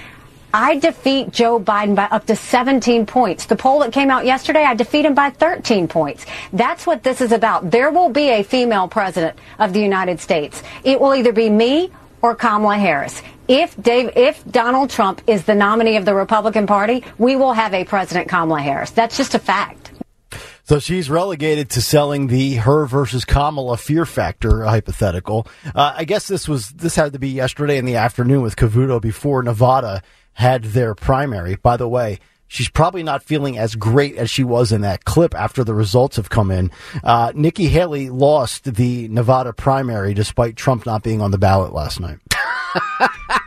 I 0.53 0.77
defeat 0.77 1.31
Joe 1.31 1.59
Biden 1.59 1.95
by 1.95 2.05
up 2.05 2.25
to 2.25 2.35
17 2.35 3.05
points. 3.05 3.45
The 3.45 3.55
poll 3.55 3.79
that 3.79 3.93
came 3.93 4.09
out 4.09 4.25
yesterday, 4.25 4.63
I 4.63 4.73
defeat 4.73 5.05
him 5.05 5.13
by 5.13 5.29
13 5.29 5.88
points. 5.88 6.25
That's 6.51 6.88
what 6.88 7.03
this 7.03 7.21
is 7.21 7.31
about. 7.31 7.69
There 7.69 7.91
will 7.91 8.09
be 8.09 8.29
a 8.29 8.43
female 8.43 8.88
president 8.88 9.38
of 9.59 9.73
the 9.73 9.79
United 9.79 10.19
States. 10.19 10.63
It 10.83 10.99
will 10.99 11.13
either 11.13 11.33
be 11.33 11.49
me 11.49 11.91
or 12.23 12.33
Kamala 12.35 12.77
Harris. 12.77 13.21
If 13.47 13.79
Dave, 13.81 14.12
if 14.15 14.43
Donald 14.45 14.89
Trump 14.89 15.21
is 15.27 15.43
the 15.43 15.55
nominee 15.55 15.97
of 15.97 16.05
the 16.05 16.15
Republican 16.15 16.67
Party, 16.67 17.03
we 17.17 17.35
will 17.35 17.53
have 17.53 17.73
a 17.73 17.83
President 17.83 18.27
Kamala 18.27 18.62
Harris. 18.62 18.91
That's 18.91 19.17
just 19.17 19.35
a 19.35 19.39
fact. 19.39 19.91
So 20.69 20.77
she's 20.77 21.10
relegated 21.10 21.71
to 21.71 21.82
selling 21.82 22.27
the 22.27 22.53
her 22.58 22.86
versus 22.86 23.25
Kamala 23.25 23.75
fear 23.75 24.05
factor 24.05 24.65
hypothetical. 24.65 25.47
Uh, 25.73 25.95
I 25.97 26.05
guess 26.05 26.27
this 26.27 26.47
was 26.47 26.69
this 26.69 26.95
had 26.95 27.13
to 27.13 27.17
be 27.17 27.29
yesterday 27.29 27.79
in 27.79 27.86
the 27.86 27.95
afternoon 27.95 28.43
with 28.43 28.55
Cavuto 28.55 29.01
before 29.01 29.41
Nevada 29.41 30.03
had 30.34 30.65
their 30.65 30.93
primary. 30.93 31.55
By 31.55 31.75
the 31.75 31.88
way, 31.88 32.19
she's 32.47 32.69
probably 32.69 33.01
not 33.01 33.23
feeling 33.23 33.58
as 33.58 33.73
great 33.73 34.15
as 34.15 34.29
she 34.29 34.43
was 34.43 34.71
in 34.71 34.82
that 34.82 35.05
clip 35.05 35.34
after 35.34 35.63
the 35.63 35.73
results 35.73 36.17
have 36.17 36.29
come 36.29 36.51
in. 36.51 36.69
Uh, 37.03 37.32
Nikki 37.34 37.65
Haley 37.65 38.12
lost 38.12 38.71
the 38.75 39.08
Nevada 39.08 39.53
primary 39.53 40.13
despite 40.13 40.55
Trump 40.55 40.86
not 40.86 41.01
being 41.01 41.19
on 41.19 41.32
the 41.32 41.39
ballot 41.39 41.73
last 41.73 41.99
night. 41.99 42.19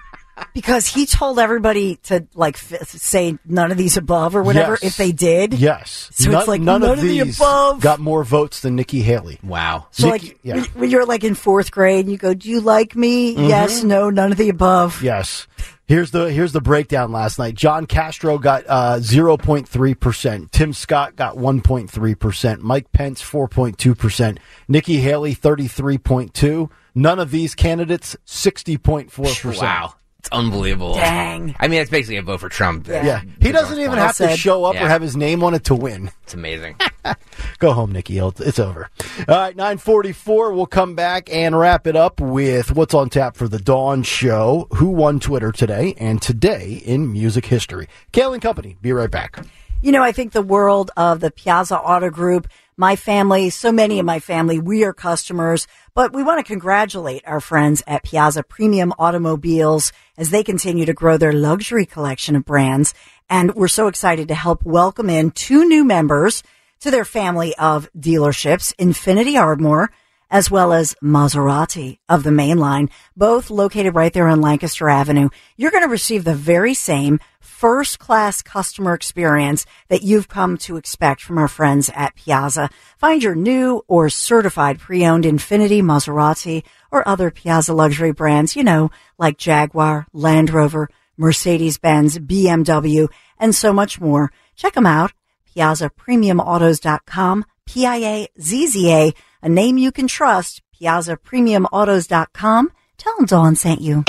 because 0.54 0.86
he 0.86 1.06
told 1.06 1.38
everybody 1.38 1.96
to 2.04 2.26
like 2.34 2.56
f- 2.56 2.88
say 2.88 3.38
none 3.44 3.70
of 3.70 3.78
these 3.78 3.96
above 3.96 4.36
or 4.36 4.42
whatever 4.42 4.72
Yes. 4.72 4.84
if 4.84 4.96
they 4.96 5.12
did. 5.12 5.54
Yes. 5.54 6.08
So 6.12 6.30
none, 6.30 6.40
it's 6.40 6.48
like 6.48 6.60
none, 6.60 6.80
none 6.82 6.90
of 6.92 6.98
of 6.98 7.04
the 7.04 7.20
above. 7.20 7.80
got 7.80 8.00
more 8.00 8.24
votes 8.24 8.60
than 8.60 8.76
Nikki 8.76 9.02
Haley. 9.02 9.38
Wow. 9.42 9.86
So 9.90 10.10
Nikki- 10.10 10.26
like 10.28 10.38
yeah. 10.42 10.54
when- 10.54 10.64
when 10.64 10.90
you're 10.90 11.06
like 11.06 11.24
in 11.24 11.34
fourth 11.34 11.70
grade, 11.70 12.04
and 12.04 12.10
you 12.12 12.18
go, 12.18 12.34
"Do 12.34 12.48
you 12.48 12.60
like 12.60 12.94
me? 12.96 13.34
Mhm. 13.36 13.48
Yes, 13.48 13.82
no, 13.82 14.10
none 14.10 14.32
of 14.32 14.38
the 14.38 14.48
above." 14.48 15.02
Yes. 15.02 15.46
Here's 15.86 16.10
the 16.10 16.30
here's 16.32 16.52
the 16.52 16.60
breakdown 16.60 17.12
last 17.12 17.38
night. 17.38 17.54
John 17.54 17.84
Castro 17.86 18.38
got 18.38 18.64
uh, 18.68 18.98
0.3 19.00 19.94
percent. 19.98 20.50
Tim 20.52 20.72
Scott 20.72 21.16
got 21.16 21.36
1.3 21.36 22.14
percent. 22.18 22.62
Mike 22.62 22.90
Pence 22.92 23.20
4.2 23.22 23.96
percent. 23.98 24.38
Nikki 24.68 24.98
Haley 25.00 25.34
33.2. 25.34 26.70
None 26.94 27.18
of 27.18 27.30
these 27.30 27.54
candidates 27.54 28.16
60.4 28.26 29.10
percent. 29.42 29.56
Wow. 29.62 29.94
It's 30.22 30.28
unbelievable. 30.30 30.94
Dang. 30.94 31.56
I 31.58 31.66
mean, 31.66 31.80
it's 31.80 31.90
basically 31.90 32.16
a 32.16 32.22
vote 32.22 32.38
for 32.38 32.48
Trump. 32.48 32.86
Yeah. 32.86 33.22
He 33.40 33.50
doesn't 33.50 33.76
even 33.76 33.90
Well 33.96 34.06
have 34.06 34.16
to 34.18 34.36
show 34.36 34.64
up 34.64 34.74
Yeah. 34.76 34.84
or 34.84 34.88
have 34.88 35.02
his 35.02 35.16
name 35.16 35.42
on 35.42 35.52
it 35.52 35.64
to 35.64 35.74
win. 35.74 36.12
It's 36.22 36.32
amazing. 36.32 36.76
Go 37.58 37.72
home, 37.72 37.90
Nikki. 37.90 38.18
It's 38.18 38.40
it's 38.40 38.60
over. 38.60 38.88
All 39.26 39.34
right, 39.36 39.56
944. 39.56 40.52
We'll 40.52 40.66
come 40.66 40.94
back 40.94 41.28
and 41.32 41.58
wrap 41.58 41.88
it 41.88 41.96
up 41.96 42.20
with 42.20 42.70
what's 42.70 42.94
on 42.94 43.10
tap 43.10 43.36
for 43.36 43.48
the 43.48 43.58
Dawn 43.58 44.04
Show, 44.04 44.68
who 44.74 44.90
won 44.90 45.18
Twitter 45.18 45.50
today, 45.50 45.94
and 45.98 46.22
today 46.22 46.80
in 46.86 47.12
music 47.12 47.46
history. 47.46 47.88
Kale 48.12 48.32
and 48.32 48.40
Company. 48.40 48.76
Be 48.80 48.92
right 48.92 49.10
back. 49.10 49.44
You 49.80 49.90
know, 49.90 50.04
I 50.04 50.12
think 50.12 50.30
the 50.30 50.42
world 50.42 50.92
of 50.96 51.18
the 51.18 51.32
Piazza 51.32 51.76
Auto 51.76 52.10
Group, 52.10 52.46
my 52.76 52.96
family, 52.96 53.50
so 53.50 53.70
many 53.70 53.98
of 53.98 54.06
my 54.06 54.18
family, 54.18 54.58
we 54.58 54.82
are 54.84 54.94
customers, 54.94 55.66
but 55.94 56.14
we 56.14 56.22
want 56.22 56.38
to 56.38 56.50
congratulate 56.50 57.22
our 57.26 57.40
friends 57.40 57.82
at 57.86 58.02
Piazza 58.02 58.42
Premium 58.42 58.94
Automobiles 58.98 59.92
as 60.16 60.30
they 60.30 60.42
continue 60.42 60.86
to 60.86 60.94
grow 60.94 61.18
their 61.18 61.32
luxury 61.32 61.84
collection 61.84 62.34
of 62.34 62.44
brands. 62.44 62.94
And 63.28 63.54
we're 63.54 63.68
so 63.68 63.88
excited 63.88 64.28
to 64.28 64.34
help 64.34 64.64
welcome 64.64 65.10
in 65.10 65.32
two 65.32 65.66
new 65.66 65.84
members 65.84 66.42
to 66.80 66.90
their 66.90 67.04
family 67.04 67.54
of 67.56 67.90
dealerships, 67.92 68.74
Infiniti 68.76 69.38
Ardmore, 69.38 69.90
as 70.32 70.50
well 70.50 70.72
as 70.72 70.96
Maserati 71.02 71.98
of 72.08 72.22
the 72.22 72.32
main 72.32 72.56
line, 72.56 72.88
both 73.14 73.50
located 73.50 73.94
right 73.94 74.12
there 74.14 74.26
on 74.26 74.40
Lancaster 74.40 74.88
Avenue. 74.88 75.28
You're 75.58 75.70
going 75.70 75.82
to 75.82 75.90
receive 75.90 76.24
the 76.24 76.34
very 76.34 76.72
same 76.72 77.20
first 77.38 77.98
class 77.98 78.40
customer 78.40 78.94
experience 78.94 79.66
that 79.88 80.02
you've 80.02 80.28
come 80.28 80.56
to 80.56 80.78
expect 80.78 81.20
from 81.20 81.36
our 81.36 81.48
friends 81.48 81.90
at 81.94 82.16
Piazza. 82.16 82.70
Find 82.96 83.22
your 83.22 83.34
new 83.34 83.84
or 83.86 84.08
certified 84.08 84.78
pre-owned 84.78 85.24
Infiniti, 85.24 85.82
Maserati, 85.82 86.64
or 86.90 87.06
other 87.06 87.30
Piazza 87.30 87.74
luxury 87.74 88.12
brands, 88.12 88.56
you 88.56 88.64
know, 88.64 88.90
like 89.18 89.36
Jaguar, 89.36 90.06
Land 90.14 90.48
Rover, 90.48 90.88
Mercedes-Benz, 91.18 92.20
BMW, 92.20 93.06
and 93.38 93.54
so 93.54 93.70
much 93.74 94.00
more. 94.00 94.32
Check 94.56 94.72
them 94.72 94.86
out. 94.86 95.12
PiazzaPremiumAutos.com, 95.54 97.44
P-I-A-Z-Z-A, 97.66 99.12
a 99.42 99.48
name 99.48 99.76
you 99.78 99.90
can 99.90 100.06
trust, 100.06 100.62
PiazzaPremiumAutos.com. 100.80 102.72
Tell 102.98 103.16
them 103.16 103.26
Dawn 103.26 103.56
sent 103.56 103.80
you. 103.80 104.04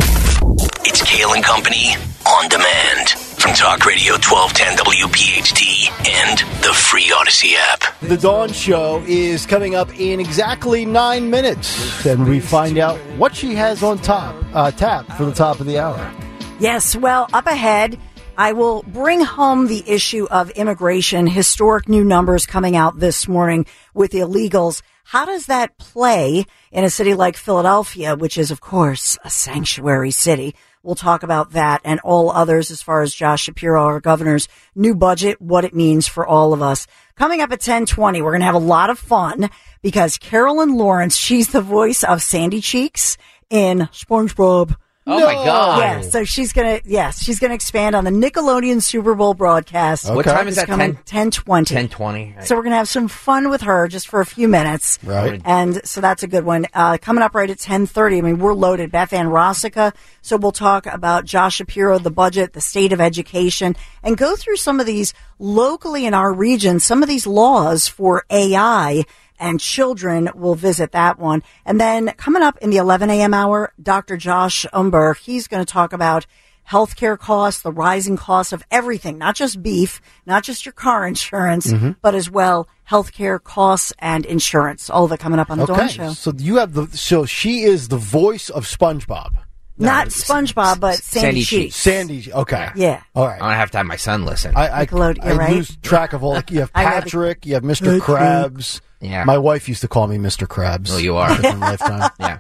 It's 0.86 1.02
Kale 1.02 1.34
and 1.34 1.44
Company 1.44 1.96
on 2.28 2.48
demand 2.48 3.10
from 3.10 3.54
Talk 3.54 3.86
Radio 3.86 4.14
1210 4.14 4.78
WPHT 4.78 5.90
and 6.08 6.40
the 6.64 6.74
free 6.74 7.10
Audacy 7.10 7.54
app. 7.56 8.00
The 8.02 8.18
Dawn 8.18 8.54
Show 8.54 9.04
is 9.08 9.46
coming 9.46 9.76
up 9.76 9.90
in 10.00 10.20
exactly 10.20 10.86
nine 10.86 11.30
minutes, 11.30 12.06
and 12.06 12.28
we 12.28 12.40
find 12.40 12.78
out 12.78 12.98
what 13.18 13.36
she 13.36 13.56
has 13.56 13.82
on 13.82 13.98
top 13.98 14.36
uh, 14.54 14.72
tap 14.72 15.06
for 15.18 15.26
the 15.26 15.34
top 15.34 15.60
of 15.60 15.66
the 15.66 15.80
hour. 15.80 16.14
Yes, 16.60 16.96
well, 16.96 17.28
up 17.34 17.48
ahead, 17.48 18.00
I 18.38 18.54
will 18.54 18.84
bring 18.84 19.22
home 19.22 19.68
the 19.68 19.84
issue 19.88 20.28
of 20.30 20.50
immigration, 20.52 21.28
historic 21.28 21.90
new 21.90 22.04
numbers 22.04 22.46
coming 22.46 22.76
out 22.76 23.00
this 23.00 23.28
morning 23.28 23.66
with 23.94 24.12
illegals. 24.12 24.82
How 25.14 25.26
does 25.26 25.46
that 25.46 25.78
play 25.78 26.44
in 26.72 26.84
a 26.84 26.90
city 26.90 27.14
like 27.14 27.38
Philadelphia, 27.38 28.16
which 28.16 28.36
is, 28.36 28.50
of 28.50 28.62
course, 28.62 29.16
a 29.24 29.30
sanctuary 29.30 30.10
city? 30.10 30.56
We'll 30.82 30.96
talk 30.96 31.22
about 31.22 31.52
that 31.52 31.82
and 31.84 32.00
all 32.00 32.32
others 32.32 32.72
as 32.72 32.82
far 32.82 33.04
as 33.04 33.14
Josh 33.14 33.44
Shapiro, 33.44 33.84
our 33.84 34.00
governor's 34.00 34.48
new 34.74 34.96
budget, 34.96 35.40
what 35.40 35.66
it 35.66 35.76
means 35.76 36.08
for 36.08 36.26
all 36.26 36.52
of 36.52 36.64
us. 36.64 36.88
Coming 37.16 37.42
up 37.42 37.52
at 37.52 37.60
1020, 37.60 38.24
we're 38.24 38.32
going 38.32 38.40
to 38.40 38.48
have 38.48 38.56
a 38.56 38.58
lot 38.58 38.90
of 38.90 38.98
fun 38.98 39.52
because 39.84 40.18
Carolyn 40.18 40.78
Lawrence, 40.78 41.16
she's 41.16 41.50
the 41.50 41.62
voice 41.62 42.04
of 42.04 42.24
Sandy 42.24 42.60
Cheeks 42.60 43.16
in 43.52 43.82
SpongeBob. 43.92 44.76
Oh 45.06 45.20
my 45.20 45.34
God. 45.34 45.80
Yeah, 45.80 46.02
so 46.02 46.24
she's 46.24 46.54
gonna 46.54 46.80
yes, 46.86 47.22
she's 47.22 47.40
gonna 47.40 47.54
expand 47.54 47.96
on 47.96 48.06
the 48.06 48.12
Nickelodeon 48.12 48.82
Super 48.82 49.16
Bowl 49.16 49.34
broadcast. 49.34 50.10
What 50.10 50.24
time 50.26 50.48
is 50.48 50.56
that? 50.56 50.68
Coming 50.68 50.96
10? 51.06 51.26
1020. 51.26 51.76
1020. 51.76 52.46
So 52.46 52.56
we're 52.56 52.64
gonna 52.64 52.78
have 52.78 52.88
some 52.88 53.10
fun 53.10 53.50
with 53.50 53.62
her 53.62 53.88
just 53.90 54.08
for 54.08 54.22
a 54.22 54.26
few 54.26 54.48
minutes. 54.48 55.00
Right. 55.04 55.42
And 55.44 55.86
so 55.86 56.00
that's 56.00 56.24
a 56.24 56.28
good 56.28 56.46
one. 56.46 56.68
Uh, 56.74 56.98
coming 57.02 57.22
up 57.22 57.36
right 57.36 57.50
at 57.50 57.58
1030. 57.58 58.18
I 58.18 58.22
mean, 58.22 58.40
we're 58.40 58.54
loaded. 58.54 58.92
Beth 58.92 59.12
Ann 59.12 59.28
Rosica. 59.28 59.94
So 60.22 60.38
we'll 60.38 60.54
talk 60.54 60.86
about 60.86 61.26
Josh 61.26 61.56
Shapiro, 61.56 62.00
the 62.00 62.12
budget, 62.12 62.54
the 62.54 62.62
state 62.62 62.94
of 62.94 63.02
education, 63.02 63.76
and 64.04 64.18
go 64.18 64.38
through 64.38 64.56
some 64.56 64.80
of 64.80 64.86
these 64.86 65.14
locally 65.38 66.06
in 66.06 66.14
our 66.14 66.32
region, 66.32 66.80
some 66.80 67.04
of 67.04 67.10
these 67.10 67.28
laws 67.28 67.90
for 67.90 68.24
AI 68.30 69.04
and 69.40 69.60
children 69.60 70.30
will 70.36 70.56
visit 70.56 70.92
that 70.92 71.20
one. 71.20 71.44
And 71.66 71.80
then 71.80 72.10
coming 72.18 72.42
up 72.44 72.58
in 72.60 72.70
the 72.70 72.78
11 72.78 73.10
a.m. 73.10 73.34
hour, 73.34 73.74
Dr. 73.82 74.18
Josh 74.18 74.66
Umbehr, 74.74 75.18
he's 75.18 75.48
going 75.48 75.64
to 75.66 75.72
talk 75.72 75.94
about 75.94 76.26
healthcare 76.70 77.18
costs, 77.20 77.62
the 77.62 77.72
rising 77.74 78.16
costs 78.16 78.54
of 78.54 78.64
everything, 78.72 79.18
not 79.18 79.36
just 79.36 79.62
beef, 79.62 80.00
not 80.26 80.44
just 80.44 80.66
your 80.66 80.72
car 80.72 81.06
insurance, 81.06 81.68
Mhm. 81.74 81.98
but 82.02 82.16
as 82.16 82.30
well 82.30 82.68
healthcare 82.90 83.42
costs 83.44 83.92
and 84.00 84.26
insurance. 84.26 84.90
All 84.90 85.04
of 85.04 85.12
it 85.12 85.20
coming 85.20 85.40
up 85.40 85.52
on 85.52 85.58
the 85.58 85.66
Dawn 85.66 85.80
Okay, 85.82 85.88
Show. 85.90 86.14
so 86.14 86.32
you 86.38 86.58
have 86.58 86.74
the 86.74 86.88
so 86.96 87.26
she 87.26 87.64
is 87.64 87.90
the 87.90 87.98
voice 87.98 88.50
of 88.50 88.66
SpongeBob. 88.66 89.32
Not 89.78 90.08
SpongeBob, 90.08 90.80
but 90.80 90.96
Sandy, 90.96 91.44
Cheeks. 91.44 91.76
Sandy. 91.76 92.32
Okay. 92.32 92.70
Yeah. 92.76 93.02
All 93.16 93.26
right. 93.28 93.34
I'm 93.36 93.40
gonna 93.40 93.56
have 93.56 93.72
to 93.72 93.78
have 93.78 93.86
my 93.88 93.96
son 93.96 94.24
listen. 94.26 94.56
I, 94.56 94.82
I, 94.82 94.86
Nickelodeon, 94.86 95.24
I 95.24 95.34
right? 95.36 95.54
lose 95.54 95.76
track 95.78 96.14
of 96.14 96.24
all. 96.24 96.34
Like 96.34 96.52
you 96.52 96.60
have 96.62 96.72
I 96.76 96.84
know 96.84 96.90
the- 96.96 97.02
Patrick, 97.02 97.46
you 97.46 97.54
have 97.56 97.64
Mr. 97.64 98.00
Krabs. 98.00 98.82
Yeah. 99.02 99.26
My 99.26 99.38
wife 99.38 99.68
used 99.68 99.82
to 99.82 99.90
call 99.90 100.08
me 100.08 100.18
Mr. 100.18 100.48
Krabs. 100.48 100.90
Oh, 100.92 100.98
you 100.98 101.18
are. 101.18 101.28
Different 101.36 101.60
lifetime. 101.60 102.10
yeah. 102.22 102.38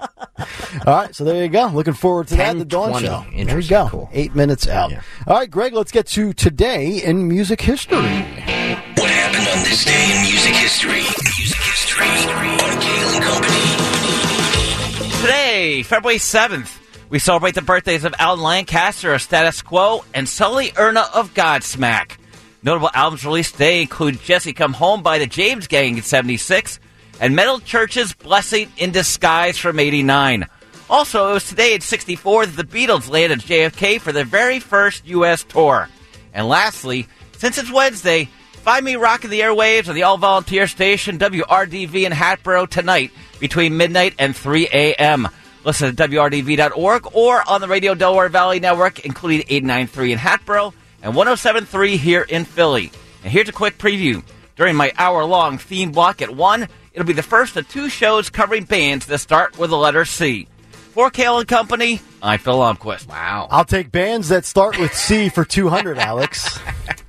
All 0.88 0.94
right, 0.96 1.14
so 1.14 1.26
there 1.26 1.44
you 1.44 1.50
go. 1.50 1.68
Looking 1.68 1.94
forward 1.94 2.28
to 2.30 2.36
that. 2.38 2.58
The 2.58 2.64
Dawn 2.64 2.94
10:20. 2.94 3.00
Show. 3.02 3.08
There 3.24 3.32
you 3.34 3.38
Interesting. 3.40 3.70
go. 3.78 3.90
Cool. 3.90 4.10
Eight 4.14 4.34
minutes 4.34 4.66
out. 4.70 4.94
All 5.28 5.36
right, 5.40 5.52
Greg. 5.52 5.74
Let's 5.74 5.92
get 5.92 6.08
to 6.08 6.32
today 6.34 7.04
in 7.04 7.28
music 7.28 7.60
history. 7.60 7.98
What 7.98 8.08
happened 8.08 9.48
on 9.50 9.64
this 9.66 9.84
day 9.84 10.16
in 10.16 10.22
music 10.24 10.54
history? 10.54 11.02
Music 11.38 11.60
history 11.60 12.08
on 12.08 12.80
Kale 12.80 13.10
and 13.10 13.24
Company. 13.26 15.20
Today, 15.22 15.84
February 15.84 16.20
7th, 16.20 16.80
we 17.14 17.20
celebrate 17.20 17.54
the 17.54 17.62
birthdays 17.62 18.06
of 18.06 18.16
Alan 18.18 18.42
Lancaster 18.42 19.14
of 19.14 19.22
Status 19.22 19.62
Quo 19.62 20.04
and 20.16 20.28
Sully 20.28 20.72
Erna 20.76 21.06
of 21.14 21.36
Godsmack. 21.36 22.18
Notable 22.64 22.90
albums 22.92 23.24
released 23.24 23.52
today 23.52 23.84
include 23.84 24.20
Jesse 24.20 24.52
Come 24.52 24.74
Home 24.74 25.04
by 25.04 25.20
the 25.20 25.28
James 25.28 25.68
Gang 25.68 25.98
in 25.98 26.02
76 26.02 26.80
and 27.20 27.36
Metal 27.36 27.60
Church's 27.60 28.14
Blessing 28.14 28.72
in 28.78 28.90
Disguise 28.90 29.60
from 29.60 29.80
89. 29.80 30.48
Also, 30.90 31.30
it 31.30 31.34
was 31.34 31.48
today 31.48 31.76
in 31.76 31.82
64 31.82 32.48
that 32.48 32.56
the 32.58 32.64
Beatles 32.64 33.08
landed 33.08 33.42
JFK 33.42 34.02
for 34.02 34.12
their 34.12 34.26
very 34.26 34.60
first 34.60 35.06
U.S. 35.06 35.44
tour. 35.44 35.90
And 36.34 36.48
lastly, 36.48 37.08
since 37.38 37.60
it's 37.60 37.72
Wednesday, 37.72 38.28
find 38.54 38.84
me 38.84 38.96
rocking 38.96 39.30
the 39.30 39.42
airwaves 39.42 39.88
of 39.88 39.94
the 39.94 40.02
all 40.02 40.18
volunteer 40.18 40.66
station 40.66 41.20
WRDV 41.20 42.06
in 42.08 42.12
Hatboro 42.12 42.66
tonight 42.66 43.12
between 43.40 43.78
midnight 43.78 44.16
and 44.18 44.36
3 44.36 44.68
a.m. 44.74 45.28
Listen 45.66 45.96
to 45.96 46.08
WRDV.org 46.08 47.16
or 47.16 47.50
on 47.50 47.62
the 47.62 47.68
Radio 47.68 47.96
Delaware 47.96 48.30
Valley 48.30 48.60
Network, 48.60 49.06
including 49.06 49.46
893 49.48 50.12
in 50.12 50.18
Hatboro 50.18 50.74
and 51.02 51.16
1073 51.16 51.98
here 51.98 52.24
in 52.24 52.46
Philly. 52.46 52.92
And 53.24 53.32
here's 53.32 53.50
a 53.50 53.54
quick 53.54 53.78
preview. 53.78 54.24
During 54.56 54.76
my 54.76 54.92
hour 54.98 55.24
long 55.24 55.58
theme 55.58 55.92
block 55.92 56.22
at 56.22 56.36
1, 56.36 56.68
it'll 56.94 57.08
be 57.08 57.14
the 57.14 57.24
first 57.24 57.58
of 57.58 57.68
two 57.70 57.90
shows 57.90 58.30
covering 58.30 58.66
bands 58.66 59.06
that 59.08 59.20
start 59.20 59.58
with 59.58 59.70
the 59.70 59.78
letter 59.78 60.06
C. 60.06 60.48
For 60.92 61.10
Kale 61.10 61.40
and 61.40 61.48
Company, 61.48 62.02
I'm 62.22 62.38
Phil 62.38 62.56
Lomquist. 62.56 63.08
Wow. 63.08 63.48
I'll 63.50 63.66
take 63.66 63.92
bands 63.92 64.30
that 64.30 64.46
start 64.46 64.78
with 64.78 64.94
C 64.94 65.30
for 65.30 65.44
200, 65.44 65.98
Alex. 65.98 66.60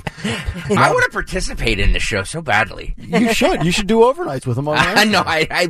I 0.24 0.90
want 0.92 1.04
to 1.04 1.10
participate 1.10 1.78
in 1.78 1.92
the 1.92 1.98
show 2.00 2.22
so 2.22 2.40
badly. 2.42 2.94
You 2.98 3.32
should. 3.34 3.64
You 3.64 3.70
should 3.72 3.86
do 3.86 4.00
overnights 4.00 4.46
with 4.46 4.56
them 4.56 4.68
on 4.68 4.76
I 4.80 5.04
know. 5.04 5.22
I, 5.24 5.46
I, 5.50 5.66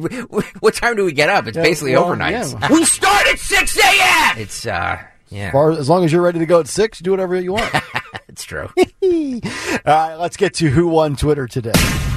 what 0.60 0.74
time 0.74 0.96
do 0.96 1.04
we 1.04 1.12
get 1.12 1.28
up? 1.28 1.46
It's 1.46 1.56
Yeah, 1.56 1.62
basically 1.62 1.94
well, 1.94 2.06
overnights. 2.10 2.60
yeah. 2.60 2.68
We 2.72 2.84
start 2.84 3.26
at 3.28 3.38
6 3.38 3.76
a.m. 3.78 4.38
It's, 4.38 4.66
uh, 4.66 4.98
yeah. 5.30 5.46
As, 5.46 5.52
far, 5.52 5.70
as 5.72 5.88
long 5.88 6.04
as 6.04 6.12
you're 6.12 6.22
ready 6.22 6.38
to 6.40 6.46
go 6.46 6.60
at 6.60 6.68
six, 6.68 6.98
do 7.00 7.10
whatever 7.10 7.40
you 7.40 7.52
want. 7.54 7.72
It's 8.33 8.45
true. 8.45 8.68
All 8.76 9.41
right, 9.87 10.14
let's 10.16 10.37
get 10.37 10.55
to 10.55 10.68
who 10.70 10.89
won 10.89 11.16
Twitter 11.16 11.47
today. 11.47 11.72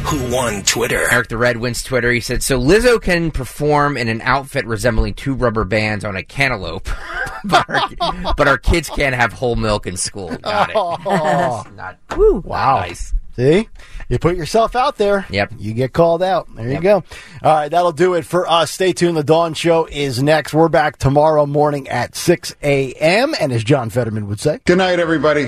Who 0.06 0.32
won 0.34 0.64
Twitter? 0.64 1.04
Eric 1.12 1.28
the 1.30 1.38
Red 1.38 1.58
wins 1.58 1.84
Twitter. 1.84 2.12
He 2.12 2.20
said, 2.20 2.42
"So 2.44 2.60
Lizzo 2.60 3.02
can 3.02 3.32
perform 3.32 3.98
in 3.98 4.08
an 4.08 4.22
outfit 4.22 4.66
resembling 4.66 5.16
two 5.16 5.34
rubber 5.34 5.64
bands 5.66 6.06
on 6.06 6.16
a 6.16 6.24
cantaloupe, 6.24 6.88
but, 7.44 7.70
our, 7.70 8.34
but 8.38 8.48
our 8.48 8.58
kids 8.58 8.90
can't 8.90 9.16
have 9.16 9.34
whole 9.34 9.56
milk 9.56 9.88
in 9.88 9.98
school." 9.98 10.36
Got 10.38 10.70
it. 10.70 10.76
Oh. 11.08 11.66
Not 11.76 11.98
Wow. 12.18 12.80
nice. 12.80 13.14
See? 13.36 13.68
You 14.08 14.18
put 14.18 14.38
yourself 14.38 14.76
out 14.78 14.98
there. 14.98 15.26
Yep. 15.30 15.54
You 15.58 15.74
get 15.74 15.92
called 15.92 16.24
out. 16.24 16.48
There 16.56 16.72
you 16.72 16.80
go. 16.80 17.04
All 17.44 17.54
right, 17.54 17.70
that'll 17.70 17.92
do 17.92 18.14
it 18.14 18.26
for 18.26 18.50
us. 18.50 18.72
Stay 18.72 18.94
tuned. 18.94 19.18
The 19.18 19.24
Dawn 19.26 19.54
Show 19.54 19.88
is 19.92 20.24
next. 20.24 20.54
We're 20.54 20.70
back 20.70 20.98
tomorrow 20.98 21.46
morning 21.46 21.90
at 21.90 22.16
6 22.16 22.56
a.m. 22.64 23.36
And 23.40 23.52
as 23.52 23.64
John 23.66 23.90
Fetterman 23.90 24.28
would 24.28 24.40
say, 24.40 24.62
Good 24.66 24.78
night, 24.78 25.00
everybody. 25.00 25.48